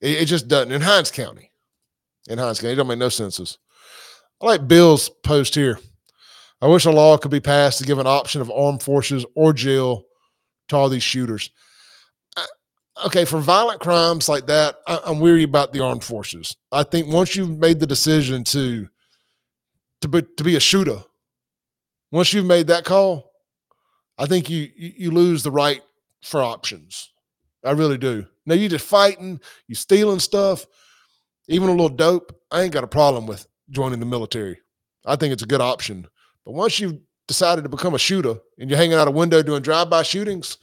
It, 0.01 0.23
it 0.23 0.25
just 0.27 0.49
doesn't. 0.49 0.73
In 0.73 0.81
Hinds 0.81 1.11
County, 1.11 1.51
in 2.29 2.39
Hinds 2.39 2.61
County, 2.61 2.75
it 2.75 2.77
don't 2.77 2.89
make 2.89 2.99
no 2.99 3.09
senses. 3.09 3.59
I 4.41 4.47
like 4.47 4.69
Bill's 4.69 5.09
post 5.09 5.55
here. 5.55 5.79
I 6.61 6.67
wish 6.67 6.85
a 6.85 6.91
law 6.91 7.17
could 7.17 7.31
be 7.31 7.41
passed 7.41 7.79
to 7.79 7.85
give 7.85 7.99
an 7.99 8.07
option 8.07 8.41
of 8.41 8.51
armed 8.51 8.83
forces 8.83 9.25
or 9.35 9.53
jail 9.53 10.05
to 10.69 10.77
all 10.77 10.89
these 10.89 11.03
shooters. 11.03 11.51
Okay, 13.07 13.25
for 13.25 13.39
violent 13.39 13.81
crimes 13.81 14.29
like 14.29 14.47
that, 14.47 14.79
I'm 14.87 15.21
weary 15.21 15.45
about 15.45 15.73
the 15.73 15.81
armed 15.81 16.03
forces. 16.03 16.57
I 16.73 16.83
think 16.83 17.13
once 17.13 17.37
you've 17.37 17.59
made 17.59 17.79
the 17.79 17.87
decision 17.87 18.43
to 18.45 18.89
to 20.01 20.09
be, 20.09 20.23
to 20.23 20.45
be 20.45 20.57
a 20.57 20.61
shooter, 20.61 21.03
once 22.11 22.33
you've 22.33 22.47
made 22.47 22.67
that 22.69 22.85
call, 22.85 23.31
I 24.19 24.27
think 24.27 24.51
you 24.51 24.69
you 24.75 25.13
lose 25.13 25.45
the 25.45 25.51
right 25.51 25.81
for 26.23 26.43
options. 26.43 27.13
I 27.65 27.73
really 27.73 27.99
do. 27.99 28.27
Now 28.47 28.55
you're 28.55 28.69
just 28.69 28.87
fighting, 28.87 29.41
you 29.67 29.75
stealing 29.75 30.21
stuff, 30.21 30.67
even 31.49 31.69
a 31.69 31.73
little 31.73 31.89
dope. 31.89 32.35
I 32.51 32.63
ain't 32.63 32.73
got 32.73 32.85
a 32.85 32.89
problem 32.89 33.27
with 33.27 33.47
joining 33.71 34.01
the 34.01 34.07
military. 34.07 34.59
I 35.05 35.17
think 35.17 35.33
it's 35.33 35.43
a 35.43 35.47
good 35.47 35.61
option. 35.61 36.07
But 36.45 36.53
once 36.53 36.81
you've 36.81 36.99
decided 37.27 37.63
to 37.63 37.69
become 37.69 37.95
a 37.95 37.99
shooter 37.99 38.37
and 38.59 38.71
you're 38.71 38.79
hanging 38.79 38.97
out 38.97 39.09
a 39.09 39.13
window 39.13 39.43
doing 39.43 39.63
drive-by 39.63 40.03
shootings, 40.03 40.59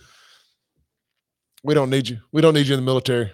we 1.64 1.74
don't 1.74 1.90
need 1.90 2.10
you. 2.10 2.20
We 2.32 2.42
don't 2.42 2.54
need 2.54 2.68
you 2.68 2.76
in 2.76 2.80
the 2.80 2.86
military. 2.86 3.32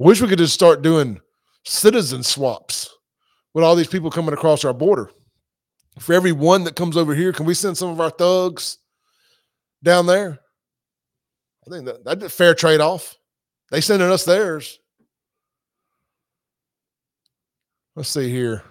I 0.00 0.04
wish 0.04 0.20
we 0.20 0.28
could 0.28 0.38
just 0.38 0.54
start 0.54 0.82
doing 0.82 1.20
citizen 1.64 2.22
swaps 2.22 2.88
with 3.54 3.64
all 3.64 3.74
these 3.74 3.88
people 3.88 4.10
coming 4.10 4.34
across 4.34 4.64
our 4.64 4.74
border. 4.74 5.10
For 5.98 6.12
every 6.12 6.32
one 6.32 6.64
that 6.64 6.76
comes 6.76 6.96
over 6.96 7.14
here, 7.14 7.32
can 7.32 7.46
we 7.46 7.54
send 7.54 7.76
some 7.76 7.90
of 7.90 8.00
our 8.00 8.10
thugs 8.10 8.78
down 9.82 10.06
there? 10.06 10.38
I 11.68 11.70
think 11.70 11.86
that, 11.86 12.04
that's 12.04 12.24
a 12.24 12.28
fair 12.28 12.54
trade 12.54 12.80
off. 12.80 13.16
They 13.70 13.80
sending 13.80 14.10
us 14.10 14.24
theirs. 14.24 14.78
Let's 17.94 18.08
see 18.08 18.30
here 18.30 18.64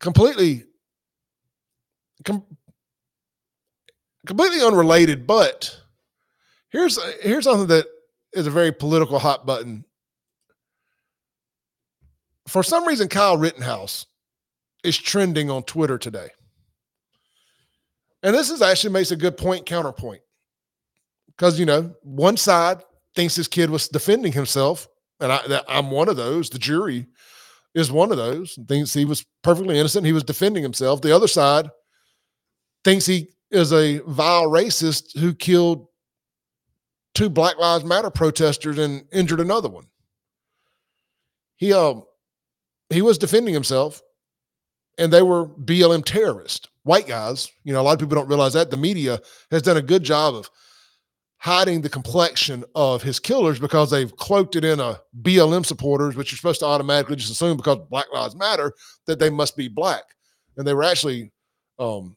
completely 0.00 0.64
com- 2.24 2.44
completely 4.26 4.62
unrelated 4.62 5.26
but 5.26 5.78
here's 6.70 6.98
here's 7.22 7.44
something 7.44 7.68
that 7.68 7.86
is 8.32 8.46
a 8.46 8.50
very 8.50 8.72
political 8.72 9.18
hot 9.18 9.46
button 9.46 9.84
for 12.48 12.62
some 12.62 12.86
reason 12.86 13.08
kyle 13.08 13.36
rittenhouse 13.36 14.06
is 14.82 14.96
trending 14.96 15.50
on 15.50 15.62
twitter 15.62 15.98
today 15.98 16.28
and 18.22 18.34
this 18.34 18.50
is 18.50 18.62
actually 18.62 18.92
makes 18.92 19.10
a 19.10 19.16
good 19.16 19.36
point 19.36 19.66
counterpoint 19.66 20.20
because 21.28 21.58
you 21.58 21.66
know 21.66 21.94
one 22.02 22.36
side 22.36 22.82
thinks 23.14 23.36
this 23.36 23.48
kid 23.48 23.70
was 23.70 23.88
defending 23.88 24.32
himself 24.32 24.88
and 25.20 25.32
I, 25.32 25.60
i'm 25.68 25.90
one 25.90 26.08
of 26.08 26.16
those 26.16 26.50
the 26.50 26.58
jury 26.58 27.06
is 27.74 27.92
one 27.92 28.10
of 28.10 28.16
those. 28.16 28.56
And 28.56 28.68
thinks 28.68 28.92
he 28.92 29.04
was 29.04 29.24
perfectly 29.42 29.78
innocent. 29.78 30.06
He 30.06 30.12
was 30.12 30.24
defending 30.24 30.62
himself. 30.62 31.00
The 31.00 31.14
other 31.14 31.28
side 31.28 31.70
thinks 32.84 33.06
he 33.06 33.28
is 33.50 33.72
a 33.72 33.98
vile 34.06 34.48
racist 34.48 35.18
who 35.18 35.34
killed 35.34 35.86
two 37.14 37.28
Black 37.28 37.58
Lives 37.58 37.84
Matter 37.84 38.10
protesters 38.10 38.78
and 38.78 39.04
injured 39.12 39.40
another 39.40 39.68
one. 39.68 39.86
He 41.56 41.72
um 41.72 42.04
he 42.88 43.02
was 43.02 43.18
defending 43.18 43.54
himself, 43.54 44.00
and 44.98 45.12
they 45.12 45.22
were 45.22 45.46
BLM 45.46 46.04
terrorists, 46.04 46.68
white 46.82 47.06
guys. 47.06 47.50
You 47.64 47.72
know, 47.72 47.80
a 47.80 47.82
lot 47.82 47.92
of 47.92 47.98
people 47.98 48.16
don't 48.16 48.28
realize 48.28 48.54
that 48.54 48.70
the 48.70 48.76
media 48.76 49.20
has 49.50 49.62
done 49.62 49.76
a 49.76 49.82
good 49.82 50.02
job 50.02 50.34
of 50.34 50.50
hiding 51.38 51.80
the 51.80 51.88
complexion 51.88 52.64
of 52.74 53.02
his 53.02 53.18
killers 53.18 53.58
because 53.58 53.90
they've 53.90 54.14
cloaked 54.16 54.56
it 54.56 54.64
in 54.64 54.78
a 54.78 55.00
BLM 55.22 55.64
supporters, 55.64 56.14
which 56.14 56.30
you're 56.30 56.36
supposed 56.36 56.60
to 56.60 56.66
automatically 56.66 57.16
just 57.16 57.32
assume 57.32 57.56
because 57.56 57.78
Black 57.88 58.06
Lives 58.12 58.36
Matter 58.36 58.74
that 59.06 59.18
they 59.18 59.30
must 59.30 59.56
be 59.56 59.66
black. 59.66 60.02
And 60.56 60.66
they 60.66 60.74
were 60.74 60.82
actually 60.82 61.32
um, 61.78 62.14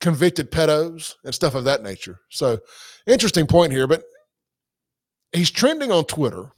convicted 0.00 0.50
pedos 0.50 1.14
and 1.24 1.34
stuff 1.34 1.54
of 1.54 1.64
that 1.64 1.82
nature. 1.82 2.20
So 2.30 2.58
interesting 3.06 3.46
point 3.46 3.72
here, 3.72 3.86
but 3.86 4.04
he's 5.32 5.50
trending 5.50 5.92
on 5.92 6.04
Twitter. 6.04 6.52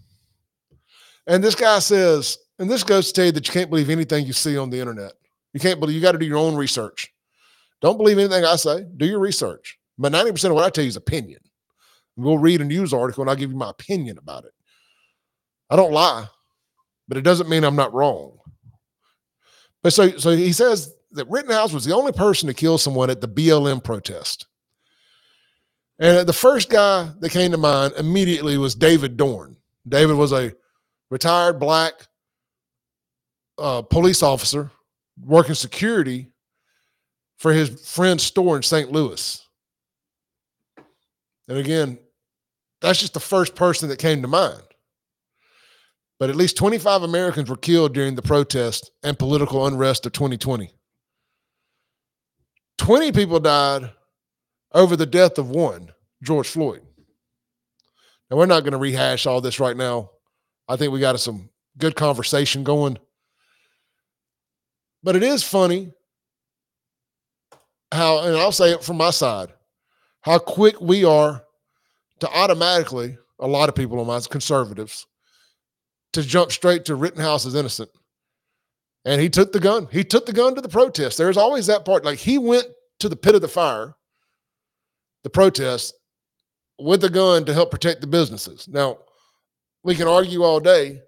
And 1.26 1.42
this 1.42 1.56
guy 1.56 1.80
says, 1.80 2.38
and 2.60 2.70
this 2.70 2.84
goes 2.84 3.08
to 3.08 3.12
tell 3.12 3.24
you 3.26 3.32
that 3.32 3.48
you 3.48 3.52
can't 3.52 3.70
believe 3.70 3.90
anything 3.90 4.26
you 4.26 4.32
see 4.32 4.56
on 4.56 4.70
the 4.70 4.78
internet. 4.78 5.12
You 5.56 5.60
can't 5.60 5.80
believe, 5.80 5.96
you 5.96 6.02
got 6.02 6.12
to 6.12 6.18
do 6.18 6.26
your 6.26 6.36
own 6.36 6.54
research. 6.54 7.14
Don't 7.80 7.96
believe 7.96 8.18
anything 8.18 8.44
I 8.44 8.56
say. 8.56 8.84
Do 8.98 9.06
your 9.06 9.20
research. 9.20 9.78
But 9.96 10.12
90% 10.12 10.50
of 10.50 10.52
what 10.54 10.64
I 10.64 10.68
tell 10.68 10.84
you 10.84 10.88
is 10.88 10.96
opinion. 10.96 11.40
We'll 12.14 12.36
read 12.36 12.60
a 12.60 12.64
news 12.66 12.92
article 12.92 13.22
and 13.22 13.30
I'll 13.30 13.36
give 13.36 13.52
you 13.52 13.56
my 13.56 13.70
opinion 13.70 14.18
about 14.18 14.44
it. 14.44 14.52
I 15.70 15.76
don't 15.76 15.94
lie, 15.94 16.26
but 17.08 17.16
it 17.16 17.22
doesn't 17.22 17.48
mean 17.48 17.64
I'm 17.64 17.74
not 17.74 17.94
wrong. 17.94 18.36
But 19.82 19.94
so, 19.94 20.18
so 20.18 20.36
he 20.36 20.52
says 20.52 20.92
that 21.12 21.30
Rittenhouse 21.30 21.72
was 21.72 21.86
the 21.86 21.94
only 21.94 22.12
person 22.12 22.48
to 22.48 22.54
kill 22.54 22.76
someone 22.76 23.08
at 23.08 23.22
the 23.22 23.28
BLM 23.28 23.82
protest. 23.82 24.46
And 25.98 26.28
the 26.28 26.34
first 26.34 26.68
guy 26.68 27.08
that 27.20 27.30
came 27.30 27.52
to 27.52 27.56
mind 27.56 27.94
immediately 27.96 28.58
was 28.58 28.74
David 28.74 29.16
Dorn. 29.16 29.56
David 29.88 30.16
was 30.16 30.32
a 30.32 30.52
retired 31.08 31.58
black 31.58 31.94
uh, 33.56 33.80
police 33.80 34.22
officer 34.22 34.70
working 35.20 35.54
security 35.54 36.28
for 37.38 37.52
his 37.52 37.68
friend's 37.88 38.22
store 38.22 38.56
in 38.56 38.62
St. 38.62 38.90
Louis. 38.90 39.42
And 41.48 41.58
again, 41.58 41.98
that's 42.80 43.00
just 43.00 43.14
the 43.14 43.20
first 43.20 43.54
person 43.54 43.88
that 43.88 43.98
came 43.98 44.22
to 44.22 44.28
mind. 44.28 44.62
But 46.18 46.30
at 46.30 46.36
least 46.36 46.56
25 46.56 47.02
Americans 47.02 47.50
were 47.50 47.56
killed 47.56 47.92
during 47.92 48.14
the 48.14 48.22
protest 48.22 48.90
and 49.02 49.18
political 49.18 49.66
unrest 49.66 50.06
of 50.06 50.12
2020. 50.12 50.70
20 52.78 53.12
people 53.12 53.40
died 53.40 53.90
over 54.72 54.96
the 54.96 55.06
death 55.06 55.38
of 55.38 55.50
one. 55.50 55.92
George 56.22 56.48
Floyd. 56.48 56.82
Now, 58.30 58.38
we're 58.38 58.46
not 58.46 58.60
going 58.60 58.72
to 58.72 58.78
rehash 58.78 59.26
all 59.26 59.40
this 59.40 59.60
right 59.60 59.76
now. 59.76 60.10
I 60.68 60.76
think 60.76 60.92
we 60.92 61.00
got 61.00 61.20
some 61.20 61.50
good 61.78 61.94
conversation 61.94 62.64
going. 62.64 62.98
But 65.06 65.14
it 65.14 65.22
is 65.22 65.44
funny 65.44 65.92
how, 67.92 68.24
and 68.24 68.36
I'll 68.36 68.50
say 68.50 68.72
it 68.72 68.82
from 68.82 68.96
my 68.96 69.10
side, 69.10 69.50
how 70.22 70.40
quick 70.40 70.80
we 70.80 71.04
are 71.04 71.44
to 72.18 72.28
automatically, 72.28 73.16
a 73.38 73.46
lot 73.46 73.68
of 73.68 73.76
people 73.76 74.00
on 74.00 74.08
my 74.08 74.18
conservatives, 74.28 75.06
to 76.14 76.22
jump 76.22 76.50
straight 76.50 76.84
to 76.86 76.96
Rittenhouse 76.96 77.44
is 77.44 77.54
innocent. 77.54 77.88
And 79.04 79.20
he 79.20 79.30
took 79.30 79.52
the 79.52 79.60
gun. 79.60 79.86
He 79.92 80.02
took 80.02 80.26
the 80.26 80.32
gun 80.32 80.56
to 80.56 80.60
the 80.60 80.68
protest. 80.68 81.18
There's 81.18 81.36
always 81.36 81.68
that 81.68 81.84
part. 81.84 82.04
Like 82.04 82.18
he 82.18 82.36
went 82.36 82.66
to 82.98 83.08
the 83.08 83.14
pit 83.14 83.36
of 83.36 83.42
the 83.42 83.48
fire, 83.48 83.94
the 85.22 85.30
protest, 85.30 85.94
with 86.80 87.00
the 87.00 87.10
gun 87.10 87.44
to 87.44 87.54
help 87.54 87.70
protect 87.70 88.00
the 88.00 88.08
businesses. 88.08 88.66
Now, 88.66 88.98
we 89.84 89.94
can 89.94 90.08
argue 90.08 90.42
all 90.42 90.58
day. 90.58 91.02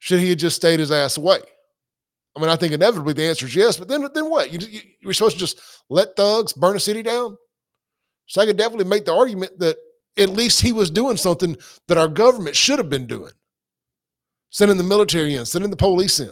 Should 0.00 0.18
he 0.18 0.30
have 0.30 0.38
just 0.38 0.56
stayed 0.56 0.80
his 0.80 0.90
ass 0.90 1.18
away? 1.18 1.42
I 2.34 2.40
mean, 2.40 2.48
I 2.48 2.56
think 2.56 2.72
inevitably 2.72 3.12
the 3.12 3.24
answer 3.24 3.46
is 3.46 3.54
yes, 3.54 3.76
but 3.76 3.88
then 3.88 4.06
then 4.14 4.30
what? 4.30 4.52
You, 4.52 4.58
you, 4.66 4.80
you're 5.00 5.12
supposed 5.12 5.36
to 5.36 5.40
just 5.40 5.60
let 5.90 6.16
thugs 6.16 6.52
burn 6.52 6.76
a 6.76 6.80
city 6.80 7.02
down? 7.02 7.36
So 8.26 8.40
I 8.40 8.46
could 8.46 8.56
definitely 8.56 8.86
make 8.86 9.04
the 9.04 9.14
argument 9.14 9.58
that 9.58 9.76
at 10.16 10.30
least 10.30 10.60
he 10.60 10.72
was 10.72 10.90
doing 10.90 11.16
something 11.16 11.56
that 11.88 11.98
our 11.98 12.08
government 12.08 12.56
should 12.56 12.78
have 12.78 12.90
been 12.90 13.06
doing 13.06 13.32
sending 14.52 14.76
the 14.76 14.84
military 14.84 15.34
in, 15.34 15.44
sending 15.44 15.70
the 15.70 15.76
police 15.76 16.20
in 16.20 16.30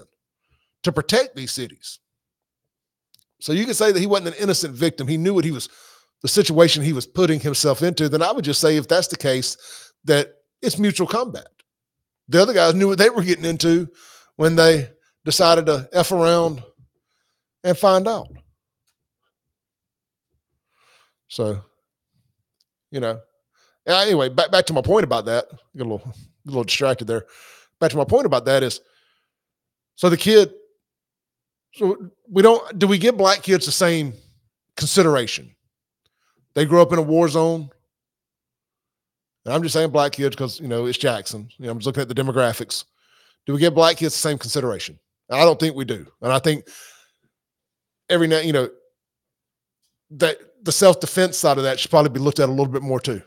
to 0.84 0.92
protect 0.92 1.34
these 1.34 1.50
cities. 1.50 1.98
So 3.40 3.52
you 3.52 3.64
can 3.64 3.74
say 3.74 3.90
that 3.90 3.98
he 3.98 4.06
wasn't 4.06 4.36
an 4.36 4.42
innocent 4.42 4.74
victim. 4.74 5.08
He 5.08 5.16
knew 5.16 5.34
what 5.34 5.44
he 5.44 5.50
was, 5.50 5.68
the 6.22 6.28
situation 6.28 6.82
he 6.82 6.92
was 6.92 7.06
putting 7.06 7.40
himself 7.40 7.82
into. 7.82 8.08
Then 8.08 8.22
I 8.22 8.30
would 8.30 8.44
just 8.44 8.60
say, 8.60 8.76
if 8.76 8.86
that's 8.86 9.08
the 9.08 9.16
case, 9.16 9.56
that 10.04 10.34
it's 10.60 10.78
mutual 10.78 11.06
combat. 11.06 11.48
The 12.28 12.42
other 12.42 12.52
guys 12.52 12.74
knew 12.74 12.88
what 12.88 12.98
they 12.98 13.08
were 13.08 13.22
getting 13.22 13.46
into 13.46 13.88
when 14.36 14.54
they 14.54 14.90
decided 15.24 15.66
to 15.66 15.88
F 15.92 16.12
around 16.12 16.62
and 17.64 17.76
find 17.76 18.08
out. 18.08 18.28
So, 21.28 21.62
you 22.90 23.00
know, 23.00 23.20
anyway, 23.86 24.28
back, 24.28 24.50
back 24.50 24.66
to 24.66 24.72
my 24.72 24.82
point 24.82 25.04
about 25.04 25.26
that. 25.26 25.46
Get 25.76 25.86
a 25.86 25.90
little, 25.90 26.02
a 26.46 26.48
little 26.48 26.64
distracted 26.64 27.06
there. 27.06 27.26
Back 27.78 27.90
to 27.92 27.96
my 27.96 28.04
point 28.04 28.26
about 28.26 28.44
that 28.46 28.62
is 28.62 28.80
so 29.96 30.08
the 30.08 30.16
kid 30.16 30.52
so 31.74 32.10
we 32.28 32.42
don't 32.42 32.78
do 32.78 32.86
we 32.86 32.98
give 32.98 33.16
black 33.16 33.42
kids 33.42 33.66
the 33.66 33.72
same 33.72 34.12
consideration? 34.76 35.54
They 36.54 36.66
grew 36.66 36.82
up 36.82 36.92
in 36.92 36.98
a 36.98 37.02
war 37.02 37.28
zone. 37.28 37.70
And 39.44 39.54
i'm 39.54 39.62
just 39.62 39.72
saying 39.72 39.90
black 39.90 40.12
kids 40.12 40.36
because 40.36 40.60
you 40.60 40.68
know 40.68 40.86
it's 40.86 40.98
jackson. 40.98 41.48
You 41.58 41.66
know 41.66 41.72
i'm 41.72 41.78
just 41.78 41.86
looking 41.86 42.02
at 42.02 42.08
the 42.08 42.14
demographics. 42.14 42.84
Do 43.46 43.54
we 43.54 43.60
give 43.60 43.74
black 43.74 43.96
kids 43.96 44.14
the 44.14 44.20
same 44.20 44.36
consideration 44.36 44.98
i 45.30 45.44
don't 45.44 45.60
think 45.60 45.74
we 45.76 45.84
do 45.84 46.06
and 46.22 46.32
i 46.32 46.38
think 46.38 46.66
every 48.08 48.26
now 48.26 48.38
you 48.38 48.52
know 48.52 48.68
that 50.10 50.38
the 50.62 50.72
self-defense 50.72 51.36
side 51.36 51.56
of 51.56 51.64
that 51.64 51.78
should 51.78 51.90
probably 51.90 52.10
be 52.10 52.20
looked 52.20 52.40
at 52.40 52.48
a 52.48 52.52
little 52.52 52.66
bit 52.66 52.82
more 52.82 53.00
too 53.00 53.22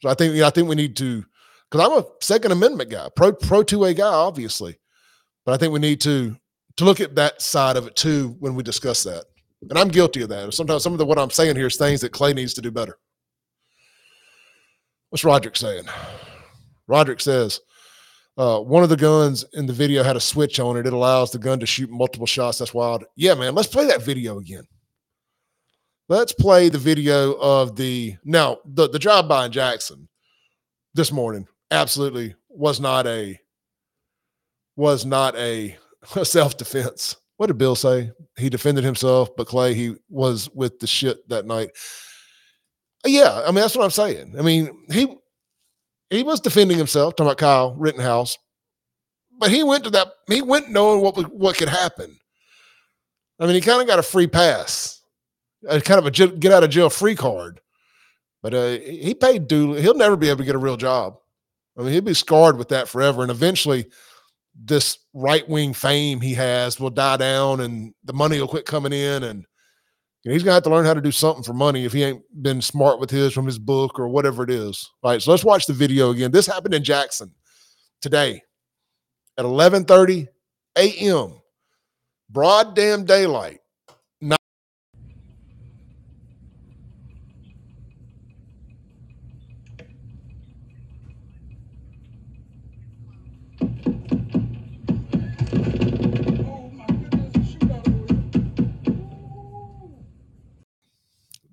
so 0.00 0.08
i 0.08 0.14
think 0.14 0.34
you 0.34 0.40
know, 0.40 0.46
i 0.46 0.50
think 0.50 0.68
we 0.68 0.76
need 0.76 0.96
to 0.96 1.24
because 1.70 1.86
I'm 1.86 1.98
a 1.98 2.06
Second 2.20 2.52
Amendment 2.52 2.90
guy, 2.90 3.08
pro 3.14 3.32
pro 3.32 3.62
two 3.62 3.84
A 3.84 3.94
guy, 3.94 4.06
obviously. 4.06 4.78
But 5.44 5.54
I 5.54 5.56
think 5.56 5.72
we 5.72 5.80
need 5.80 6.00
to 6.02 6.36
to 6.76 6.84
look 6.84 7.00
at 7.00 7.14
that 7.16 7.42
side 7.42 7.76
of 7.76 7.86
it 7.86 7.96
too 7.96 8.36
when 8.38 8.54
we 8.54 8.62
discuss 8.62 9.02
that. 9.04 9.24
And 9.68 9.78
I'm 9.78 9.88
guilty 9.88 10.22
of 10.22 10.28
that. 10.28 10.54
Sometimes 10.54 10.82
some 10.82 10.92
of 10.92 10.98
the 10.98 11.06
what 11.06 11.18
I'm 11.18 11.30
saying 11.30 11.56
here 11.56 11.66
is 11.66 11.76
things 11.76 12.00
that 12.00 12.12
Clay 12.12 12.32
needs 12.32 12.54
to 12.54 12.62
do 12.62 12.70
better. 12.70 12.98
What's 15.10 15.24
Roderick 15.24 15.56
saying? 15.56 15.84
Roderick 16.86 17.20
says 17.20 17.60
uh, 18.38 18.60
one 18.60 18.84
of 18.84 18.88
the 18.88 18.96
guns 18.96 19.44
in 19.54 19.66
the 19.66 19.72
video 19.72 20.04
had 20.04 20.14
a 20.14 20.20
switch 20.20 20.60
on 20.60 20.76
it. 20.76 20.86
It 20.86 20.92
allows 20.92 21.32
the 21.32 21.38
gun 21.38 21.58
to 21.58 21.66
shoot 21.66 21.90
multiple 21.90 22.26
shots. 22.26 22.58
That's 22.58 22.72
wild. 22.72 23.04
Yeah, 23.16 23.34
man. 23.34 23.54
Let's 23.54 23.68
play 23.68 23.86
that 23.88 24.02
video 24.02 24.38
again. 24.38 24.62
Let's 26.08 26.32
play 26.32 26.68
the 26.68 26.78
video 26.78 27.32
of 27.32 27.74
the 27.76 28.16
now 28.24 28.58
the 28.64 28.88
the 28.88 28.98
drive 28.98 29.28
by 29.28 29.46
in 29.46 29.52
Jackson 29.52 30.08
this 30.94 31.12
morning 31.12 31.46
absolutely 31.70 32.34
was 32.48 32.80
not 32.80 33.06
a 33.08 33.38
was 34.76 35.04
not 35.04 35.34
a, 35.36 35.76
a 36.14 36.24
self-defense. 36.24 37.16
What 37.36 37.48
did 37.48 37.58
Bill 37.58 37.74
say? 37.74 38.12
He 38.36 38.48
defended 38.48 38.84
himself, 38.84 39.30
but 39.36 39.48
Clay, 39.48 39.74
he 39.74 39.96
was 40.08 40.48
with 40.54 40.78
the 40.78 40.86
shit 40.86 41.28
that 41.28 41.44
night. 41.44 41.70
Yeah, 43.04 43.42
I 43.44 43.46
mean 43.46 43.56
that's 43.56 43.76
what 43.76 43.84
I'm 43.84 43.90
saying. 43.90 44.36
I 44.38 44.42
mean, 44.42 44.86
he 44.92 45.14
he 46.10 46.22
was 46.22 46.40
defending 46.40 46.78
himself, 46.78 47.14
talking 47.14 47.26
about 47.26 47.38
Kyle 47.38 47.74
Rittenhouse, 47.74 48.38
but 49.38 49.50
he 49.50 49.62
went 49.62 49.84
to 49.84 49.90
that, 49.90 50.08
he 50.26 50.42
went 50.42 50.70
knowing 50.70 51.00
what 51.00 51.16
what 51.32 51.56
could 51.56 51.68
happen. 51.68 52.18
I 53.38 53.46
mean, 53.46 53.54
he 53.54 53.60
kind 53.60 53.80
of 53.80 53.86
got 53.86 54.00
a 54.00 54.02
free 54.02 54.26
pass, 54.26 55.00
a 55.68 55.80
kind 55.80 55.98
of 55.98 56.06
a 56.06 56.10
get 56.10 56.52
out 56.52 56.64
of 56.64 56.70
jail 56.70 56.90
free 56.90 57.14
card. 57.14 57.60
But 58.42 58.54
uh, 58.54 58.70
he 58.78 59.14
paid 59.14 59.48
duly. 59.48 59.82
He'll 59.82 59.94
never 59.94 60.16
be 60.16 60.28
able 60.28 60.38
to 60.38 60.44
get 60.44 60.54
a 60.54 60.58
real 60.58 60.76
job. 60.76 61.18
I 61.76 61.82
mean, 61.82 61.92
he'll 61.92 62.02
be 62.02 62.14
scarred 62.14 62.56
with 62.56 62.68
that 62.68 62.88
forever. 62.88 63.22
And 63.22 63.30
eventually, 63.30 63.86
this 64.54 64.98
right 65.14 65.48
wing 65.48 65.72
fame 65.72 66.20
he 66.20 66.34
has 66.34 66.80
will 66.80 66.90
die 66.90 67.16
down, 67.16 67.60
and 67.60 67.94
the 68.04 68.12
money 68.12 68.40
will 68.40 68.48
quit 68.48 68.66
coming 68.66 68.92
in, 68.92 69.24
and 69.24 69.44
he's 70.24 70.42
gonna 70.42 70.54
have 70.54 70.62
to 70.64 70.70
learn 70.70 70.84
how 70.84 70.94
to 70.94 71.00
do 71.00 71.12
something 71.12 71.42
for 71.42 71.54
money 71.54 71.84
if 71.84 71.92
he 71.92 72.02
ain't 72.02 72.22
been 72.42 72.60
smart 72.60 73.00
with 73.00 73.10
his 73.10 73.32
from 73.32 73.46
his 73.46 73.58
book 73.58 73.98
or 73.98 74.08
whatever 74.08 74.42
it 74.42 74.50
is. 74.50 74.90
All 75.02 75.12
right, 75.12 75.22
so 75.22 75.30
let's 75.30 75.44
watch 75.44 75.66
the 75.66 75.72
video 75.72 76.10
again. 76.10 76.30
This 76.30 76.46
happened 76.46 76.74
in 76.74 76.84
Jackson 76.84 77.32
today 78.00 78.42
at 79.36 79.44
11:30 79.44 80.26
a.m. 80.76 81.40
Broad 82.30 82.74
damn 82.76 83.04
daylight. 83.04 83.60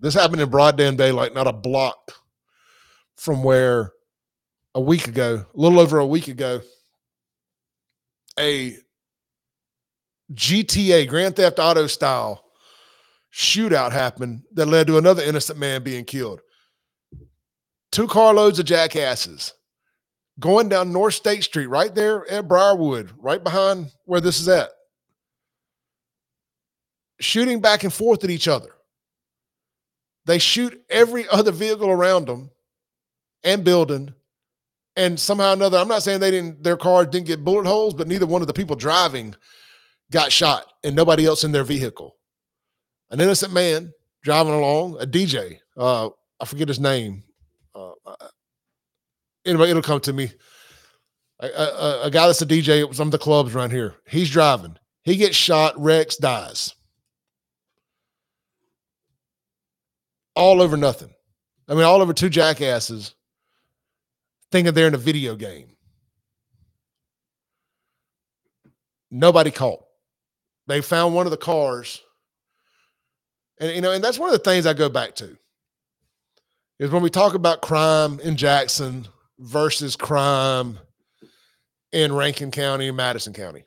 This 0.06 0.14
happened 0.14 0.40
in 0.40 0.50
broad 0.52 0.78
daylight, 0.78 1.34
not 1.34 1.48
a 1.48 1.52
block 1.52 2.12
from 3.16 3.42
where 3.42 3.92
a 4.76 4.80
week 4.80 5.08
ago, 5.08 5.44
a 5.52 5.60
little 5.60 5.80
over 5.80 5.98
a 5.98 6.06
week 6.06 6.28
ago, 6.28 6.62
a 8.40 8.78
GTA 10.32 11.08
Grand 11.08 11.36
Theft 11.36 11.58
Auto 11.58 11.88
style 11.88 12.46
shootout 13.34 13.94
happened 13.94 14.44
that 14.54 14.68
led 14.68 14.86
to 14.86 15.00
another 15.00 15.24
innocent 15.24 15.58
man 15.58 15.82
being 15.82 16.06
killed. 16.06 16.40
Two 17.92 18.06
carloads 18.06 18.60
of 18.60 18.68
jackasses 18.68 19.54
going 20.40 20.70
down 20.70 20.94
North 20.94 21.16
State 21.16 21.46
Street, 21.46 21.66
right 21.66 21.96
there 21.96 22.30
at 22.30 22.48
Briarwood, 22.48 23.12
right 23.18 23.44
behind 23.44 23.92
where 24.04 24.22
this 24.22 24.40
is 24.40 24.50
at, 24.50 24.70
shooting 27.20 27.60
back 27.60 27.84
and 27.84 27.92
forth 27.92 28.24
at 28.24 28.30
each 28.30 28.48
other. 28.48 28.70
They 30.26 30.40
shoot 30.40 30.82
every 30.90 31.28
other 31.30 31.52
vehicle 31.52 31.90
around 31.90 32.28
them 32.28 32.50
and 33.44 33.64
building. 33.64 34.14
And 34.96 35.20
somehow 35.20 35.52
or 35.52 35.54
another, 35.54 35.78
I'm 35.78 35.88
not 35.88 36.04
saying 36.04 36.20
they 36.20 36.32
didn't, 36.32 36.64
their 36.64 36.78
car 36.78 37.06
didn't 37.06 37.28
get 37.28 37.44
bullet 37.44 37.66
holes, 37.66 37.94
but 37.94 38.08
neither 38.08 38.26
one 38.26 38.42
of 38.42 38.48
the 38.48 38.54
people 38.54 38.76
driving 38.76 39.36
got 40.12 40.32
shot 40.32 40.72
and 40.84 40.96
nobody 40.96 41.26
else 41.26 41.44
in 41.44 41.52
their 41.52 41.64
vehicle. 41.64 42.16
An 43.10 43.22
innocent 43.22 43.54
man 43.54 43.94
driving 44.24 44.54
along, 44.54 44.98
a 45.00 45.06
DJ, 45.06 45.60
uh, 45.78 46.10
I 46.40 46.46
forget 46.46 46.68
his 46.68 46.80
name. 46.80 47.24
Uh, 47.74 47.92
anyway, 49.46 49.70
it'll 49.70 49.82
come 49.82 50.00
to 50.02 50.14
me. 50.14 50.32
A, 51.40 51.48
a, 51.48 52.02
a, 52.04 52.12
guy 52.12 52.28
that's 52.28 52.42
a 52.42 52.46
DJ 52.46 52.88
at 52.88 52.96
some 52.96 53.10
of 53.10 53.12
the 53.12 53.18
clubs 53.18 53.54
around 53.54 53.72
here. 53.72 53.96
He's 54.08 54.30
driving. 54.30 54.78
He 55.04 55.18
gets 55.18 55.36
shot. 55.36 55.78
Rex 55.78 56.16
dies. 56.16 56.74
All 60.36 60.62
over 60.62 60.78
nothing. 60.78 61.10
I 61.68 61.74
mean, 61.74 61.84
all 61.84 62.02
over 62.02 62.14
two 62.14 62.30
jackasses 62.30 63.14
thinking 64.52 64.74
they're 64.74 64.88
in 64.88 64.94
a 64.94 65.00
video 65.00 65.36
game. 65.36 65.68
Nobody 69.10 69.52
caught. 69.52 69.84
They 70.68 70.82
found 70.82 71.16
one 71.16 71.26
of 71.26 71.32
the 71.32 71.38
cars. 71.38 72.02
And 73.60 73.74
you 73.74 73.82
know, 73.82 73.92
and 73.92 74.04
that's 74.04 74.20
one 74.20 74.30
of 74.30 74.34
the 74.34 74.50
things 74.50 74.66
I 74.66 74.74
go 74.74 74.90
back 74.90 75.16
to. 75.16 75.38
Is 76.80 76.92
when 76.92 77.02
we 77.02 77.10
talk 77.10 77.34
about 77.34 77.62
crime 77.62 78.20
in 78.20 78.36
Jackson 78.36 79.08
versus 79.40 79.96
crime 79.96 80.78
in 81.92 82.14
Rankin 82.14 82.52
County 82.52 82.90
and 82.90 82.98
Madison 82.98 83.32
County. 83.32 83.64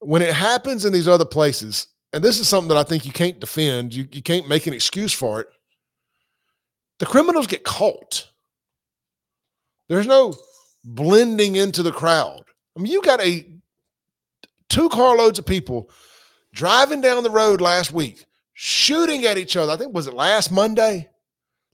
When 0.00 0.22
it 0.22 0.34
happens 0.34 0.84
in 0.84 0.92
these 0.92 1.08
other 1.08 1.24
places, 1.24 1.86
and 2.12 2.24
this 2.24 2.40
is 2.40 2.48
something 2.48 2.68
that 2.68 2.78
I 2.78 2.82
think 2.82 3.04
you 3.04 3.12
can't 3.12 3.38
defend. 3.38 3.94
You, 3.94 4.08
you 4.10 4.22
can't 4.22 4.48
make 4.48 4.66
an 4.66 4.74
excuse 4.74 5.12
for 5.12 5.40
it. 5.40 5.48
the 6.98 7.06
criminals 7.06 7.46
get 7.46 7.64
caught. 7.64 8.28
There's 9.88 10.06
no 10.06 10.34
blending 10.84 11.56
into 11.56 11.82
the 11.82 11.92
crowd. 11.92 12.44
I 12.76 12.80
mean, 12.80 12.92
you 12.92 13.02
got 13.02 13.20
a 13.20 13.46
two 14.68 14.88
carloads 14.88 15.38
of 15.38 15.46
people 15.46 15.90
driving 16.52 17.00
down 17.00 17.22
the 17.22 17.30
road 17.30 17.60
last 17.60 17.92
week, 17.92 18.24
shooting 18.54 19.24
at 19.24 19.38
each 19.38 19.56
other. 19.56 19.72
I 19.72 19.76
think 19.76 19.94
was 19.94 20.06
it 20.06 20.14
last 20.14 20.50
Monday? 20.50 21.08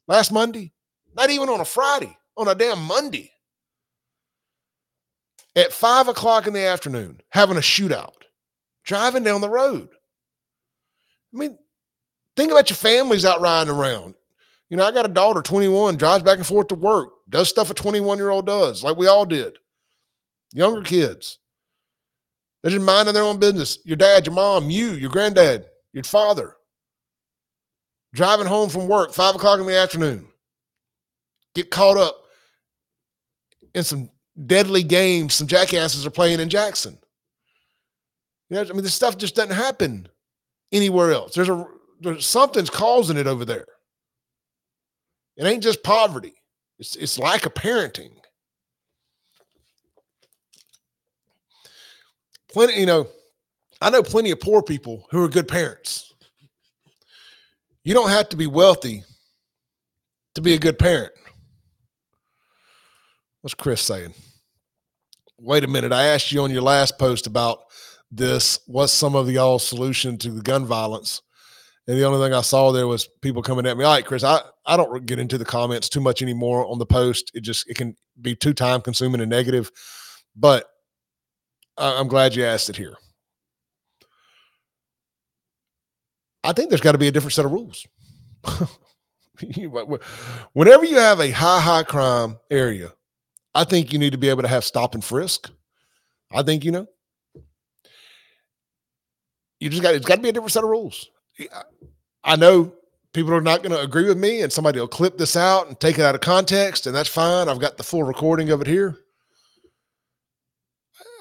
Last 0.07 0.33
Monday? 0.33 0.73
Not 1.15 1.31
even 1.31 1.49
on 1.49 1.61
a 1.61 1.65
Friday, 1.65 2.17
on 2.37 2.49
a 2.49 2.55
damn 2.55 2.83
Monday. 2.83 3.31
At 5.57 5.73
five 5.73 6.09
o'clock 6.09 6.47
in 6.47 6.53
the 6.53 6.67
afternoon, 6.67 7.21
having 7.31 7.57
a 7.57 7.61
shootout, 7.61 8.23
driving 8.85 9.23
down 9.23 9.41
the 9.41 9.49
road. 9.49 9.89
I 11.35 11.39
mean, 11.39 11.59
think 12.37 12.53
about 12.53 12.71
your 12.71 12.77
families 12.77 13.25
out 13.25 13.41
riding 13.41 13.75
around. 13.75 14.15
You 14.71 14.77
know, 14.77 14.85
I 14.85 14.93
got 14.93 15.07
a 15.07 15.13
daughter, 15.13 15.43
21, 15.43 15.97
drives 15.97 16.25
back 16.25 16.39
and 16.39 16.47
forth 16.47 16.69
to 16.69 16.75
work, 16.75 17.11
does 17.29 17.49
stuff 17.49 17.71
a 17.71 17.75
21 17.75 18.19
year 18.19 18.31
old 18.31 18.47
does, 18.47 18.83
like 18.83 18.97
we 18.97 19.07
all 19.07 19.27
did. 19.27 19.59
Younger 20.53 20.83
kids. 20.83 21.39
They're 22.63 22.73
just 22.73 22.85
minding 22.85 23.15
their 23.15 23.25
own 23.25 23.39
business. 23.39 23.79
Your 23.85 23.97
dad, 23.97 24.25
your 24.27 24.35
mom, 24.35 24.71
you, 24.71 24.93
your 24.93 25.11
granddad, 25.11 25.67
your 25.93 26.05
father, 26.05 26.57
driving 28.15 28.47
home 28.47 28.71
from 28.71 28.89
work, 28.89 29.13
five 29.13 29.35
o'clock 29.35 29.61
in 29.61 29.67
the 29.67 29.77
afternoon, 29.77 30.27
get 31.55 31.71
caught 31.71 31.99
up 31.99 32.17
in 33.75 33.85
some 33.85 34.09
deadly 34.47 34.83
games 34.83 35.35
some 35.35 35.47
jackasses 35.47 36.07
are 36.07 36.11
playing 36.11 36.41
in 36.41 36.49
Jackson. 36.49 36.99
You 38.49 38.57
know, 38.57 38.63
I 38.63 38.73
mean, 38.73 38.83
this 38.83 38.95
stuff 38.95 39.19
just 39.19 39.37
doesn't 39.37 39.55
happen 39.55 40.09
anywhere 40.75 41.13
else. 41.13 41.35
There's 41.35 41.49
a 41.49 41.67
there's 42.01 42.27
something's 42.27 42.69
causing 42.69 43.17
it 43.17 43.27
over 43.27 43.47
there. 43.47 43.65
It 45.37 45.45
ain't 45.45 45.63
just 45.63 45.83
poverty. 45.83 46.35
It's 46.79 46.97
it's 46.97 47.19
lack 47.19 47.47
of 47.47 47.55
parenting. 47.55 48.11
Plenty, 52.53 52.79
you 52.79 52.87
know, 52.87 53.09
I 53.81 53.91
know 53.91 54.03
plenty 54.03 54.31
of 54.31 54.41
poor 54.41 54.63
people 54.63 55.07
who 55.11 55.23
are 55.25 55.29
good 55.29 55.49
parents. 55.49 56.13
You 57.85 57.95
don't 57.95 58.11
have 58.11 58.29
to 58.31 58.37
be 58.37 58.47
wealthy 58.47 59.05
to 60.35 60.41
be 60.41 60.55
a 60.55 60.59
good 60.59 60.79
parent. 60.79 61.13
What's 63.43 63.55
Chris 63.55 63.83
saying? 63.83 64.15
Wait 65.39 65.65
a 65.65 65.69
minute. 65.69 65.93
I 65.93 66.07
asked 66.07 66.33
you 66.33 66.43
on 66.43 66.51
your 66.51 66.63
last 66.63 66.99
post 66.99 67.27
about 67.27 67.64
this. 68.17 68.61
What's 68.67 68.93
some 68.93 69.15
of 69.15 69.27
the 69.27 69.39
all 69.39 69.59
solution 69.59 70.19
to 70.19 70.31
the 70.31 70.43
gun 70.43 70.67
violence? 70.67 71.23
And 71.87 71.99
the 71.99 72.05
only 72.05 72.25
thing 72.25 72.35
I 72.35 72.41
saw 72.41 72.73
there 72.73 72.87
was 72.87 73.09
people 73.21 73.43
coming 73.43 73.67
at 73.67 73.77
me. 73.77 73.85
All 73.85 73.93
right, 73.93 74.05
Chris, 74.05 74.25
I, 74.25 74.41
I 74.65 74.77
don't 74.77 75.05
get 75.05 75.19
into 75.19 75.37
the 75.37 75.45
comments 75.45 75.89
too 75.89 76.01
much 76.01 76.23
anymore 76.23 76.67
on 76.67 76.79
the 76.79 76.87
post. 76.87 77.31
It 77.35 77.43
just 77.43 77.69
it 77.69 77.77
can 77.77 77.97
be 78.21 78.35
too 78.35 78.55
time 78.55 78.81
consuming 78.81 79.21
and 79.21 79.31
negative. 79.31 79.71
But 80.35 80.67
I'm 81.77 82.09
glad 82.09 82.35
you 82.35 82.45
asked 82.45 82.71
it 82.71 82.77
here. 82.77 82.95
I 86.43 86.53
think 86.53 86.69
there's 86.69 86.81
got 86.81 86.93
to 86.93 86.99
be 86.99 87.09
a 87.09 87.13
different 87.13 87.33
set 87.33 87.45
of 87.45 87.53
rules. 87.53 87.87
Whenever 90.53 90.85
you 90.85 90.97
have 90.97 91.21
a 91.21 91.31
high, 91.31 91.61
high 91.61 91.83
crime 91.83 92.39
area, 92.51 92.93
I 93.55 93.65
think 93.65 93.93
you 93.93 93.99
need 93.99 94.13
to 94.13 94.19
be 94.19 94.29
able 94.29 94.43
to 94.43 94.49
have 94.49 94.65
stop 94.65 94.95
and 94.95 95.05
frisk. 95.05 95.51
I 96.33 96.43
think, 96.43 96.65
you 96.65 96.73
know, 96.73 96.87
you 99.65 99.71
just 99.71 99.83
got, 99.83 99.95
it's 99.95 100.05
got 100.05 100.17
to 100.17 100.21
be 100.21 100.29
a 100.29 100.33
different 100.33 100.53
set 100.53 100.63
of 100.63 100.69
rules. 100.69 101.09
I 102.23 102.37
know 102.37 102.75
people 103.15 103.33
are 103.33 103.41
not 103.41 103.63
going 103.63 103.73
to 103.73 103.81
agree 103.81 104.07
with 104.07 104.19
me 104.19 104.43
and 104.43 104.53
somebody 104.53 104.79
will 104.79 104.87
clip 104.87 105.17
this 105.17 105.37
out 105.37 105.69
and 105.69 105.81
take 105.81 105.99
it 105.99 106.05
out 106.05 106.15
of 106.15 106.21
context 106.21 106.87
and 106.87 106.95
that's 106.95 107.09
fine. 107.09 107.49
I've 107.49 107.61
got 107.61 107.79
the 107.79 107.83
full 107.83 108.03
recording 108.03 108.51
of 108.51 108.61
it 108.61 108.67
here. 108.67 108.99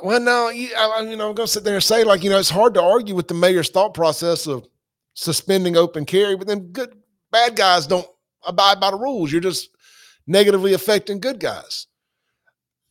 Well, 0.04 0.20
no, 0.20 0.50
you, 0.50 0.70
I, 0.78 1.00
you 1.04 1.16
know, 1.16 1.30
I'm 1.30 1.36
going 1.36 1.48
to 1.48 1.54
sit 1.54 1.64
there 1.64 1.76
and 1.76 1.84
say, 1.84 2.04
like, 2.04 2.22
you 2.22 2.30
know, 2.30 2.38
it's 2.38 2.50
hard 2.50 2.74
to 2.74 2.84
argue 2.84 3.16
with 3.16 3.30
the 3.30 3.34
mayor's 3.34 3.70
thought 3.70 3.94
process 3.94 4.46
of 4.46 4.68
suspending 5.14 5.78
open 5.78 6.04
carry, 6.04 6.36
but 6.36 6.46
then 6.46 6.74
good, 6.74 6.94
bad 7.32 7.56
guys 7.56 7.88
don't 7.88 8.08
abide 8.46 8.82
by 8.82 8.92
the 8.92 8.98
rules. 8.98 9.32
You're 9.32 9.40
just 9.40 9.70
negatively 10.28 10.74
affecting 10.74 11.22
good 11.22 11.40
guys. 11.40 11.88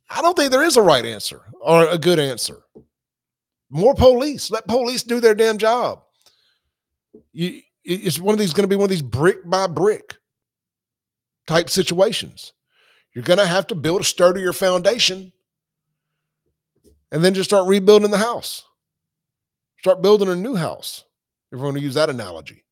I 0.08 0.22
don't 0.22 0.34
think 0.34 0.50
there 0.50 0.64
is 0.64 0.78
a 0.78 0.82
right 0.82 1.04
answer 1.04 1.42
or 1.60 1.86
a 1.88 1.98
good 1.98 2.18
answer. 2.18 2.62
More 3.74 3.94
police. 3.94 4.50
Let 4.50 4.68
police 4.68 5.02
do 5.02 5.18
their 5.18 5.34
damn 5.34 5.56
job. 5.56 6.02
You, 7.32 7.62
it's 7.82 8.20
one 8.20 8.34
of 8.34 8.38
these 8.38 8.52
going 8.52 8.64
to 8.64 8.68
be 8.68 8.76
one 8.76 8.84
of 8.84 8.90
these 8.90 9.00
brick 9.00 9.48
by 9.48 9.66
brick 9.66 10.18
type 11.46 11.70
situations. 11.70 12.52
You're 13.14 13.24
going 13.24 13.38
to 13.38 13.46
have 13.46 13.66
to 13.68 13.74
build 13.74 14.02
a 14.02 14.04
sturdier 14.04 14.52
foundation 14.52 15.32
and 17.10 17.24
then 17.24 17.32
just 17.32 17.48
start 17.48 17.66
rebuilding 17.66 18.10
the 18.10 18.18
house. 18.18 18.62
Start 19.78 20.02
building 20.02 20.28
a 20.28 20.36
new 20.36 20.54
house. 20.54 21.04
If 21.50 21.58
we're 21.58 21.64
going 21.64 21.76
to 21.76 21.80
use 21.80 21.94
that 21.94 22.10
analogy, 22.10 22.64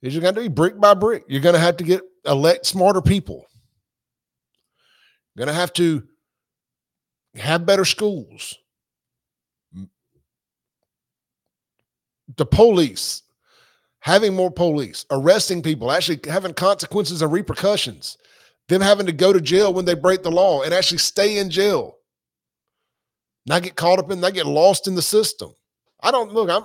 is 0.00 0.14
you're 0.14 0.22
going 0.22 0.34
to 0.34 0.40
be 0.40 0.48
brick 0.48 0.80
by 0.80 0.94
brick. 0.94 1.24
You're 1.28 1.42
going 1.42 1.54
to 1.54 1.60
have 1.60 1.76
to 1.78 1.84
get 1.84 2.00
elect 2.24 2.64
smarter 2.64 3.02
people. 3.02 3.46
You're 5.34 5.44
going 5.44 5.54
to 5.54 5.60
have 5.60 5.72
to 5.74 6.02
have 7.34 7.66
better 7.66 7.84
schools. 7.84 8.56
The 12.36 12.46
police, 12.46 13.22
having 14.00 14.34
more 14.34 14.50
police, 14.50 15.06
arresting 15.10 15.62
people, 15.62 15.90
actually 15.90 16.20
having 16.28 16.54
consequences 16.54 17.22
and 17.22 17.32
repercussions, 17.32 18.18
them 18.68 18.80
having 18.80 19.06
to 19.06 19.12
go 19.12 19.32
to 19.32 19.40
jail 19.40 19.72
when 19.72 19.84
they 19.84 19.94
break 19.94 20.22
the 20.22 20.30
law 20.30 20.62
and 20.62 20.74
actually 20.74 20.98
stay 20.98 21.38
in 21.38 21.50
jail 21.50 21.96
not 23.46 23.62
get 23.62 23.76
caught 23.76 23.98
up 23.98 24.10
in, 24.10 24.20
not 24.20 24.34
get 24.34 24.46
lost 24.46 24.88
in 24.88 24.94
the 24.94 25.02
system. 25.02 25.54
I 26.00 26.10
don't 26.10 26.32
look. 26.32 26.50
I'm 26.50 26.64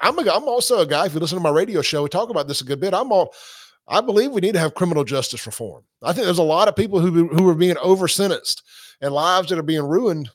I'm 0.00 0.18
a, 0.18 0.30
I'm 0.30 0.44
also 0.44 0.80
a 0.80 0.86
guy. 0.86 1.06
If 1.06 1.14
you 1.14 1.20
listen 1.20 1.38
to 1.38 1.42
my 1.42 1.50
radio 1.50 1.80
show, 1.82 2.02
we 2.02 2.08
talk 2.08 2.30
about 2.30 2.46
this 2.46 2.60
a 2.60 2.64
good 2.64 2.80
bit. 2.80 2.94
I'm 2.94 3.10
all. 3.10 3.32
I 3.88 4.00
believe 4.00 4.32
we 4.32 4.40
need 4.40 4.54
to 4.54 4.58
have 4.58 4.74
criminal 4.74 5.04
justice 5.04 5.46
reform. 5.46 5.84
I 6.02 6.12
think 6.12 6.24
there's 6.24 6.38
a 6.38 6.42
lot 6.42 6.68
of 6.68 6.76
people 6.76 7.00
who 7.00 7.28
who 7.28 7.48
are 7.48 7.54
being 7.54 7.78
over 7.78 8.08
sentenced 8.08 8.62
and 9.00 9.14
lives 9.14 9.48
that 9.48 9.58
are 9.58 9.62
being 9.62 9.86
ruined 9.86 10.28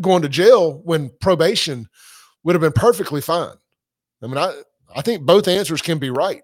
going 0.00 0.22
to 0.22 0.28
jail 0.28 0.80
when 0.84 1.10
probation 1.20 1.88
would 2.44 2.54
have 2.54 2.62
been 2.62 2.72
perfectly 2.72 3.20
fine. 3.20 3.54
I 4.22 4.26
mean, 4.26 4.38
I 4.38 4.54
I 4.94 5.02
think 5.02 5.22
both 5.22 5.48
answers 5.48 5.82
can 5.82 5.98
be 5.98 6.10
right. 6.10 6.42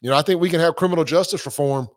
You 0.00 0.10
know, 0.10 0.16
I 0.16 0.22
think 0.22 0.40
we 0.40 0.50
can 0.50 0.60
have 0.60 0.76
criminal 0.76 1.04
justice 1.04 1.44
reform, 1.44 1.88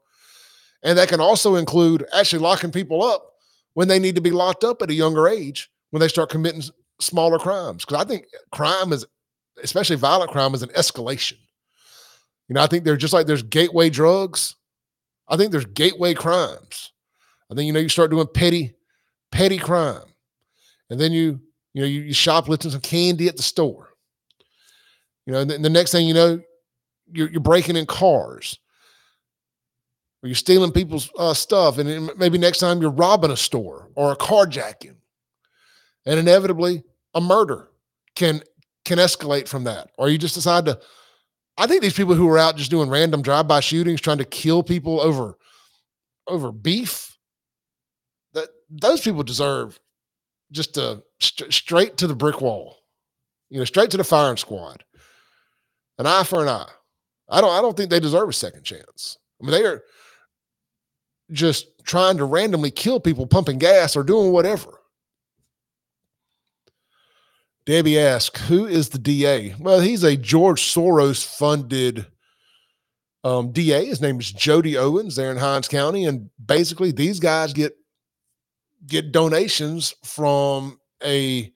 and 0.84 0.98
that 0.98 1.10
can 1.10 1.20
also 1.20 1.56
include 1.56 2.06
actually 2.14 2.40
locking 2.40 2.72
people 2.72 3.04
up 3.04 3.34
when 3.74 3.88
they 3.88 4.00
need 4.00 4.16
to 4.16 4.22
be 4.22 4.32
locked 4.32 4.64
up 4.64 4.82
at 4.82 4.90
a 4.90 4.94
younger 4.94 5.28
age 5.28 5.70
when 5.92 6.00
they 6.00 6.08
start 6.08 6.30
committing 6.30 6.64
smaller 7.00 7.40
crimes. 7.40 7.86
Because 7.86 8.04
I 8.04 8.08
think 8.08 8.26
crime 8.52 8.94
is, 8.94 9.06
especially 9.64 9.96
violent 9.96 10.32
crime, 10.32 10.54
is 10.54 10.64
an 10.64 10.70
escalation. 10.70 11.38
You 12.48 12.54
know, 12.56 12.62
I 12.62 12.68
think 12.68 12.84
they're 12.84 12.98
just 12.98 13.14
like 13.14 13.28
there's 13.28 13.44
gateway 13.44 13.90
drugs. 13.90 14.56
I 15.28 15.38
think 15.38 15.52
there's 15.52 15.66
gateway 15.66 16.14
crimes. 16.14 16.92
I 17.52 17.56
think 17.56 17.68
you 17.68 17.74
know 17.74 17.80
you 17.80 17.90
start 17.90 18.12
doing 18.12 18.28
petty, 18.34 18.76
petty 19.32 19.58
crime, 19.58 20.14
and 20.90 21.00
then 21.00 21.12
you 21.12 21.40
you 21.74 21.82
know 21.82 21.88
you, 21.88 22.02
you 22.02 22.14
shoplifting 22.14 22.72
some 22.72 22.82
candy 22.82 23.28
at 23.28 23.38
the 23.38 23.44
store. 23.44 23.95
You 25.26 25.34
know, 25.34 25.44
the, 25.44 25.58
the 25.58 25.70
next 25.70 25.92
thing 25.92 26.08
you 26.08 26.14
know, 26.14 26.42
you're, 27.12 27.30
you're 27.30 27.42
breaking 27.42 27.78
in 27.78 27.86
cars 27.86 28.60
or 30.22 30.28
you're 30.28 30.36
stealing 30.36 30.72
people's 30.72 31.10
uh, 31.18 31.34
stuff, 31.34 31.78
and 31.78 32.12
maybe 32.18 32.38
next 32.38 32.60
time 32.60 32.82
you're 32.82 32.92
robbing 32.92 33.32
a 33.32 33.38
store 33.38 33.90
or 33.96 34.12
a 34.12 34.16
carjacking, 34.16 34.96
and 36.06 36.20
inevitably 36.20 36.84
a 37.14 37.22
murder 37.22 37.70
can 38.16 38.42
can 38.86 38.98
escalate 38.98 39.48
from 39.48 39.64
that. 39.66 39.90
Or 39.98 40.10
you 40.10 40.18
just 40.18 40.36
decide 40.36 40.66
to. 40.66 40.80
I 41.58 41.68
think 41.68 41.82
these 41.82 41.94
people 41.94 42.16
who 42.16 42.28
are 42.30 42.38
out 42.38 42.58
just 42.58 42.72
doing 42.72 42.90
random 42.90 43.22
drive-by 43.22 43.62
shootings, 43.62 44.02
trying 44.02 44.18
to 44.18 44.26
kill 44.26 44.62
people 44.64 45.00
over 45.00 45.38
over 46.28 46.52
beef, 46.52 47.18
that 48.34 48.50
those 48.70 49.02
people 49.02 49.24
deserve 49.24 49.80
just 50.52 50.74
to 50.76 51.04
st- 51.20 51.54
straight 51.54 51.98
to 51.98 52.08
the 52.08 52.16
brick 52.16 52.42
wall, 52.42 52.78
you 53.50 53.60
know, 53.60 53.66
straight 53.66 53.92
to 53.92 53.98
the 53.98 54.04
firing 54.04 54.38
squad. 54.38 54.84
An 55.98 56.06
eye 56.06 56.24
for 56.24 56.42
an 56.42 56.50
eye. 56.50 56.70
I 57.30 57.42
don't. 57.42 57.52
I 57.52 57.62
don't 57.62 57.76
think 57.76 57.90
they 57.90 58.00
deserve 58.00 58.30
a 58.30 58.34
second 58.34 58.64
chance. 58.64 59.18
I 59.42 59.46
mean, 59.46 59.52
they 59.52 59.66
are 59.66 59.84
just 61.32 61.68
trying 61.84 62.18
to 62.18 62.26
randomly 62.26 62.72
kill 62.72 63.00
people 63.00 63.26
pumping 63.26 63.58
gas 63.58 63.96
or 63.96 64.04
doing 64.04 64.32
whatever. 64.32 64.80
Debbie 67.66 68.00
asks, 68.00 68.48
who 68.48 68.68
is 68.68 68.90
the 68.90 69.00
DA? 69.00 69.56
Well, 69.60 69.80
he's 69.80 70.04
a 70.04 70.16
George 70.16 70.62
Soros 70.62 71.26
funded 71.26 72.06
um, 73.24 73.52
DA. 73.52 73.86
His 73.86 74.02
name 74.02 74.20
is 74.20 74.32
Jody 74.32 74.78
Owens 74.78 75.16
there 75.16 75.32
in 75.32 75.38
Hinds 75.38 75.68
County. 75.68 76.06
And 76.06 76.30
basically, 76.46 76.92
these 76.92 77.20
guys 77.20 77.54
get 77.54 77.76
get 78.86 79.12
donations 79.12 79.96
from 80.04 80.80
a 81.04 81.52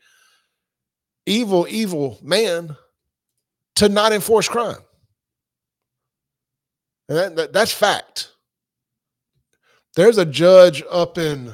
evil, 1.27 1.67
evil 1.69 2.17
man 2.23 2.75
to 3.79 3.87
not 3.87 4.11
enforce 4.11 4.49
crime. 4.49 4.77
And 7.07 7.17
that, 7.17 7.35
that, 7.37 7.53
that's 7.53 7.71
fact. 7.71 8.33
There's 9.95 10.17
a 10.17 10.25
judge 10.25 10.83
up 10.91 11.17
in 11.17 11.53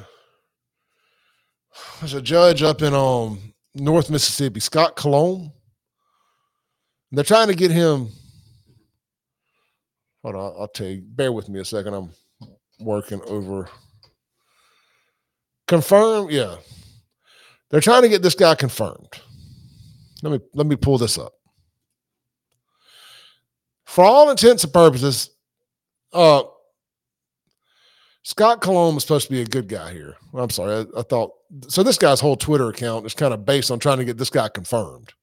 there's 2.00 2.14
a 2.14 2.22
judge 2.22 2.62
up 2.62 2.82
in 2.82 2.94
um 2.94 3.54
North 3.74 4.10
Mississippi, 4.10 4.58
Scott 4.58 4.96
Colom. 4.96 5.52
They're 7.12 7.22
trying 7.22 7.48
to 7.48 7.54
get 7.54 7.70
him. 7.70 8.08
Hold 10.24 10.34
on, 10.34 10.54
I'll 10.58 10.68
tell 10.68 10.88
you. 10.88 11.02
Bear 11.06 11.30
with 11.30 11.48
me 11.48 11.60
a 11.60 11.64
second. 11.64 11.94
I'm 11.94 12.10
working 12.80 13.20
over. 13.26 13.68
Confirmed, 15.68 16.32
yeah. 16.32 16.56
They're 17.70 17.80
trying 17.80 18.02
to 18.02 18.08
get 18.08 18.22
this 18.22 18.34
guy 18.34 18.56
confirmed. 18.56 19.20
Let 20.22 20.32
me 20.32 20.40
let 20.54 20.66
me 20.66 20.74
pull 20.74 20.98
this 20.98 21.18
up. 21.18 21.32
For 23.96 24.04
all 24.04 24.28
intents 24.28 24.62
and 24.62 24.74
purposes, 24.74 25.30
uh, 26.12 26.42
Scott 28.24 28.60
Colom 28.60 28.92
was 28.92 29.04
supposed 29.04 29.26
to 29.28 29.32
be 29.32 29.40
a 29.40 29.46
good 29.46 29.68
guy 29.68 29.90
here. 29.90 30.16
I'm 30.34 30.50
sorry. 30.50 30.84
I, 30.94 31.00
I, 31.00 31.02
thought 31.02 31.30
so. 31.68 31.82
This 31.82 31.96
guy's 31.96 32.20
whole 32.20 32.36
Twitter 32.36 32.68
account 32.68 33.06
is 33.06 33.14
kind 33.14 33.32
of 33.32 33.46
based 33.46 33.70
on 33.70 33.78
trying 33.78 33.96
to 33.96 34.04
get 34.04 34.18
this 34.18 34.28
guy 34.28 34.50
confirmed. 34.50 35.14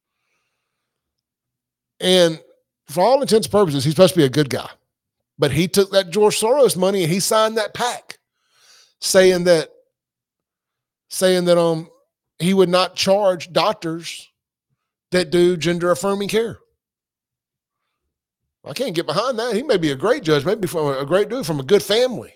And 2.00 2.42
for 2.88 3.04
all 3.04 3.22
intents 3.22 3.46
and 3.46 3.52
purposes, 3.52 3.84
he's 3.84 3.94
supposed 3.94 4.16
to 4.16 4.20
be 4.20 4.26
a 4.26 4.30
good 4.30 4.50
guy. 4.50 4.72
But 5.38 5.52
he 5.52 5.68
took 5.68 5.92
that 5.92 6.10
George 6.10 6.40
Soros 6.40 6.76
money 6.76 7.04
and 7.04 7.12
he 7.12 7.20
signed 7.20 7.58
that 7.58 7.76
pack 7.76 8.18
saying 9.02 9.44
that 9.44 9.70
saying 11.12 11.46
that 11.46 11.60
um 11.60 11.90
he 12.40 12.56
would 12.56 12.70
not 12.70 12.96
charge 12.96 13.54
doctors 13.54 14.32
that 15.12 15.30
do 15.30 15.58
gender 15.58 15.92
affirming 15.92 16.28
care. 16.28 16.58
I 18.66 18.74
can't 18.74 18.96
get 18.96 19.06
behind 19.06 19.38
that. 19.40 19.56
He 19.56 19.64
may 19.64 19.78
be 19.78 19.92
a 19.92 19.96
great 19.96 20.24
judge, 20.24 20.46
maybe 20.46 20.68
from 20.68 20.88
a 20.88 21.06
great 21.06 21.30
dude 21.30 21.46
from 21.46 21.60
a 21.60 21.64
good 21.64 21.84
family. 21.84 22.34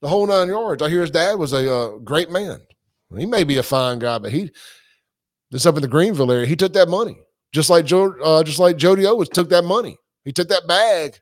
The 0.00 0.08
whole 0.08 0.26
nine 0.26 0.48
yards. 0.48 0.82
I 0.82 0.90
hear 0.90 1.00
his 1.00 1.10
dad 1.10 1.38
was 1.38 1.52
a 1.52 1.72
uh, 1.72 1.98
great 1.98 2.30
man. 2.30 2.60
He 3.16 3.26
may 3.26 3.44
be 3.44 3.58
a 3.58 3.62
fine 3.62 3.98
guy, 3.98 4.18
but 4.18 4.32
he 4.32 4.50
this 5.50 5.66
up 5.66 5.76
in 5.76 5.82
the 5.82 5.88
Greenville 5.88 6.32
area. 6.32 6.46
He 6.46 6.56
took 6.56 6.72
that 6.72 6.88
money, 6.88 7.18
just 7.52 7.70
like 7.70 7.84
Joe, 7.84 8.14
uh, 8.22 8.42
just 8.42 8.58
like 8.58 8.76
Jody 8.76 9.06
Owens 9.06 9.28
took 9.28 9.50
that 9.50 9.64
money. 9.64 9.96
He 10.24 10.32
took 10.32 10.48
that 10.48 10.66
bag 10.66 11.18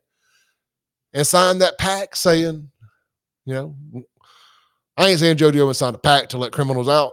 and 1.12 1.26
signed 1.26 1.60
that 1.60 1.78
pack, 1.78 2.14
saying, 2.14 2.70
you 3.44 3.54
know, 3.54 3.76
I 4.96 5.08
ain't 5.08 5.20
saying 5.20 5.36
Jody 5.36 5.60
Owens 5.60 5.78
signed 5.78 5.96
a 5.96 5.98
pack 5.98 6.28
to 6.30 6.38
let 6.38 6.52
criminals 6.52 6.88
out, 6.88 7.12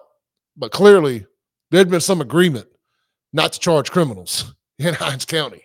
but 0.55 0.71
clearly 0.71 1.25
there'd 1.71 1.89
been 1.89 2.01
some 2.01 2.21
agreement 2.21 2.67
not 3.33 3.53
to 3.53 3.59
charge 3.59 3.91
criminals 3.91 4.53
in 4.79 4.93
Hinds 4.93 5.25
County. 5.25 5.63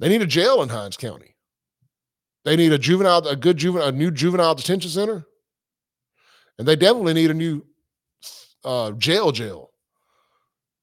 They 0.00 0.08
need 0.08 0.22
a 0.22 0.26
jail 0.26 0.62
in 0.62 0.70
Hinds 0.70 0.96
County. 0.96 1.36
They 2.44 2.56
need 2.56 2.72
a 2.72 2.78
juvenile, 2.78 3.28
a 3.28 3.36
good 3.36 3.58
juvenile, 3.58 3.88
a 3.88 3.92
new 3.92 4.10
juvenile 4.10 4.54
detention 4.54 4.90
center, 4.90 5.26
and 6.58 6.66
they 6.66 6.74
definitely 6.74 7.12
need 7.12 7.30
a 7.30 7.34
new 7.34 7.62
uh, 8.64 8.92
jail. 8.92 9.30
Jail. 9.30 9.70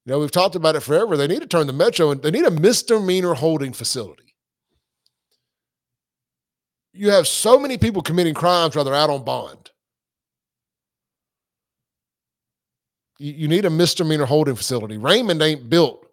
You 0.06 0.14
know, 0.14 0.20
we've 0.20 0.32
talked 0.32 0.56
about 0.56 0.76
it 0.76 0.84
forever. 0.84 1.18
They 1.18 1.28
need 1.28 1.42
to 1.42 1.48
turn 1.48 1.68
the 1.68 1.74
metro 1.74 2.12
and 2.12 2.22
they 2.22 2.32
need 2.32 2.46
a 2.46 2.52
misdemeanor 2.52 3.34
holding 3.34 3.74
facility. 3.74 4.36
You 6.94 7.10
have 7.12 7.28
so 7.28 7.60
many 7.60 7.78
people 7.78 8.02
committing 8.02 8.34
crimes 8.34 8.76
while 8.76 8.86
they're 8.86 8.96
out 8.96 9.10
on 9.10 9.26
bond. 9.26 9.72
You, 13.20 13.34
you 13.34 13.48
need 13.50 13.66
a 13.66 13.70
misdemeanor 13.70 14.26
holding 14.26 14.56
facility. 14.56 14.98
Raymond 14.98 15.42
ain't 15.42 15.70
built 15.70 16.08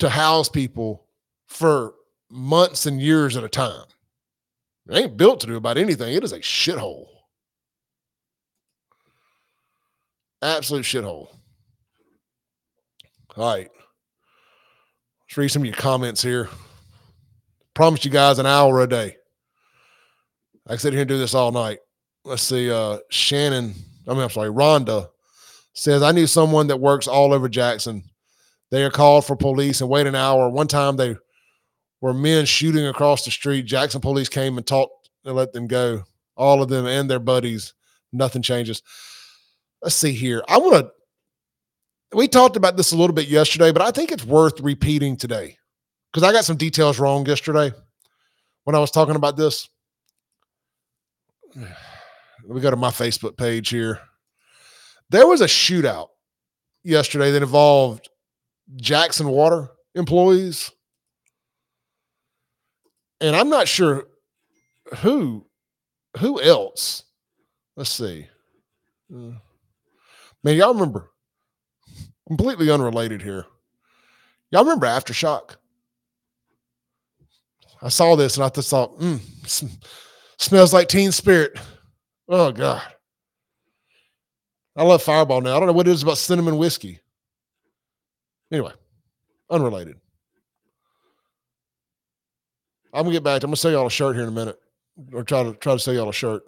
to 0.00 0.08
house 0.08 0.48
people 0.48 1.06
for 1.52 1.94
months 2.30 2.86
and 2.86 3.00
years 3.00 3.36
at 3.36 3.44
a 3.44 3.48
time. 3.48 3.84
It 4.88 4.96
ain't 4.96 5.16
built 5.16 5.40
to 5.40 5.46
do 5.46 5.56
about 5.56 5.78
anything. 5.78 6.14
It 6.14 6.24
is 6.24 6.32
a 6.32 6.40
shithole. 6.40 7.06
Absolute 10.42 10.84
shithole. 10.84 11.28
All 13.36 13.54
right. 13.54 13.70
Let's 15.28 15.36
read 15.36 15.48
some 15.48 15.62
of 15.62 15.66
your 15.66 15.76
comments 15.76 16.22
here. 16.22 16.48
Promise 17.74 18.04
you 18.04 18.10
guys 18.10 18.38
an 18.38 18.46
hour 18.46 18.82
a 18.82 18.88
day. 18.88 19.16
I 20.66 20.70
can 20.70 20.78
sit 20.78 20.92
here 20.92 21.02
and 21.02 21.08
do 21.08 21.18
this 21.18 21.34
all 21.34 21.52
night. 21.52 21.78
Let's 22.24 22.42
see. 22.42 22.70
Uh 22.70 22.98
Shannon, 23.10 23.74
I 24.06 24.12
mean, 24.12 24.22
I'm 24.22 24.30
sorry, 24.30 24.50
Rhonda 24.50 25.08
says, 25.74 26.02
I 26.02 26.12
knew 26.12 26.26
someone 26.26 26.66
that 26.66 26.80
works 26.80 27.08
all 27.08 27.32
over 27.32 27.48
Jackson. 27.48 28.02
They 28.70 28.84
are 28.84 28.90
called 28.90 29.26
for 29.26 29.36
police 29.36 29.80
and 29.80 29.88
wait 29.88 30.06
an 30.06 30.14
hour. 30.14 30.48
One 30.48 30.68
time 30.68 30.96
they 30.96 31.16
were 32.02 32.12
men 32.12 32.44
shooting 32.44 32.84
across 32.86 33.24
the 33.24 33.30
street. 33.30 33.62
Jackson 33.62 34.02
police 34.02 34.28
came 34.28 34.58
and 34.58 34.66
talked 34.66 35.08
and 35.24 35.34
let 35.34 35.52
them 35.54 35.66
go. 35.66 36.02
All 36.36 36.60
of 36.60 36.68
them 36.68 36.84
and 36.84 37.08
their 37.08 37.20
buddies. 37.20 37.72
Nothing 38.12 38.42
changes. 38.42 38.82
Let's 39.80 39.94
see 39.94 40.12
here. 40.12 40.42
I 40.48 40.58
want 40.58 40.74
to. 40.74 40.92
We 42.14 42.28
talked 42.28 42.56
about 42.56 42.76
this 42.76 42.92
a 42.92 42.96
little 42.96 43.14
bit 43.14 43.28
yesterday, 43.28 43.72
but 43.72 43.80
I 43.80 43.90
think 43.90 44.12
it's 44.12 44.24
worth 44.24 44.60
repeating 44.60 45.16
today 45.16 45.56
because 46.12 46.28
I 46.28 46.32
got 46.32 46.44
some 46.44 46.56
details 46.56 46.98
wrong 46.98 47.24
yesterday 47.24 47.72
when 48.64 48.76
I 48.76 48.80
was 48.80 48.90
talking 48.90 49.16
about 49.16 49.36
this. 49.36 49.70
Let 51.56 52.56
me 52.56 52.60
go 52.60 52.70
to 52.70 52.76
my 52.76 52.90
Facebook 52.90 53.36
page 53.36 53.68
here. 53.70 54.00
There 55.08 55.26
was 55.26 55.40
a 55.40 55.46
shootout 55.46 56.08
yesterday 56.82 57.30
that 57.30 57.42
involved 57.42 58.10
Jackson 58.76 59.28
Water 59.28 59.70
employees 59.94 60.70
and 63.22 63.36
I'm 63.36 63.48
not 63.48 63.68
sure 63.68 64.04
who 64.98 65.46
who 66.18 66.42
else. 66.42 67.04
Let's 67.76 67.90
see. 67.90 68.26
Uh, 69.14 69.32
man, 70.44 70.56
y'all 70.56 70.74
remember 70.74 71.10
completely 72.28 72.70
unrelated 72.70 73.22
here. 73.22 73.46
Y'all 74.50 74.64
remember 74.64 74.86
Aftershock? 74.86 75.56
I 77.80 77.88
saw 77.88 78.14
this 78.14 78.36
and 78.36 78.44
I 78.44 78.48
just 78.50 78.70
thought, 78.70 78.98
mm, 78.98 79.20
smells 80.38 80.72
like 80.72 80.88
teen 80.88 81.12
spirit. 81.12 81.58
Oh 82.28 82.52
God. 82.52 82.82
I 84.76 84.84
love 84.84 85.02
Fireball 85.02 85.40
now. 85.40 85.56
I 85.56 85.58
don't 85.58 85.66
know 85.66 85.74
what 85.74 85.88
it 85.88 85.92
is 85.92 86.02
about 86.02 86.18
cinnamon 86.18 86.56
whiskey. 86.56 87.00
Anyway, 88.50 88.72
unrelated. 89.50 89.96
I'm 92.92 93.04
gonna 93.04 93.12
get 93.12 93.24
back. 93.24 93.42
I'm 93.42 93.48
gonna 93.48 93.56
sell 93.56 93.70
y'all 93.70 93.86
a 93.86 93.90
shirt 93.90 94.16
here 94.16 94.24
in 94.24 94.28
a 94.28 94.32
minute, 94.32 94.58
or 95.12 95.22
try 95.22 95.42
to 95.42 95.54
try 95.54 95.72
to 95.72 95.78
sell 95.78 95.94
y'all 95.94 96.08
a 96.08 96.12
shirt. 96.12 96.44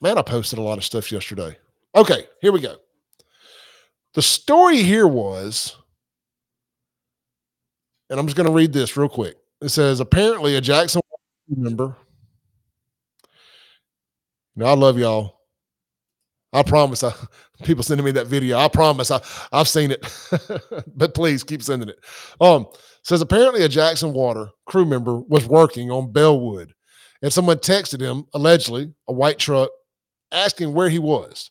Man, 0.00 0.18
I 0.18 0.22
posted 0.22 0.58
a 0.58 0.62
lot 0.62 0.78
of 0.78 0.84
stuff 0.84 1.10
yesterday. 1.10 1.56
Okay, 1.94 2.26
here 2.40 2.52
we 2.52 2.60
go. 2.60 2.76
The 4.14 4.22
story 4.22 4.82
here 4.82 5.06
was, 5.06 5.76
and 8.10 8.18
I'm 8.18 8.26
just 8.26 8.36
to 8.36 8.50
read 8.50 8.72
this 8.72 8.96
real 8.96 9.08
quick. 9.08 9.36
It 9.60 9.70
says 9.70 10.00
apparently 10.00 10.56
a 10.56 10.60
Jackson 10.60 11.02
member. 11.48 11.96
Now 14.56 14.66
I 14.66 14.74
love 14.74 14.98
y'all. 14.98 15.38
I 16.52 16.62
promise. 16.62 17.04
I, 17.04 17.12
people 17.64 17.82
sending 17.82 18.04
me 18.04 18.12
that 18.12 18.26
video. 18.26 18.58
I 18.58 18.68
promise. 18.68 19.10
I 19.10 19.20
I've 19.52 19.68
seen 19.68 19.90
it, 19.90 20.04
but 20.96 21.14
please 21.14 21.44
keep 21.44 21.62
sending 21.62 21.88
it. 21.88 21.98
Um, 22.40 22.66
says 23.02 23.20
apparently 23.20 23.62
a 23.62 23.68
Jackson 23.68 24.12
Water 24.12 24.48
crew 24.66 24.84
member 24.84 25.18
was 25.18 25.46
working 25.46 25.90
on 25.90 26.12
Bellwood, 26.12 26.72
and 27.22 27.32
someone 27.32 27.58
texted 27.58 28.00
him 28.00 28.24
allegedly 28.34 28.92
a 29.08 29.12
white 29.12 29.38
truck 29.38 29.70
asking 30.32 30.72
where 30.72 30.88
he 30.88 30.98
was. 30.98 31.50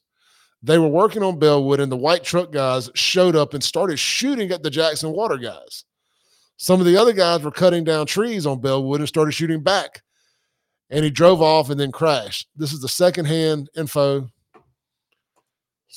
They 0.64 0.78
were 0.78 0.88
working 0.88 1.24
on 1.24 1.40
Bellwood, 1.40 1.80
and 1.80 1.92
the 1.92 1.98
white 1.98 2.24
truck 2.24 2.52
guys 2.52 2.90
showed 2.96 3.36
up 3.36 3.54
and 3.54 3.64
started 3.64 3.98
shooting 3.98 4.52
at 4.52 4.64
the 4.64 4.70
Jackson 4.70 5.12
Water 5.12 5.38
guys. 5.38 5.86
Some 6.58 6.80
of 6.80 6.86
the 6.86 6.98
other 6.98 7.14
guys 7.14 7.44
were 7.44 7.52
cutting 7.52 7.84
down 7.84 8.08
trees 8.08 8.46
on 8.46 8.62
Bellwood 8.62 9.00
and 9.00 9.08
started 9.08 9.34
shooting 9.34 9.62
back. 9.62 10.02
And 10.90 11.04
he 11.04 11.12
drove 11.12 11.42
off 11.42 11.70
and 11.70 11.80
then 11.80 11.92
crashed. 11.92 12.48
This 12.56 12.74
is 12.74 12.82
the 12.82 12.88
secondhand 12.88 13.70
info 13.76 14.30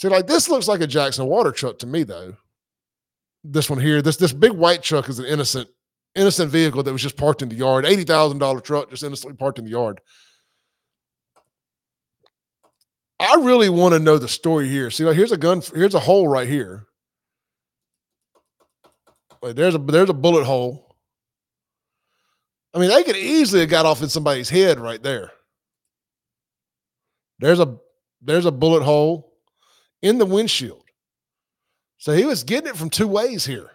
See, 0.00 0.08
like 0.08 0.26
this 0.26 0.48
looks 0.48 0.66
like 0.66 0.80
a 0.80 0.86
Jackson 0.86 1.26
water 1.26 1.52
truck 1.52 1.78
to 1.80 1.86
me, 1.86 2.04
though. 2.04 2.34
This 3.42 3.70
one 3.70 3.80
here, 3.80 4.02
this 4.02 4.16
this 4.16 4.32
big 4.32 4.52
white 4.52 4.82
truck 4.82 5.08
is 5.08 5.18
an 5.18 5.24
innocent, 5.24 5.68
innocent 6.14 6.50
vehicle 6.50 6.82
that 6.82 6.92
was 6.92 7.02
just 7.02 7.16
parked 7.16 7.42
in 7.42 7.48
the 7.48 7.54
yard. 7.54 7.86
Eighty 7.86 8.04
thousand 8.04 8.38
dollar 8.38 8.60
truck 8.60 8.90
just 8.90 9.02
innocently 9.02 9.36
parked 9.36 9.58
in 9.58 9.64
the 9.64 9.70
yard. 9.70 10.00
I 13.18 13.34
really 13.36 13.68
want 13.68 13.94
to 13.94 13.98
know 13.98 14.18
the 14.18 14.28
story 14.28 14.68
here. 14.68 14.90
See, 14.90 15.04
like 15.04 15.16
here's 15.16 15.32
a 15.32 15.36
gun. 15.36 15.62
Here's 15.74 15.94
a 15.94 16.00
hole 16.00 16.28
right 16.28 16.48
here. 16.48 16.86
Wait, 19.42 19.56
there's 19.56 19.74
a 19.74 19.78
there's 19.78 20.10
a 20.10 20.14
bullet 20.14 20.44
hole. 20.44 20.96
I 22.74 22.78
mean, 22.78 22.90
they 22.90 23.02
could 23.02 23.16
easily 23.16 23.60
have 23.60 23.70
got 23.70 23.86
off 23.86 24.02
in 24.02 24.08
somebody's 24.08 24.48
head 24.48 24.78
right 24.78 25.02
there. 25.02 25.32
There's 27.38 27.60
a 27.60 27.78
there's 28.20 28.46
a 28.46 28.52
bullet 28.52 28.82
hole 28.82 29.32
in 30.02 30.18
the 30.18 30.26
windshield. 30.26 30.79
So 32.00 32.14
he 32.14 32.24
was 32.24 32.44
getting 32.44 32.70
it 32.70 32.76
from 32.76 32.88
two 32.88 33.06
ways 33.06 33.44
here. 33.44 33.70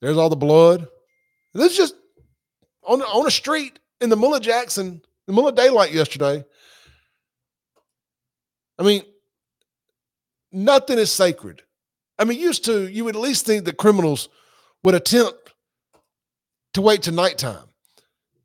There's 0.00 0.16
all 0.16 0.30
the 0.30 0.36
blood. 0.36 0.88
This 1.52 1.72
is 1.72 1.76
just 1.76 1.94
on 2.82 3.02
on 3.02 3.26
a 3.26 3.30
street 3.30 3.78
in 4.00 4.08
the 4.08 4.16
Mulla 4.16 4.40
Jackson, 4.40 5.02
the 5.26 5.34
Mulla 5.34 5.52
daylight 5.52 5.92
yesterday. 5.92 6.42
I 8.78 8.82
mean, 8.82 9.02
nothing 10.50 10.98
is 10.98 11.12
sacred. 11.12 11.62
I 12.18 12.24
mean, 12.24 12.40
used 12.40 12.64
to 12.64 12.88
you 12.88 13.04
would 13.04 13.14
at 13.14 13.20
least 13.20 13.44
think 13.44 13.66
that 13.66 13.76
criminals 13.76 14.30
would 14.82 14.94
attempt 14.94 15.52
to 16.72 16.80
wait 16.80 17.02
to 17.02 17.12
nighttime. 17.12 17.68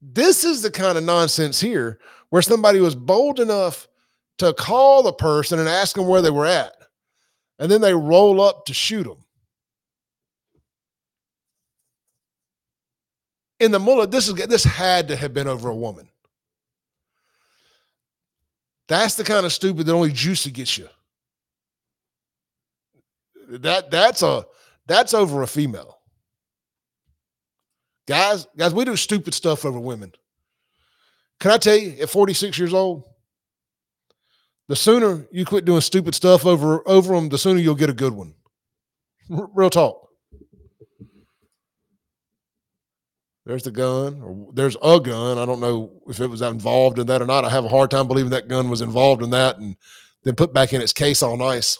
This 0.01 0.43
is 0.43 0.61
the 0.61 0.69
kind 0.69 0.97
of 0.97 1.05
nonsense 1.05 1.61
here 1.61 1.97
where 2.29 2.41
somebody 2.41 2.81
was 2.81 2.93
bold 2.93 3.39
enough 3.39 3.86
to 4.37 4.53
call 4.53 5.03
the 5.03 5.13
person 5.13 5.59
and 5.59 5.67
ask 5.67 5.95
them 5.95 6.07
where 6.07 6.21
they 6.21 6.29
were 6.29 6.45
at, 6.45 6.75
and 7.59 7.71
then 7.71 7.81
they 7.81 7.93
roll 7.93 8.41
up 8.41 8.65
to 8.65 8.73
shoot 8.73 9.03
them. 9.03 9.23
in 13.59 13.71
the 13.71 13.79
mullah, 13.79 14.07
this 14.07 14.27
is 14.27 14.35
this 14.35 14.63
had 14.63 15.07
to 15.07 15.15
have 15.15 15.33
been 15.33 15.47
over 15.47 15.69
a 15.69 15.75
woman. 15.75 16.07
That's 18.87 19.15
the 19.15 19.23
kind 19.23 19.45
of 19.45 19.51
stupid 19.51 19.85
that 19.85 19.93
only 19.93 20.11
juicy 20.11 20.51
gets 20.51 20.77
you. 20.77 20.87
That 23.49 23.91
that's 23.91 24.21
a 24.21 24.45
that's 24.85 25.13
over 25.13 25.41
a 25.41 25.47
female. 25.47 25.97
Guys, 28.07 28.47
guys, 28.55 28.73
we 28.73 28.85
do 28.85 28.95
stupid 28.95 29.33
stuff 29.33 29.65
over 29.65 29.79
women. 29.79 30.13
Can 31.39 31.51
I 31.51 31.57
tell 31.57 31.75
you, 31.75 31.97
at 32.01 32.09
46 32.09 32.57
years 32.57 32.73
old, 32.73 33.03
the 34.67 34.75
sooner 34.75 35.27
you 35.31 35.45
quit 35.45 35.65
doing 35.65 35.81
stupid 35.81 36.15
stuff 36.15 36.45
over 36.45 36.87
over 36.87 37.15
them, 37.15 37.29
the 37.29 37.37
sooner 37.37 37.59
you'll 37.59 37.75
get 37.75 37.89
a 37.89 37.93
good 37.93 38.13
one. 38.13 38.33
R- 39.31 39.49
real 39.53 39.69
talk. 39.69 40.07
There's 43.45 43.63
the 43.63 43.71
gun, 43.71 44.21
or 44.21 44.51
there's 44.53 44.75
a 44.83 44.99
gun. 44.99 45.37
I 45.37 45.45
don't 45.45 45.61
know 45.61 46.01
if 46.07 46.19
it 46.19 46.27
was 46.27 46.41
involved 46.41 46.99
in 46.99 47.07
that 47.07 47.21
or 47.21 47.25
not. 47.25 47.45
I 47.45 47.49
have 47.49 47.63
a 47.63 47.69
hard 47.69 47.89
time 47.89 48.05
believing 48.07 48.31
that 48.31 48.49
gun 48.49 48.69
was 48.69 48.81
involved 48.81 49.23
in 49.23 49.29
that 49.29 49.57
and 49.57 49.77
then 50.23 50.35
put 50.35 50.53
back 50.53 50.73
in 50.73 50.81
its 50.81 50.91
case 50.91 51.23
all 51.23 51.37
nice. 51.37 51.79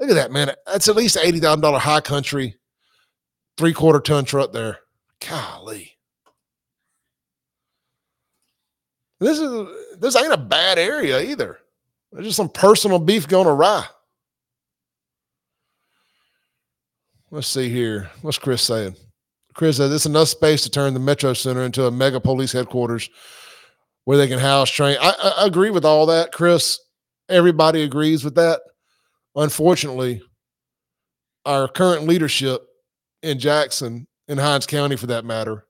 Look 0.00 0.10
at 0.10 0.14
that, 0.14 0.32
man. 0.32 0.50
That's 0.66 0.88
at 0.88 0.96
least 0.96 1.16
$80,000 1.16 1.78
high 1.78 2.00
country, 2.00 2.56
three 3.56 3.72
quarter 3.72 4.00
ton 4.00 4.24
truck 4.24 4.52
there. 4.52 4.80
Golly. 5.20 5.97
This 9.20 9.38
is 9.38 9.98
this 9.98 10.16
ain't 10.16 10.32
a 10.32 10.38
bad 10.38 10.78
area 10.78 11.20
either. 11.20 11.58
There's 12.12 12.26
just 12.26 12.36
some 12.36 12.48
personal 12.48 12.98
beef 12.98 13.28
going 13.28 13.46
awry. 13.46 13.84
Let's 17.30 17.48
see 17.48 17.68
here. 17.68 18.10
What's 18.22 18.38
Chris 18.38 18.62
saying? 18.62 18.96
Chris 19.54 19.76
says 19.76 19.92
it's 19.92 20.06
enough 20.06 20.28
space 20.28 20.62
to 20.62 20.70
turn 20.70 20.94
the 20.94 21.00
Metro 21.00 21.34
Center 21.34 21.64
into 21.64 21.86
a 21.86 21.90
mega 21.90 22.20
police 22.20 22.52
headquarters 22.52 23.10
where 24.04 24.16
they 24.16 24.28
can 24.28 24.38
house 24.38 24.70
train. 24.70 24.96
I, 25.00 25.34
I 25.38 25.46
agree 25.46 25.70
with 25.70 25.84
all 25.84 26.06
that, 26.06 26.32
Chris. 26.32 26.78
Everybody 27.28 27.82
agrees 27.82 28.24
with 28.24 28.36
that. 28.36 28.60
Unfortunately, 29.34 30.22
our 31.44 31.68
current 31.68 32.06
leadership 32.06 32.62
in 33.22 33.38
Jackson, 33.38 34.06
in 34.28 34.38
Hinds 34.38 34.66
County 34.66 34.96
for 34.96 35.08
that 35.08 35.24
matter, 35.24 35.66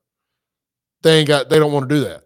they 1.03 1.19
ain't 1.19 1.29
got 1.29 1.49
they 1.49 1.59
don't 1.59 1.73
want 1.73 1.89
to 1.89 1.95
do 1.95 2.03
that. 2.03 2.23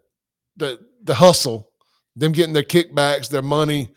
The 0.57 0.79
the 1.03 1.15
hustle, 1.15 1.71
them 2.17 2.33
getting 2.33 2.53
their 2.53 2.63
kickbacks, 2.63 3.29
their 3.29 3.43
money, 3.43 3.95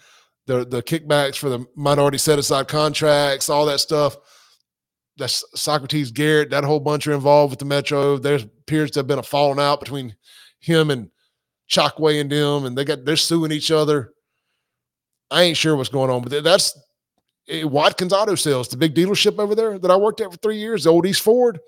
the 0.47 0.65
the 0.65 0.83
kickbacks 0.83 1.35
for 1.35 1.49
the 1.49 1.65
minority 1.75 2.17
set 2.17 2.39
aside 2.39 2.67
contracts, 2.67 3.49
all 3.49 3.65
that 3.65 3.79
stuff 3.79 4.17
that's 5.17 5.43
Socrates 5.55 6.11
Garrett, 6.11 6.49
that 6.49 6.63
whole 6.63 6.79
bunch 6.79 7.07
are 7.07 7.13
involved 7.13 7.51
with 7.51 7.59
the 7.59 7.65
Metro. 7.65 8.17
There 8.17 8.35
appears 8.35 8.91
to 8.91 8.99
have 8.99 9.07
been 9.07 9.19
a 9.19 9.23
falling 9.23 9.59
out 9.59 9.79
between 9.79 10.15
him 10.59 10.91
and 10.91 11.09
Chokwe 11.69 12.19
and 12.19 12.31
them, 12.31 12.65
and 12.65 12.77
they 12.77 12.85
got 12.85 13.05
they're 13.05 13.15
suing 13.15 13.51
each 13.51 13.71
other. 13.71 14.13
I 15.31 15.43
ain't 15.43 15.57
sure 15.57 15.75
what's 15.75 15.89
going 15.89 16.11
on, 16.11 16.21
but 16.21 16.43
that's 16.43 16.77
eh, 17.49 17.63
Watkins 17.63 18.13
Auto 18.13 18.35
Sales, 18.35 18.67
the 18.67 18.77
big 18.77 18.93
dealership 18.93 19.39
over 19.39 19.55
there 19.55 19.79
that 19.79 19.91
I 19.91 19.95
worked 19.95 20.21
at 20.21 20.31
for 20.31 20.37
three 20.37 20.57
years, 20.57 20.83
the 20.83 20.91
old 20.91 21.05
East 21.05 21.21
Ford. 21.21 21.59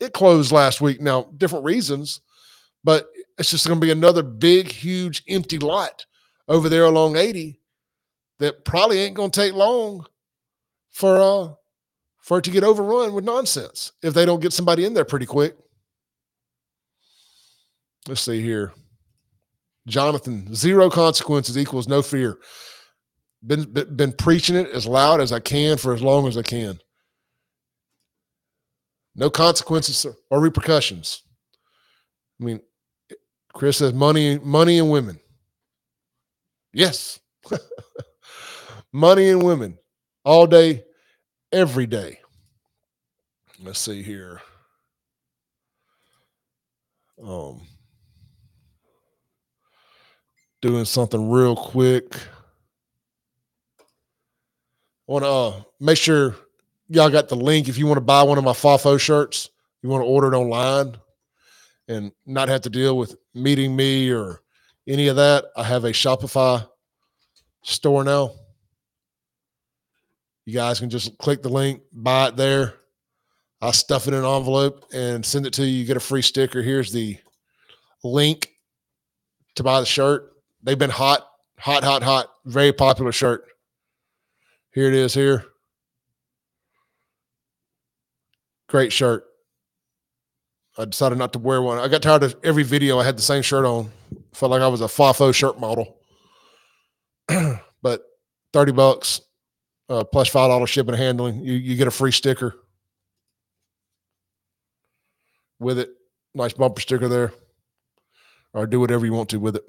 It 0.00 0.14
closed 0.14 0.52
last 0.52 0.80
week. 0.80 1.00
Now, 1.00 1.28
different 1.36 1.64
reasons, 1.64 2.20
but 2.82 3.08
it's 3.42 3.50
just 3.50 3.66
going 3.66 3.80
to 3.80 3.84
be 3.84 3.90
another 3.90 4.22
big, 4.22 4.70
huge 4.70 5.24
empty 5.28 5.58
lot 5.58 6.06
over 6.46 6.68
there 6.68 6.84
along 6.84 7.16
80 7.16 7.60
that 8.38 8.64
probably 8.64 9.00
ain't 9.00 9.16
going 9.16 9.32
to 9.32 9.40
take 9.40 9.52
long 9.52 10.06
for 10.90 11.16
uh 11.16 11.54
for 12.20 12.38
it 12.38 12.44
to 12.44 12.52
get 12.52 12.62
overrun 12.62 13.12
with 13.14 13.24
nonsense 13.24 13.90
if 14.00 14.14
they 14.14 14.24
don't 14.24 14.40
get 14.40 14.52
somebody 14.52 14.84
in 14.84 14.94
there 14.94 15.04
pretty 15.04 15.26
quick. 15.26 15.56
Let's 18.06 18.20
see 18.20 18.40
here. 18.40 18.72
Jonathan, 19.88 20.54
zero 20.54 20.88
consequences 20.88 21.58
equals 21.58 21.88
no 21.88 22.00
fear. 22.00 22.38
Been, 23.44 23.64
been, 23.72 23.96
been 23.96 24.12
preaching 24.12 24.54
it 24.54 24.70
as 24.70 24.86
loud 24.86 25.20
as 25.20 25.32
I 25.32 25.40
can 25.40 25.76
for 25.78 25.92
as 25.92 26.00
long 26.00 26.28
as 26.28 26.38
I 26.38 26.42
can. 26.42 26.78
No 29.16 29.28
consequences 29.28 30.06
or 30.30 30.40
repercussions. 30.40 31.22
I 32.40 32.44
mean, 32.44 32.60
Chris 33.52 33.78
says 33.78 33.92
money, 33.92 34.38
money 34.38 34.78
and 34.78 34.90
women. 34.90 35.20
Yes. 36.72 37.20
money 38.92 39.28
and 39.28 39.42
women 39.42 39.78
all 40.24 40.46
day, 40.46 40.84
every 41.52 41.86
day. 41.86 42.18
Let's 43.62 43.78
see 43.78 44.02
here. 44.02 44.40
Um, 47.22 47.60
doing 50.62 50.84
something 50.84 51.30
real 51.30 51.54
quick. 51.54 52.16
I 55.08 55.12
want 55.12 55.24
to 55.24 55.30
uh, 55.30 55.62
make 55.78 55.98
sure 55.98 56.36
y'all 56.88 57.10
got 57.10 57.28
the 57.28 57.36
link 57.36 57.68
if 57.68 57.76
you 57.76 57.86
want 57.86 57.98
to 57.98 58.02
buy 58.02 58.22
one 58.22 58.38
of 58.38 58.44
my 58.44 58.52
FAFO 58.52 58.98
shirts. 58.98 59.50
You 59.82 59.90
want 59.90 60.02
to 60.02 60.06
order 60.06 60.32
it 60.32 60.36
online 60.36 60.96
and 61.92 62.12
not 62.26 62.48
have 62.48 62.62
to 62.62 62.70
deal 62.70 62.96
with 62.96 63.16
meeting 63.34 63.76
me 63.76 64.10
or 64.10 64.40
any 64.88 65.08
of 65.08 65.16
that. 65.16 65.44
I 65.56 65.62
have 65.64 65.84
a 65.84 65.90
Shopify 65.90 66.66
store 67.62 68.04
now. 68.04 68.32
You 70.44 70.54
guys 70.54 70.80
can 70.80 70.90
just 70.90 71.16
click 71.18 71.42
the 71.42 71.48
link, 71.48 71.82
buy 71.92 72.28
it 72.28 72.36
there. 72.36 72.74
I'll 73.60 73.72
stuff 73.72 74.08
it 74.08 74.14
in 74.14 74.24
an 74.24 74.24
envelope 74.24 74.86
and 74.92 75.24
send 75.24 75.46
it 75.46 75.52
to 75.54 75.64
you. 75.64 75.78
You 75.78 75.84
get 75.84 75.96
a 75.96 76.00
free 76.00 76.22
sticker. 76.22 76.62
Here's 76.62 76.90
the 76.90 77.16
link 78.02 78.50
to 79.54 79.62
buy 79.62 79.78
the 79.78 79.86
shirt. 79.86 80.32
They've 80.64 80.78
been 80.78 80.90
hot, 80.90 81.28
hot, 81.58 81.84
hot, 81.84 82.02
hot. 82.02 82.26
Very 82.44 82.72
popular 82.72 83.12
shirt. 83.12 83.44
Here 84.72 84.88
it 84.88 84.94
is 84.94 85.14
here. 85.14 85.44
Great 88.68 88.92
shirt. 88.92 89.26
I 90.78 90.84
decided 90.86 91.18
not 91.18 91.32
to 91.34 91.38
wear 91.38 91.60
one. 91.60 91.78
I 91.78 91.88
got 91.88 92.02
tired 92.02 92.22
of 92.22 92.36
every 92.42 92.62
video 92.62 92.98
I 92.98 93.04
had 93.04 93.18
the 93.18 93.22
same 93.22 93.42
shirt 93.42 93.64
on. 93.64 93.90
Felt 94.32 94.50
like 94.50 94.62
I 94.62 94.68
was 94.68 94.80
a 94.80 94.86
FAFO 94.86 95.34
shirt 95.34 95.60
model. 95.60 95.98
but 97.82 98.02
30 98.52 98.72
bucks 98.72 99.20
uh, 99.88 100.04
plus 100.04 100.28
five 100.28 100.48
dollars 100.48 100.70
shipping 100.70 100.94
and 100.94 101.02
handling. 101.02 101.40
You 101.42 101.54
you 101.54 101.76
get 101.76 101.88
a 101.88 101.90
free 101.90 102.12
sticker 102.12 102.54
with 105.58 105.78
it. 105.78 105.90
Nice 106.34 106.54
bumper 106.54 106.80
sticker 106.80 107.08
there. 107.08 107.32
Or 108.54 108.66
do 108.66 108.80
whatever 108.80 109.06
you 109.06 109.12
want 109.12 109.30
to 109.30 109.40
with 109.40 109.56
it. 109.56 109.64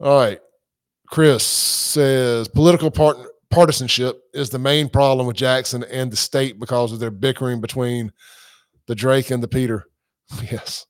All 0.00 0.18
right. 0.18 0.40
Chris 1.06 1.44
says 1.44 2.48
political 2.48 2.90
part- 2.90 3.18
partisanship 3.50 4.22
is 4.32 4.50
the 4.50 4.58
main 4.58 4.88
problem 4.88 5.26
with 5.26 5.36
Jackson 5.36 5.84
and 5.84 6.10
the 6.10 6.16
state 6.16 6.58
because 6.58 6.92
of 6.92 6.98
their 6.98 7.10
bickering 7.10 7.60
between 7.60 8.12
the 8.86 8.94
Drake 8.94 9.30
and 9.30 9.42
the 9.42 9.48
Peter. 9.48 9.86
Yes. 10.50 10.86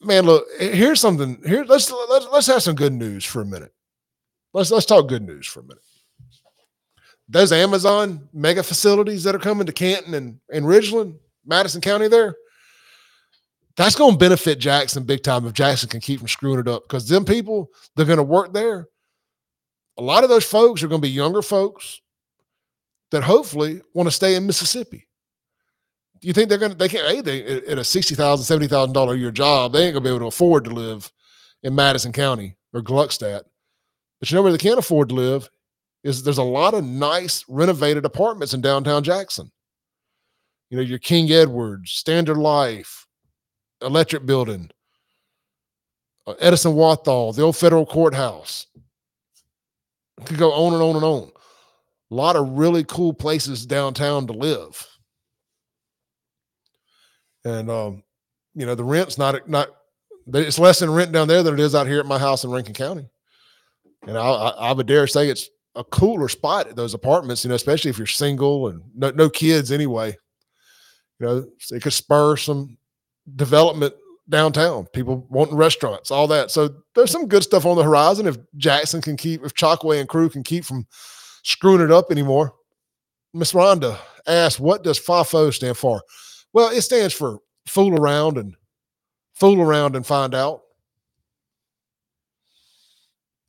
Man, 0.00 0.26
look, 0.26 0.46
here's 0.60 1.00
something. 1.00 1.42
Here, 1.44 1.64
let's 1.64 1.90
let's 1.90 2.26
let's 2.30 2.46
have 2.46 2.62
some 2.62 2.76
good 2.76 2.92
news 2.92 3.24
for 3.24 3.42
a 3.42 3.44
minute. 3.44 3.72
Let's 4.54 4.70
let's 4.70 4.86
talk 4.86 5.08
good 5.08 5.24
news 5.24 5.44
for 5.44 5.58
a 5.58 5.64
minute. 5.64 5.82
Those 7.28 7.50
Amazon 7.50 8.28
mega 8.32 8.62
facilities 8.62 9.24
that 9.24 9.34
are 9.34 9.40
coming 9.40 9.66
to 9.66 9.72
Canton 9.72 10.14
and, 10.14 10.38
and 10.52 10.64
Ridgeland, 10.64 11.18
Madison 11.44 11.80
County 11.80 12.06
there, 12.06 12.36
that's 13.76 13.96
going 13.96 14.12
to 14.12 14.18
benefit 14.18 14.60
Jackson 14.60 15.02
big 15.02 15.22
time 15.22 15.46
if 15.46 15.52
Jackson 15.52 15.88
can 15.88 16.00
keep 16.00 16.20
from 16.20 16.28
screwing 16.28 16.60
it 16.60 16.68
up. 16.68 16.84
Because 16.84 17.08
them 17.08 17.24
people, 17.24 17.68
they're 17.96 18.06
going 18.06 18.18
to 18.18 18.22
work 18.22 18.52
there. 18.52 18.86
A 19.98 20.02
lot 20.02 20.22
of 20.22 20.30
those 20.30 20.44
folks 20.44 20.82
are 20.82 20.88
going 20.88 21.02
to 21.02 21.06
be 21.06 21.12
younger 21.12 21.42
folks 21.42 22.00
that 23.10 23.24
hopefully 23.24 23.82
want 23.94 24.06
to 24.06 24.14
stay 24.14 24.36
in 24.36 24.46
Mississippi. 24.46 25.07
You 26.20 26.32
think 26.32 26.48
they're 26.48 26.58
to, 26.58 26.74
they 26.74 26.88
can't, 26.88 27.06
hey, 27.06 27.20
they, 27.20 27.44
at 27.66 27.78
a 27.78 27.82
$60,000, 27.82 28.16
$70,000 28.16 29.12
a 29.12 29.18
year 29.18 29.30
job, 29.30 29.72
they 29.72 29.84
ain't 29.84 29.94
to 29.94 30.00
be 30.00 30.08
able 30.08 30.20
to 30.20 30.26
afford 30.26 30.64
to 30.64 30.70
live 30.70 31.10
in 31.62 31.74
Madison 31.74 32.12
County 32.12 32.56
or 32.72 32.82
Gluckstadt. 32.82 33.42
But 34.20 34.30
you 34.30 34.34
know 34.34 34.42
where 34.42 34.52
they 34.52 34.58
can't 34.58 34.78
afford 34.78 35.10
to 35.10 35.14
live 35.14 35.48
is 36.04 36.22
there's 36.22 36.38
a 36.38 36.42
lot 36.42 36.74
of 36.74 36.84
nice 36.84 37.44
renovated 37.48 38.04
apartments 38.04 38.54
in 38.54 38.60
downtown 38.60 39.02
Jackson. 39.02 39.50
You 40.70 40.76
know, 40.76 40.82
your 40.82 40.98
King 40.98 41.30
Edwards, 41.30 41.92
Standard 41.92 42.36
Life, 42.36 43.06
Electric 43.80 44.26
Building, 44.26 44.70
uh, 46.26 46.34
Edison 46.40 46.74
Walthall, 46.74 47.32
the 47.32 47.42
old 47.42 47.56
federal 47.56 47.86
courthouse. 47.86 48.66
Could 50.24 50.38
go 50.38 50.52
on 50.52 50.74
and 50.74 50.82
on 50.82 50.96
and 50.96 51.04
on. 51.04 51.30
A 52.10 52.14
lot 52.14 52.36
of 52.36 52.48
really 52.50 52.84
cool 52.84 53.12
places 53.12 53.64
downtown 53.64 54.26
to 54.26 54.32
live. 54.32 54.84
And 57.48 57.70
um, 57.70 58.02
you 58.54 58.66
know, 58.66 58.74
the 58.74 58.84
rent's 58.84 59.18
not 59.18 59.48
not 59.48 59.70
it's 60.34 60.58
less 60.58 60.82
in 60.82 60.90
rent 60.90 61.12
down 61.12 61.28
there 61.28 61.42
than 61.42 61.54
it 61.54 61.60
is 61.60 61.74
out 61.74 61.86
here 61.86 62.00
at 62.00 62.06
my 62.06 62.18
house 62.18 62.44
in 62.44 62.50
Rankin 62.50 62.74
County. 62.74 63.08
And 64.06 64.16
I, 64.16 64.22
I, 64.22 64.48
I 64.48 64.72
would 64.72 64.86
dare 64.86 65.06
say 65.06 65.28
it's 65.28 65.48
a 65.74 65.84
cooler 65.84 66.28
spot 66.28 66.68
at 66.68 66.76
those 66.76 66.94
apartments, 66.94 67.44
you 67.44 67.48
know, 67.48 67.54
especially 67.54 67.90
if 67.90 67.98
you're 67.98 68.06
single 68.06 68.68
and 68.68 68.82
no, 68.94 69.10
no 69.10 69.30
kids 69.30 69.72
anyway. 69.72 70.16
You 71.18 71.26
know, 71.26 71.46
it 71.70 71.82
could 71.82 71.92
spur 71.92 72.36
some 72.36 72.76
development 73.36 73.94
downtown, 74.28 74.86
people 74.92 75.26
wanting 75.30 75.56
restaurants, 75.56 76.10
all 76.10 76.26
that. 76.28 76.50
So 76.50 76.70
there's 76.94 77.10
some 77.10 77.26
good 77.26 77.42
stuff 77.42 77.64
on 77.64 77.76
the 77.76 77.82
horizon 77.82 78.26
if 78.26 78.36
Jackson 78.56 79.00
can 79.00 79.16
keep, 79.16 79.44
if 79.44 79.54
Chokwe 79.54 80.00
and 80.00 80.08
crew 80.08 80.28
can 80.28 80.42
keep 80.42 80.64
from 80.64 80.86
screwing 81.42 81.80
it 81.80 81.90
up 81.90 82.10
anymore. 82.10 82.54
Miss 83.32 83.52
Rhonda 83.52 83.98
asked, 84.26 84.60
what 84.60 84.84
does 84.84 84.98
FAFO 84.98 85.52
stand 85.52 85.76
for? 85.76 86.02
Well, 86.52 86.70
it 86.70 86.82
stands 86.82 87.14
for 87.14 87.40
fool 87.66 87.98
around 87.98 88.38
and 88.38 88.54
fool 89.34 89.60
around 89.60 89.96
and 89.96 90.06
find 90.06 90.34
out. 90.34 90.62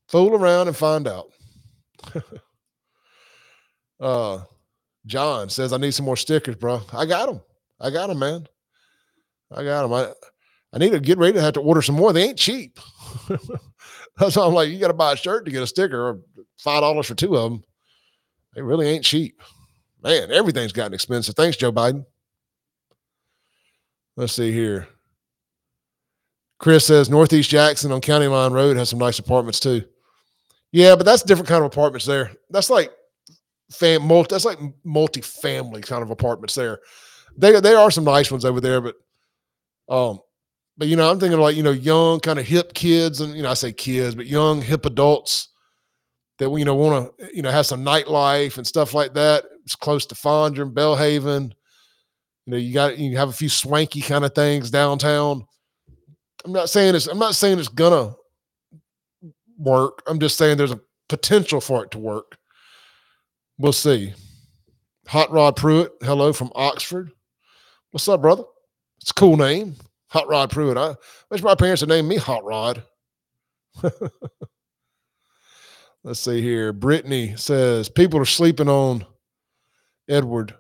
Fool 0.10 0.36
around 0.36 0.68
and 0.68 0.76
find 0.76 1.08
out. 1.08 1.32
uh, 4.00 4.40
John 5.06 5.50
says, 5.50 5.72
I 5.72 5.78
need 5.78 5.94
some 5.94 6.06
more 6.06 6.18
stickers, 6.18 6.56
bro. 6.56 6.82
I 6.94 7.06
got 7.06 7.28
them. 7.28 7.42
I 7.80 7.90
got 7.90 8.08
them, 8.08 8.20
man. 8.20 8.48
I 9.52 9.64
got 9.64 9.84
them. 9.84 9.94
I, 9.94 10.12
I 10.74 10.78
need 10.78 10.92
to 10.92 11.00
get 11.00 11.18
ready 11.18 11.34
to 11.34 11.42
have 11.42 11.54
to 11.54 11.62
order 11.62 11.82
some 11.82 11.96
more. 11.96 12.14
They 12.14 12.24
ain't 12.24 12.38
cheap. 12.38 12.80
That's 14.18 14.36
why 14.36 14.46
I'm 14.46 14.54
like, 14.54 14.70
you 14.70 14.80
got 14.80 14.90
to 14.90 14.94
buy 14.94 15.14
a 15.14 15.18
shirt 15.18 15.46
to 15.46 15.52
get 15.52 15.64
a 15.64 15.68
sticker 15.68 16.10
or 16.10 16.20
$5 16.64 17.06
for 17.06 17.16
two 17.16 17.38
of 17.38 17.52
them. 17.52 17.64
They 18.54 18.62
really 18.62 18.88
ain't 18.88 19.06
cheap. 19.06 19.42
Man, 20.04 20.32
everything's 20.32 20.74
gotten 20.74 20.94
expensive. 20.94 21.36
Thanks, 21.36 21.58
Joe 21.58 21.72
Biden. 21.72 22.06
Let's 24.20 24.34
see 24.34 24.52
here. 24.52 24.86
Chris 26.58 26.86
says 26.86 27.10
Northeast 27.10 27.50
Jackson 27.50 27.94
on 27.94 28.02
County 28.02 28.28
Line 28.28 28.52
Road 28.52 28.76
has 28.76 28.90
some 28.90 29.00
nice 29.00 29.18
apartments 29.18 29.62
too. 29.62 29.82
Yeah, 30.74 30.98
but 30.98 31.06
that's 31.06 31.24
different 31.24 31.48
kind 31.48 31.64
of 31.64 31.68
apartments 31.68 32.06
there. 32.06 32.30
That's 32.50 32.70
like 32.70 32.92
fam 33.72 34.06
multi, 34.06 34.36
that's 34.36 34.44
like 34.44 34.60
multi-family 34.84 35.80
kind 35.84 36.04
of 36.04 36.12
apartments 36.12 36.54
there. 36.54 36.80
They 37.38 37.58
there 37.62 37.78
are 37.78 37.90
some 37.92 38.04
nice 38.04 38.30
ones 38.30 38.44
over 38.44 38.60
there, 38.60 38.82
but 38.82 38.96
um, 39.88 40.20
but 40.78 40.90
you 40.90 40.98
know, 40.98 41.10
I'm 41.10 41.18
thinking 41.18 41.40
like, 41.40 41.56
you 41.56 41.64
know, 41.64 41.72
young, 41.72 42.20
kind 42.20 42.40
of 42.40 42.46
hip 42.46 42.74
kids, 42.74 43.22
and 43.22 43.34
you 43.38 43.44
know, 43.44 43.52
I 43.52 43.54
say 43.54 43.72
kids, 43.72 44.16
but 44.16 44.28
young, 44.28 44.62
hip 44.62 44.86
adults 44.86 45.48
that 46.40 46.52
you 46.52 46.66
know 46.66 46.76
want 46.76 47.18
to, 47.20 47.34
you 47.34 47.42
know, 47.42 47.52
have 47.52 47.68
some 47.68 47.86
nightlife 47.86 48.58
and 48.58 48.68
stuff 48.68 48.94
like 48.94 49.14
that. 49.14 49.46
It's 49.64 49.78
close 49.78 50.06
to 50.08 50.16
Fondren, 50.16 50.74
Belhaven. 50.74 51.54
You 52.50 52.56
know, 52.56 52.62
you 52.62 52.74
got 52.74 52.98
you 52.98 53.16
have 53.16 53.30
a 53.30 53.34
few 53.34 53.48
swanky 53.48 54.02
kind 54.02 54.26
of 54.26 54.34
things 54.34 54.72
downtown. 54.72 55.46
I'm 56.44 56.52
not 56.52 56.72
saying 56.72 56.96
it's 56.96 57.06
I'm 57.06 57.20
not 57.20 57.36
saying 57.36 57.60
it's 57.60 57.68
gonna 57.68 58.16
work. 59.60 60.02
I'm 60.08 60.20
just 60.20 60.36
saying 60.36 60.58
there's 60.58 60.72
a 60.72 60.80
potential 61.10 61.62
for 61.62 61.84
it 61.84 61.92
to 61.92 62.00
work. 62.00 62.40
We'll 63.60 63.72
see. 63.72 64.16
Hot 65.10 65.32
Rod 65.32 65.58
Pruitt, 65.58 65.92
hello 66.02 66.34
from 66.34 66.52
Oxford. 66.56 67.12
What's 67.92 68.08
up, 68.08 68.24
brother? 68.24 68.46
It's 69.00 69.12
a 69.12 69.14
cool 69.14 69.38
name. 69.38 69.76
Hot 70.08 70.28
Rod 70.28 70.50
Pruitt. 70.50 70.76
I 70.76 70.96
wish 71.30 71.44
my 71.44 71.54
parents 71.54 71.82
had 71.82 71.90
named 71.90 72.08
me 72.08 72.16
Hot 72.18 72.44
Rod. 72.44 72.82
Let's 76.04 76.20
see 76.20 76.42
here. 76.42 76.74
Brittany 76.74 77.36
says 77.36 77.90
people 77.90 78.20
are 78.20 78.26
sleeping 78.26 78.70
on 78.70 79.06
Edward. 80.10 80.56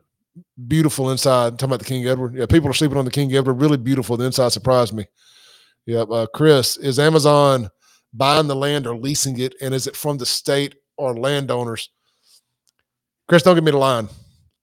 Beautiful 0.67 1.11
inside. 1.11 1.53
talking 1.53 1.69
about 1.69 1.80
the 1.80 1.86
King 1.86 2.07
Edward. 2.07 2.36
Yeah, 2.36 2.45
people 2.45 2.69
are 2.69 2.73
sleeping 2.73 2.97
on 2.97 3.05
the 3.05 3.11
King 3.11 3.34
Edward. 3.36 3.55
Really 3.55 3.77
beautiful. 3.77 4.17
The 4.17 4.25
inside 4.25 4.49
surprised 4.49 4.93
me. 4.93 5.05
Yep. 5.86 6.09
Uh, 6.11 6.27
Chris, 6.34 6.77
is 6.77 6.99
Amazon 6.99 7.69
buying 8.13 8.47
the 8.47 8.55
land 8.55 8.88
or 8.88 8.95
leasing 8.95 9.39
it? 9.39 9.55
And 9.61 9.73
is 9.73 9.88
it 9.88 9.95
from 9.95 10.17
the 10.17 10.25
state 10.25 10.75
or 10.97 11.17
landowners? 11.17 11.89
Chris, 13.27 13.43
don't 13.43 13.55
give 13.55 13.63
me 13.63 13.71
the 13.71 13.77
line. 13.77 14.07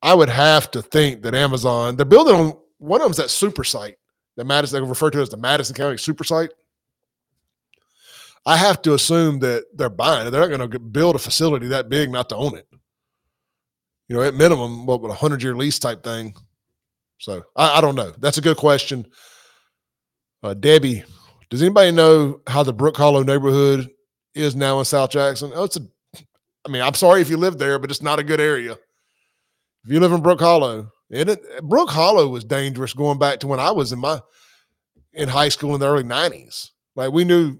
I 0.03 0.15
would 0.15 0.29
have 0.29 0.71
to 0.73 0.83
think 0.83 1.23
that 1.23 1.35
Amazon, 1.35 1.97
they're 1.97 2.07
building 2.07 2.35
on 2.35 2.57
one 2.79 3.01
of 3.01 3.07
them's 3.07 3.17
that 3.17 3.31
super 3.31 3.65
site 3.65 3.97
that 4.37 4.45
Madison, 4.45 4.83
they 4.83 4.89
refer 4.89 5.11
to 5.11 5.21
as 5.21 5.31
the 5.31 5.37
Madison 5.37 5.75
County 5.75 5.97
super 5.97 6.25
site. 6.25 6.51
I 8.45 8.57
have 8.57 8.81
to 8.83 8.95
assume 8.95 9.41
that 9.41 9.65
they're 9.75 9.89
buying 9.89 10.29
it. 10.29 10.31
They're 10.31 10.49
not 10.49 10.57
going 10.57 10.71
to 10.71 10.79
build 10.79 11.17
a 11.17 11.19
facility 11.19 11.69
that 11.69 11.89
big 11.89 12.11
not 12.11 12.29
to 12.29 12.37
own 12.37 12.57
it. 12.57 12.69
You 14.09 14.17
know, 14.17 14.23
at 14.23 14.35
minimum, 14.35 14.87
what 14.87 15.03
would 15.03 15.11
a 15.11 15.15
hundred 15.15 15.43
year 15.43 15.57
lease 15.57 15.79
type 15.79 16.05
thing? 16.05 16.35
So 17.19 17.43
I, 17.57 17.79
I, 17.79 17.81
don't 17.81 17.95
know. 17.95 18.13
That's 18.19 18.39
a 18.39 18.43
good 18.43 18.57
question. 18.57 19.07
Uh, 20.43 20.55
Debbie, 20.55 21.03
does 21.51 21.63
anybody 21.63 21.91
know 21.91 22.41
how 22.47 22.63
the 22.63 22.73
Brook 22.73 22.97
Hollow 22.97 23.23
neighborhood 23.23 23.89
is 24.35 24.55
now 24.55 24.79
in 24.79 24.85
South 24.85 25.11
Jackson? 25.11 25.51
Oh, 25.55 25.65
it's 25.65 25.77
a. 25.77 25.81
I 26.67 26.69
mean, 26.69 26.83
I'm 26.83 26.95
sorry 26.95 27.21
if 27.21 27.31
you 27.31 27.37
live 27.37 27.59
there, 27.59 27.79
but 27.79 27.91
it's 27.91 28.03
not 28.03 28.19
a 28.19 28.25
good 28.25 28.41
area. 28.41 28.73
If 28.73 29.93
you 29.93 30.01
live 30.01 30.13
in 30.13 30.23
Brook 30.23 30.41
Hollow, 30.41 30.91
and 31.13 31.31
it, 31.31 31.41
Brook 31.63 31.91
Hollow 31.91 32.29
was 32.29 32.45
dangerous 32.45 32.93
going 32.93 33.19
back 33.19 33.41
to 33.41 33.47
when 33.47 33.61
I 33.61 33.71
was 33.71 33.93
in 33.93 34.01
my 34.01 34.21
in 35.13 35.29
high 35.29 35.49
school 35.49 35.75
in 35.75 35.81
the 35.81 35.89
early 35.89 36.03
'90s. 36.03 36.71
Like 36.97 37.13
we 37.13 37.25
knew, 37.25 37.59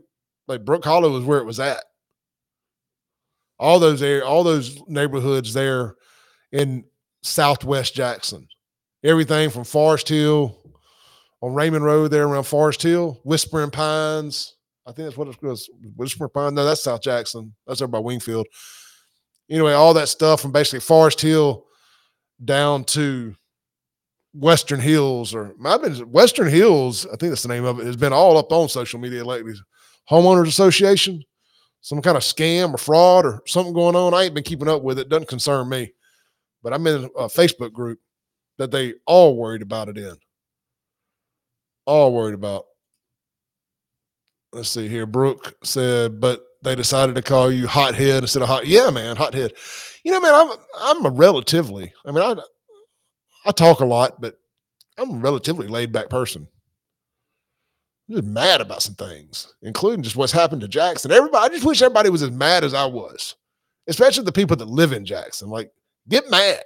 like 0.49 0.65
Brook 0.65 0.85
Hollow 0.85 1.13
was 1.13 1.25
where 1.25 1.39
it 1.39 1.47
was 1.47 1.61
at. 1.61 1.85
All 3.59 3.79
those 3.79 4.03
all 4.23 4.43
those 4.45 4.81
neighborhoods 4.89 5.55
there 5.55 5.95
in 6.53 6.85
Southwest 7.23 7.95
Jackson, 7.95 8.47
everything 9.05 9.51
from 9.51 9.65
Forest 9.65 10.09
Hill 10.09 10.57
on 11.43 11.55
Raymond 11.55 11.85
Road 11.85 12.11
there 12.11 12.27
around 12.27 12.45
Forest 12.45 12.83
Hill, 12.83 13.21
Whispering 13.25 13.71
Pines. 13.71 14.57
I 14.87 14.93
think 14.93 15.07
that's 15.07 15.17
what 15.17 15.29
it 15.29 15.43
was. 15.43 15.69
Whispering 15.97 16.31
Pines. 16.31 16.55
No, 16.55 16.65
that's 16.65 16.85
South 16.85 17.03
Jackson. 17.03 17.55
That's 17.67 17.83
over 17.83 17.91
by 17.91 17.99
Wingfield. 17.99 18.47
Anyway, 19.51 19.73
all 19.73 19.95
that 19.95 20.09
stuff 20.09 20.41
from 20.41 20.53
basically 20.53 20.81
Forest 20.81 21.21
Hill 21.21 21.65
down 22.45 22.85
to 22.85 23.35
Western 24.35 24.81
Hills 24.81 25.35
or 25.35 25.55
I've 25.65 25.83
been 25.83 25.95
Western 26.11 26.49
Hills, 26.49 27.07
I 27.07 27.11
think 27.11 27.31
that's 27.31 27.43
the 27.43 27.49
name 27.49 27.65
of 27.65 27.81
it, 27.81 27.87
has 27.87 27.97
been 27.97 28.13
all 28.13 28.37
up 28.37 28.53
on 28.53 28.69
social 28.69 29.01
media 29.01 29.25
lately. 29.25 29.55
Homeowners 30.11 30.49
Association, 30.49 31.23
some 31.81 32.03
kind 32.03 32.17
of 32.17 32.23
scam 32.23 32.75
or 32.75 32.79
fraud 32.79 33.25
or 33.25 33.43
something 33.47 33.73
going 33.73 33.97
on. 33.97 34.15
I 34.15 34.25
ain't 34.25 34.35
been 34.35 34.45
keeping 34.45 34.69
up 34.69 34.83
with 34.83 34.99
it. 34.99 35.09
Doesn't 35.09 35.29
concern 35.29 35.69
me. 35.69 35.93
But 36.67 36.73
I'm 36.73 36.85
in 36.89 37.05
a 37.17 37.29
Facebook 37.29 37.73
group 37.73 38.01
that 38.59 38.73
they 38.73 38.95
all 39.07 39.37
worried 39.37 39.63
about 39.63 39.89
it 39.89 39.97
in. 39.97 40.17
All 41.85 42.13
worried 42.13 42.35
about. 42.35 42.65
Let's 44.53 44.71
see 44.71 44.89
here. 44.89 45.07
Brooke 45.07 45.55
said, 45.63 46.21
but 46.21 46.45
they 46.63 46.75
decided 46.75 47.15
to 47.15 47.23
call 47.23 47.53
you 47.53 47.69
hothead 47.69 48.25
instead 48.25 48.43
of 48.43 48.49
hot. 48.49 48.67
Yeah, 48.67 48.91
man, 48.91 49.15
hothead. 49.15 49.53
You 50.03 50.11
know, 50.11 50.21
man, 50.21 50.35
I'm 50.35 50.57
I'm 50.77 51.07
a 51.07 51.11
relatively. 51.11 51.93
I 52.05 52.11
mean, 52.11 52.25
I 52.25 52.35
I 53.45 53.53
talk 53.53 53.79
a 53.79 53.85
lot, 53.85 54.21
but 54.21 54.37
I'm 54.99 55.11
a 55.11 55.19
relatively 55.19 55.69
laid 55.69 55.93
back 55.93 56.11
person. 56.11 56.49
I'm 58.09 58.17
just 58.17 58.27
mad 58.27 58.61
about 58.61 58.83
some 58.83 58.97
things, 58.97 59.55
including 59.63 60.03
just 60.03 60.17
what's 60.17 60.33
happened 60.33 60.63
to 60.63 60.69
Jackson. 60.69 61.13
Everybody, 61.13 61.47
I 61.47 61.49
just 61.49 61.65
wish 61.65 61.81
everybody 61.81 62.11
was 62.11 62.25
as 62.25 62.33
mad 62.33 62.65
as 62.65 62.75
I 62.75 62.87
was, 62.87 63.37
especially 63.87 64.25
the 64.25 64.33
people 64.33 64.57
that 64.57 64.67
live 64.67 64.93
in 64.93 65.05
Jackson. 65.05 65.49
Like, 65.49 65.71
get 66.09 66.31
mad. 66.31 66.63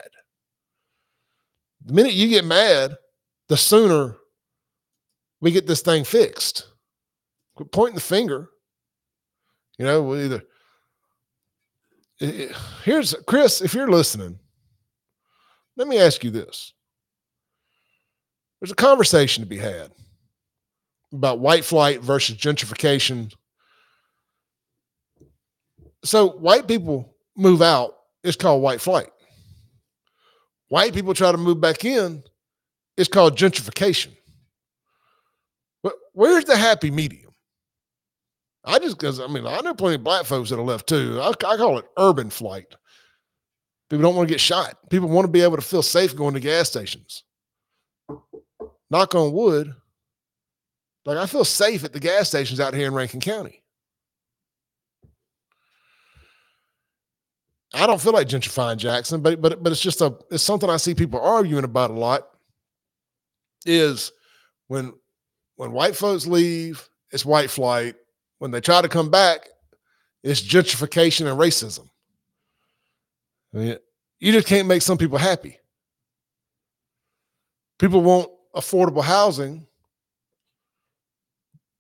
The 1.85 1.93
minute 1.93 2.13
you 2.13 2.29
get 2.29 2.45
mad, 2.45 2.97
the 3.49 3.57
sooner 3.57 4.17
we 5.41 5.51
get 5.51 5.67
this 5.67 5.83
thing 5.83 6.05
fixed. 6.05 6.67
Quit 7.55 7.73
pointing 7.73 7.95
the 7.95 8.01
finger. 8.01 8.51
You 9.79 9.87
know, 9.87 10.03
we'll 10.03 10.23
either 10.23 10.43
here's 12.21 13.15
Chris, 13.27 13.63
if 13.63 13.75
you're 13.75 13.91
listening, 13.91 14.39
let 15.77 15.89
me 15.89 15.99
ask 15.99 16.23
you 16.23 16.31
this. 16.31 16.75
There's 18.61 18.73
a 18.73 18.77
conversation 18.77 19.43
to 19.43 19.49
be 19.49 19.57
had 19.57 19.91
about 21.13 21.39
white 21.39 21.65
flight 21.65 22.03
versus 22.03 22.37
gentrification. 22.37 23.33
So 26.05 26.29
white 26.29 26.69
people 26.69 27.17
move 27.37 27.63
out, 27.63 27.97
it's 28.23 28.37
called 28.37 28.63
white 28.63 28.83
flight. 28.83 29.09
White 30.71 30.95
people 30.95 31.15
try 31.15 31.33
to 31.33 31.39
move 31.39 31.61
back 31.61 31.85
in, 31.85 32.23
it's 32.97 33.09
called 33.09 33.37
gentrification. 33.37 34.17
But 35.83 35.95
where's 36.13 36.45
the 36.45 36.57
happy 36.57 36.93
medium? 36.93 37.33
I 38.65 38.79
just 38.79 38.97
because 38.99 39.19
I 39.21 39.27
mean 39.27 39.47
I 39.47 39.61
know 39.61 39.75
plenty 39.75 39.97
of 39.97 40.05
black 40.05 40.27
folks 40.27 40.51
that 40.51 40.57
have 40.57 40.67
left 40.67 40.89
too. 40.89 41.19
I, 41.21 41.31
I 41.31 41.57
call 41.57 41.79
it 41.79 41.87
urban 41.99 42.31
flight. 42.31 42.73
People 43.89 44.03
don't 44.05 44.15
want 44.15 44.29
to 44.29 44.33
get 44.33 44.41
shot. 44.41 44.79
People 44.91 45.09
want 45.09 45.25
to 45.25 45.33
be 45.33 45.41
able 45.41 45.57
to 45.57 45.63
feel 45.63 45.83
safe 45.83 46.15
going 46.15 46.35
to 46.35 46.41
gas 46.41 46.69
stations. 46.69 47.25
knock 48.91 49.17
on 49.17 49.33
wood, 49.33 49.75
like 51.05 51.19
I 51.19 51.27
feel 51.27 51.45
safe 51.45 51.83
at 51.83 51.93
the 51.93 51.99
gas 51.99 52.29
stations 52.29 52.61
out 52.61 52.75
here 52.75 52.87
in 52.87 52.95
Rankin 52.95 53.21
County. 53.21 53.60
I 57.73 57.87
don't 57.87 58.01
feel 58.01 58.13
like 58.13 58.29
gentrifying 58.29 58.79
Jackson, 58.79 59.21
but 59.21 59.41
but 59.41 59.63
but 59.63 59.73
it's 59.73 59.81
just 59.81 60.01
a 60.01 60.17
it's 60.31 60.43
something 60.43 60.69
I 60.69 60.77
see 60.77 60.95
people 60.95 61.21
arguing 61.21 61.65
about 61.65 61.91
a 61.91 61.95
lot. 61.95 62.29
Is 63.65 64.13
when 64.69 64.95
when 65.57 65.73
white 65.73 65.95
folks 65.95 66.27
leave, 66.27 66.89
it's 67.11 67.25
white 67.25 67.51
flight. 67.51 67.95
When 68.39 68.51
they 68.51 68.61
try 68.61 68.81
to 68.81 68.89
come 68.89 69.11
back, 69.11 69.49
it's 70.23 70.43
gentrification 70.43 71.31
and 71.31 71.39
racism. 71.39 71.89
I 73.55 73.59
mean, 73.59 73.77
you 74.19 74.33
just 74.33 74.47
can't 74.47 74.69
make 74.69 74.83
some 74.83 74.99
people 74.99 75.19
happy. 75.19 75.59
People 77.79 78.03
want 78.03 78.31
affordable 78.55 79.03
housing, 79.03 79.67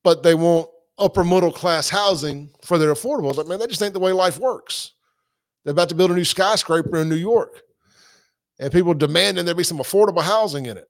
but 0.04 0.22
they 0.22 0.34
want 0.34 0.68
upper 0.98 1.24
middle 1.24 1.52
class 1.52 1.88
housing 1.88 2.50
for 2.62 2.78
their 2.78 2.92
affordables. 2.92 3.36
Like, 3.36 3.46
man, 3.46 3.58
that 3.58 3.70
just 3.70 3.82
ain't 3.82 3.94
the 3.94 4.00
way 4.00 4.12
life 4.12 4.38
works. 4.38 4.92
They're 5.64 5.72
about 5.72 5.88
to 5.90 5.94
build 5.94 6.10
a 6.10 6.14
new 6.14 6.24
skyscraper 6.24 6.96
in 6.98 7.08
New 7.08 7.16
York, 7.16 7.62
and 8.58 8.72
people 8.72 8.94
demanding 8.94 9.44
there 9.44 9.54
be 9.54 9.62
some 9.62 9.78
affordable 9.78 10.22
housing 10.22 10.66
in 10.66 10.76
it. 10.76 10.88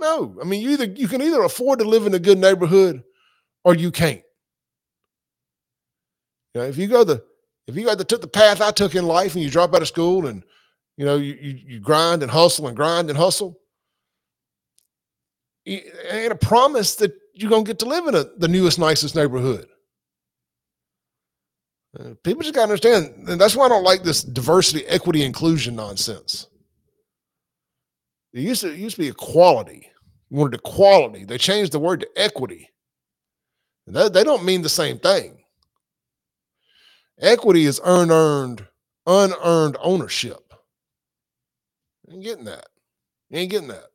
No, 0.00 0.36
I 0.40 0.44
mean 0.44 0.62
you 0.62 0.70
either 0.70 0.86
you 0.86 1.08
can 1.08 1.20
either 1.20 1.42
afford 1.42 1.78
to 1.80 1.84
live 1.84 2.06
in 2.06 2.14
a 2.14 2.18
good 2.18 2.38
neighborhood 2.38 3.02
or 3.64 3.74
you 3.74 3.90
can't. 3.90 4.22
You 6.54 6.62
know, 6.62 6.66
if 6.66 6.78
you 6.78 6.86
go 6.86 7.04
the 7.04 7.22
if 7.66 7.76
you 7.76 7.84
got 7.84 7.98
the 7.98 8.04
took 8.04 8.22
the 8.22 8.28
path 8.28 8.60
I 8.60 8.70
took 8.70 8.94
in 8.94 9.06
life 9.06 9.34
and 9.34 9.44
you 9.44 9.50
drop 9.50 9.74
out 9.74 9.82
of 9.82 9.88
school 9.88 10.26
and 10.26 10.42
you 10.96 11.04
know 11.04 11.16
you 11.16 11.36
you, 11.40 11.58
you 11.66 11.80
grind 11.80 12.22
and 12.22 12.30
hustle 12.30 12.66
and 12.66 12.76
grind 12.76 13.10
and 13.10 13.18
hustle, 13.18 13.58
it 15.66 15.92
ain't 16.10 16.32
a 16.32 16.36
promise 16.36 16.94
that 16.96 17.12
you're 17.34 17.50
gonna 17.50 17.64
get 17.64 17.78
to 17.80 17.86
live 17.86 18.06
in 18.06 18.14
a, 18.14 18.24
the 18.38 18.48
newest, 18.48 18.78
nicest 18.78 19.14
neighborhood. 19.14 19.66
People 22.22 22.42
just 22.42 22.54
gotta 22.54 22.64
understand, 22.72 23.28
and 23.28 23.40
that's 23.40 23.56
why 23.56 23.66
I 23.66 23.68
don't 23.68 23.82
like 23.82 24.04
this 24.04 24.22
diversity, 24.22 24.86
equity, 24.86 25.24
inclusion 25.24 25.74
nonsense. 25.74 26.46
It 28.32 28.42
used 28.42 28.60
to 28.62 28.70
it 28.72 28.78
used 28.78 28.96
to 28.96 29.02
be 29.02 29.08
equality. 29.08 29.90
You 30.30 30.38
wanted 30.38 30.60
equality. 30.60 31.24
They 31.24 31.36
changed 31.36 31.72
the 31.72 31.80
word 31.80 32.00
to 32.00 32.08
equity. 32.16 32.70
They, 33.88 34.08
they 34.08 34.22
don't 34.22 34.44
mean 34.44 34.62
the 34.62 34.68
same 34.68 34.98
thing. 35.00 35.38
Equity 37.20 37.64
is 37.64 37.80
earned, 37.84 38.12
earned, 38.12 38.66
unearned 39.06 39.76
ownership. 39.80 40.52
You 42.06 42.14
ain't 42.14 42.24
getting 42.24 42.44
that. 42.44 42.66
You 43.30 43.40
ain't 43.40 43.50
getting 43.50 43.68
that. 43.68 43.86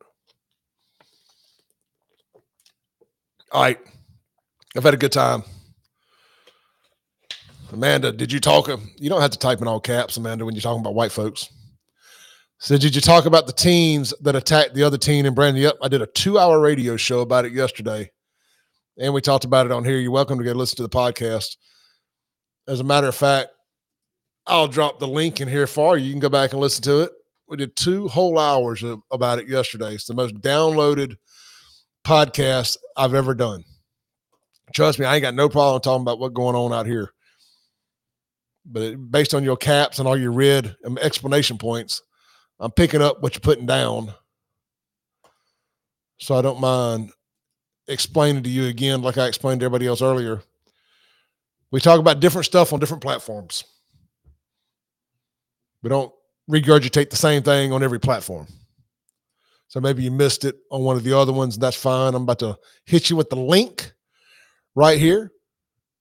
All 3.52 3.64
right. 3.64 3.80
I've 4.76 4.84
had 4.84 4.94
a 4.94 4.98
good 4.98 5.14
time. 5.14 5.44
Amanda, 7.76 8.14
did 8.14 8.32
you 8.32 8.40
talk? 8.40 8.70
You 8.98 9.10
don't 9.10 9.20
have 9.20 9.32
to 9.32 9.38
type 9.38 9.62
in 9.62 9.68
all 9.68 9.82
caps, 9.82 10.16
Amanda, 10.16 10.46
when 10.46 10.56
you're 10.56 10.62
talking 10.62 10.80
about 10.80 10.96
white 10.96 11.12
folks. 11.12 11.50
So, 12.58 12.78
did 12.78 12.96
you 12.96 13.02
talk 13.02 13.26
about 13.26 13.48
the 13.48 13.54
teens 13.54 14.14
that 14.22 14.34
attacked 14.34 14.74
the 14.74 14.84
other 14.84 14.98
teen 14.98 15.26
and 15.26 15.36
Brandon? 15.36 15.62
Yep, 15.62 15.80
I 15.84 15.90
did 15.90 16.02
a 16.02 16.08
two 16.08 16.40
hour 16.40 16.62
radio 16.62 16.96
show 16.96 17.20
about 17.20 17.44
it 17.44 17.52
yesterday, 17.52 18.10
and 18.98 19.14
we 19.14 19.20
talked 19.20 19.44
about 19.44 19.66
it 19.66 19.74
on 19.74 19.84
here. 19.84 19.98
You're 19.98 20.12
welcome 20.12 20.38
to 20.38 20.46
go 20.46 20.54
listen 20.54 20.78
to 20.78 20.84
the 20.84 20.90
podcast. 20.90 21.58
As 22.66 22.80
a 22.80 22.84
matter 22.86 23.08
of 23.08 23.16
fact, 23.16 23.50
I'll 24.48 24.70
drop 24.70 25.00
the 25.00 25.08
link 25.08 25.42
in 25.42 25.50
here 25.50 25.68
for 25.68 25.98
you. 25.98 26.06
You 26.06 26.14
can 26.14 26.22
go 26.22 26.30
back 26.30 26.54
and 26.54 26.62
listen 26.62 26.82
to 26.84 27.02
it. 27.02 27.12
We 27.50 27.58
did 27.58 27.76
two 27.76 28.08
whole 28.08 28.40
hours 28.40 28.84
of, 28.84 29.02
about 29.12 29.40
it 29.40 29.50
yesterday. 29.50 29.96
It's 29.96 30.06
the 30.06 30.14
most 30.14 30.36
downloaded 30.36 31.18
podcast 32.06 32.78
I've 32.96 33.14
ever 33.14 33.36
done. 33.36 33.66
Trust 34.74 34.98
me, 34.98 35.06
I 35.06 35.16
ain't 35.16 35.24
got 35.24 35.36
no 35.36 35.50
problem 35.50 35.82
talking 35.82 36.04
about 36.04 36.20
what's 36.20 36.34
going 36.34 36.56
on 36.56 36.72
out 36.72 36.86
here. 36.86 37.12
But 38.66 38.82
it, 38.82 39.12
based 39.12 39.34
on 39.34 39.44
your 39.44 39.58
caps 39.58 40.00
and 40.00 40.08
all 40.08 40.18
your 40.18 40.32
red 40.32 40.76
um, 40.86 40.98
explanation 40.98 41.58
points, 41.58 42.02
I'm 42.60 42.72
picking 42.72 43.02
up 43.02 43.22
what 43.22 43.36
you're 43.36 43.42
putting 43.42 43.66
down. 43.66 44.14
So 46.18 46.36
I 46.36 46.42
don't 46.42 46.60
mind 46.60 47.12
explaining 47.88 48.44
to 48.44 48.50
you 48.50 48.66
again, 48.66 49.02
like 49.02 49.18
I 49.18 49.28
explained 49.28 49.60
to 49.60 49.66
everybody 49.66 49.88
else 49.88 50.02
earlier. 50.02 50.42
We 51.72 51.80
talk 51.80 52.00
about 52.00 52.20
different 52.20 52.46
stuff 52.46 52.74
on 52.74 52.80
different 52.80 53.04
platforms. 53.04 53.64
We 55.84 55.90
don't 55.90 56.12
regurgitate 56.50 57.10
the 57.10 57.16
same 57.16 57.44
thing 57.44 57.72
on 57.72 57.84
every 57.84 58.00
platform. 58.00 58.48
So 59.68 59.80
maybe 59.80 60.04
you 60.04 60.12
missed 60.12 60.46
it 60.46 60.56
on 60.72 60.84
one 60.84 60.96
of 60.96 61.04
the 61.04 61.18
other 61.18 61.34
ones. 61.34 61.58
That's 61.58 61.76
fine. 61.76 62.16
I'm 62.16 62.24
about 62.24 62.40
to 62.40 62.58
hit 62.86 63.10
you 63.10 63.16
with 63.16 63.30
the 63.30 63.36
link 63.36 63.92
right 64.74 64.98
here. 64.98 65.32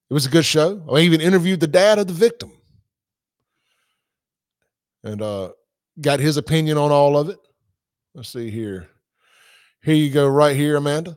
It 0.09 0.15
was 0.15 0.27
a 0.27 0.31
good 0.31 0.45
show. 0.45 0.85
I 0.93 1.01
even 1.01 1.21
interviewed 1.21 1.61
the 1.61 1.67
dad 1.67 1.99
of 1.99 2.07
the 2.07 2.13
victim 2.13 2.53
and 5.05 5.23
uh, 5.23 5.51
got 6.01 6.19
his 6.19 6.37
opinion 6.37 6.77
on 6.77 6.91
all 6.91 7.17
of 7.17 7.29
it. 7.29 7.39
Let's 8.15 8.31
see 8.31 8.51
here. 8.51 8.89
Here 9.83 9.95
you 9.95 10.11
go, 10.11 10.27
right 10.27 10.57
here, 10.57 10.77
Amanda. 10.77 11.17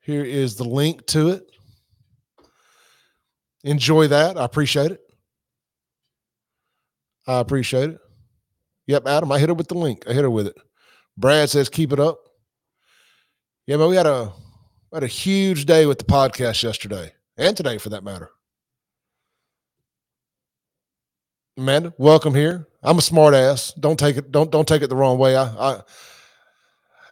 Here 0.00 0.24
is 0.24 0.56
the 0.56 0.64
link 0.64 1.06
to 1.08 1.28
it. 1.28 1.44
Enjoy 3.62 4.08
that. 4.08 4.38
I 4.38 4.44
appreciate 4.44 4.90
it. 4.90 5.00
I 7.26 7.38
appreciate 7.38 7.90
it. 7.90 7.98
Yep, 8.86 9.06
Adam, 9.06 9.30
I 9.30 9.38
hit 9.38 9.50
her 9.50 9.54
with 9.54 9.68
the 9.68 9.78
link. 9.78 10.04
I 10.08 10.12
hit 10.14 10.22
her 10.22 10.30
with 10.30 10.46
it. 10.46 10.56
Brad 11.16 11.50
says, 11.50 11.68
keep 11.68 11.92
it 11.92 12.00
up. 12.00 12.18
Yeah, 13.66 13.76
man, 13.76 13.90
we 13.90 13.96
had 13.96 14.06
a 14.06 14.32
we 14.90 14.96
had 14.96 15.04
a 15.04 15.06
huge 15.06 15.66
day 15.66 15.86
with 15.86 15.98
the 15.98 16.04
podcast 16.04 16.62
yesterday 16.62 17.12
and 17.36 17.56
today 17.56 17.78
for 17.78 17.90
that 17.90 18.02
matter. 18.02 18.30
Amanda, 21.60 21.92
welcome 21.98 22.34
here. 22.34 22.66
I'm 22.82 22.96
a 22.96 23.02
smart 23.02 23.34
ass. 23.34 23.74
Don't 23.74 23.98
take 23.98 24.16
it, 24.16 24.32
don't 24.32 24.50
don't 24.50 24.66
take 24.66 24.80
it 24.80 24.86
the 24.86 24.96
wrong 24.96 25.18
way. 25.18 25.36
I 25.36 25.44
I, 25.44 25.80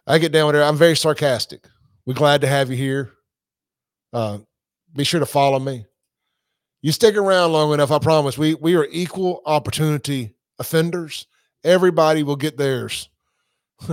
I 0.07 0.17
get 0.17 0.31
down 0.31 0.47
with 0.47 0.55
there. 0.55 0.63
I'm 0.63 0.75
very 0.75 0.95
sarcastic. 0.95 1.67
We're 2.07 2.15
glad 2.15 2.41
to 2.41 2.47
have 2.47 2.71
you 2.71 2.75
here. 2.75 3.11
Uh, 4.11 4.39
be 4.95 5.03
sure 5.03 5.19
to 5.19 5.27
follow 5.27 5.59
me. 5.59 5.85
You 6.81 6.91
stick 6.91 7.15
around 7.15 7.51
long 7.51 7.71
enough, 7.75 7.91
I 7.91 7.99
promise. 7.99 8.39
We 8.39 8.55
we 8.55 8.75
are 8.75 8.87
equal 8.89 9.43
opportunity 9.45 10.33
offenders. 10.57 11.27
Everybody 11.63 12.23
will 12.23 12.35
get 12.35 12.57
theirs, 12.57 13.07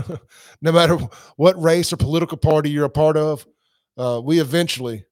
no 0.63 0.73
matter 0.73 0.97
what 1.37 1.63
race 1.63 1.93
or 1.93 1.99
political 1.99 2.39
party 2.39 2.71
you're 2.71 2.87
a 2.87 2.89
part 2.89 3.19
of. 3.19 3.47
Uh, 3.99 4.23
we 4.25 4.41
eventually, 4.41 5.05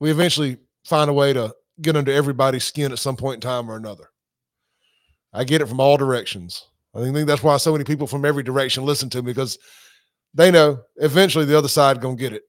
we 0.00 0.10
eventually 0.10 0.56
find 0.84 1.08
a 1.08 1.14
way 1.14 1.32
to 1.32 1.54
get 1.80 1.96
under 1.96 2.10
everybody's 2.10 2.64
skin 2.64 2.90
at 2.90 2.98
some 2.98 3.14
point 3.16 3.36
in 3.36 3.48
time 3.48 3.70
or 3.70 3.76
another. 3.76 4.08
I 5.32 5.44
get 5.44 5.60
it 5.60 5.66
from 5.66 5.80
all 5.80 5.96
directions. 5.96 6.66
I 6.94 7.00
think 7.00 7.26
that's 7.26 7.42
why 7.42 7.56
so 7.56 7.72
many 7.72 7.84
people 7.84 8.06
from 8.06 8.24
every 8.24 8.42
direction 8.42 8.84
listen 8.84 9.08
to 9.10 9.22
me 9.22 9.32
because 9.32 9.58
they 10.34 10.50
know 10.50 10.80
eventually 10.96 11.44
the 11.44 11.56
other 11.56 11.68
side 11.68 12.00
gonna 12.00 12.16
get 12.16 12.32
it. 12.34 12.42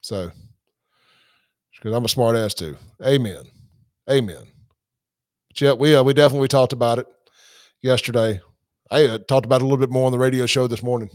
So 0.00 0.30
because 1.74 1.94
I'm 1.94 2.04
a 2.04 2.08
smart 2.08 2.36
ass 2.36 2.54
too. 2.54 2.76
Amen. 3.04 3.44
Amen. 4.10 4.42
But 5.48 5.60
yeah, 5.60 5.72
we 5.72 5.94
uh, 5.94 6.02
we 6.02 6.14
definitely 6.14 6.48
talked 6.48 6.72
about 6.72 6.98
it 6.98 7.06
yesterday. 7.82 8.40
I 8.90 9.04
uh, 9.04 9.18
talked 9.18 9.46
about 9.46 9.60
it 9.60 9.64
a 9.64 9.66
little 9.66 9.78
bit 9.78 9.90
more 9.90 10.06
on 10.06 10.12
the 10.12 10.18
radio 10.18 10.46
show 10.46 10.66
this 10.66 10.82
morning. 10.82 11.10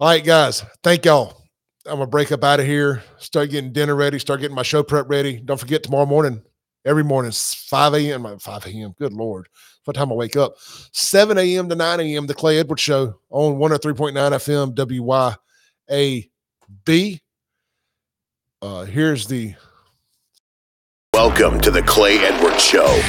All 0.00 0.08
right, 0.08 0.24
guys. 0.24 0.64
Thank 0.82 1.04
y'all. 1.04 1.42
I'm 1.86 1.94
gonna 1.98 2.06
break 2.06 2.32
up 2.32 2.44
out 2.44 2.60
of 2.60 2.66
here. 2.66 3.02
Start 3.18 3.50
getting 3.50 3.72
dinner 3.72 3.94
ready. 3.94 4.18
Start 4.18 4.40
getting 4.40 4.56
my 4.56 4.62
show 4.62 4.82
prep 4.82 5.08
ready. 5.08 5.40
Don't 5.40 5.58
forget 5.58 5.82
tomorrow 5.82 6.06
morning. 6.06 6.42
Every 6.84 7.04
morning, 7.04 7.32
5 7.32 7.94
a.m. 7.94 8.38
5 8.38 8.66
a.m. 8.66 8.94
Good 8.98 9.12
Lord. 9.12 9.48
What 9.84 9.94
time 9.94 10.12
I 10.12 10.14
wake 10.14 10.36
up? 10.36 10.54
7 10.92 11.36
a.m. 11.36 11.68
to 11.68 11.74
9 11.74 12.00
a.m. 12.00 12.26
The 12.26 12.34
Clay 12.34 12.58
Edwards 12.58 12.82
Show 12.82 13.18
on 13.30 13.54
103.9 13.54 14.14
FM 14.70 15.34
WYAB. 16.86 17.20
Uh, 18.62 18.84
here's 18.84 19.26
the. 19.26 19.54
Welcome 21.12 21.60
to 21.62 21.70
the 21.70 21.82
Clay 21.82 22.18
Edwards 22.18 22.62
Show. 22.62 23.02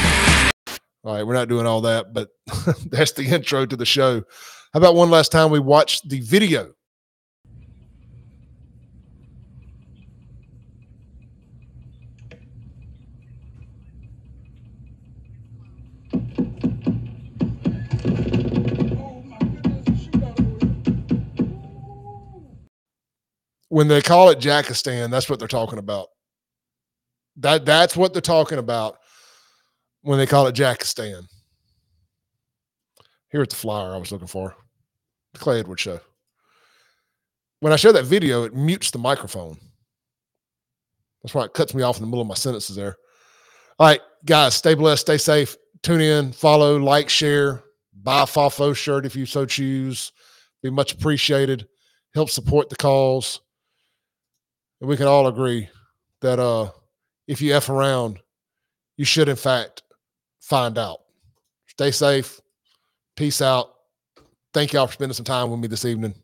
All 1.03 1.13
right, 1.13 1.25
we're 1.25 1.33
not 1.33 1.47
doing 1.47 1.65
all 1.65 1.81
that, 1.81 2.13
but 2.13 2.29
that's 2.87 3.11
the 3.13 3.25
intro 3.25 3.65
to 3.65 3.75
the 3.75 3.85
show. 3.85 4.23
How 4.73 4.79
about 4.79 4.95
one 4.95 5.09
last 5.09 5.31
time 5.31 5.51
we 5.51 5.59
watch 5.59 6.01
the 6.07 6.19
video? 6.21 6.73
When 23.69 23.87
they 23.87 24.01
call 24.01 24.29
it 24.29 24.39
Jackistan, 24.39 25.09
that's 25.09 25.29
what 25.29 25.39
they're 25.39 25.47
talking 25.47 25.79
about. 25.79 26.07
That 27.37 27.65
that's 27.65 27.95
what 27.95 28.13
they're 28.13 28.21
talking 28.21 28.57
about 28.57 28.97
when 30.01 30.17
they 30.17 30.25
call 30.25 30.47
it 30.47 30.55
Jackistan. 30.55 31.23
Here 33.31 33.41
at 33.41 33.49
the 33.49 33.55
flyer 33.55 33.93
I 33.93 33.97
was 33.97 34.11
looking 34.11 34.27
for. 34.27 34.55
The 35.33 35.39
Clay 35.39 35.59
Edwards 35.59 35.81
show. 35.81 35.99
When 37.59 37.71
I 37.71 37.75
show 37.75 37.91
that 37.91 38.05
video, 38.05 38.43
it 38.43 38.55
mutes 38.55 38.89
the 38.91 38.97
microphone. 38.97 39.57
That's 41.21 41.35
why 41.35 41.45
it 41.45 41.53
cuts 41.53 41.75
me 41.75 41.83
off 41.83 41.97
in 41.97 42.01
the 42.01 42.07
middle 42.07 42.21
of 42.21 42.27
my 42.27 42.33
sentences 42.33 42.75
there. 42.75 42.95
All 43.77 43.87
right, 43.87 44.01
guys, 44.25 44.55
stay 44.55 44.73
blessed, 44.73 45.01
stay 45.01 45.17
safe. 45.17 45.55
Tune 45.83 46.01
in, 46.01 46.31
follow, 46.31 46.77
like, 46.77 47.09
share, 47.09 47.63
buy 47.93 48.23
a 48.23 48.25
FAFO 48.25 48.75
shirt 48.75 49.05
if 49.05 49.15
you 49.15 49.25
so 49.25 49.45
choose. 49.45 50.11
Be 50.63 50.69
much 50.69 50.93
appreciated. 50.93 51.67
Help 52.15 52.29
support 52.29 52.69
the 52.69 52.75
cause. 52.75 53.41
And 54.81 54.89
we 54.89 54.97
can 54.97 55.07
all 55.07 55.27
agree 55.27 55.69
that 56.21 56.39
uh, 56.39 56.71
if 57.27 57.41
you 57.41 57.53
F 57.53 57.69
around, 57.69 58.19
you 58.97 59.05
should, 59.05 59.29
in 59.29 59.35
fact, 59.35 59.83
find 60.39 60.77
out. 60.77 60.99
Stay 61.67 61.91
safe. 61.91 62.39
Peace 63.15 63.41
out. 63.41 63.73
Thank 64.53 64.73
y'all 64.73 64.87
for 64.87 64.93
spending 64.93 65.13
some 65.13 65.25
time 65.25 65.49
with 65.49 65.59
me 65.59 65.67
this 65.67 65.85
evening. 65.85 66.15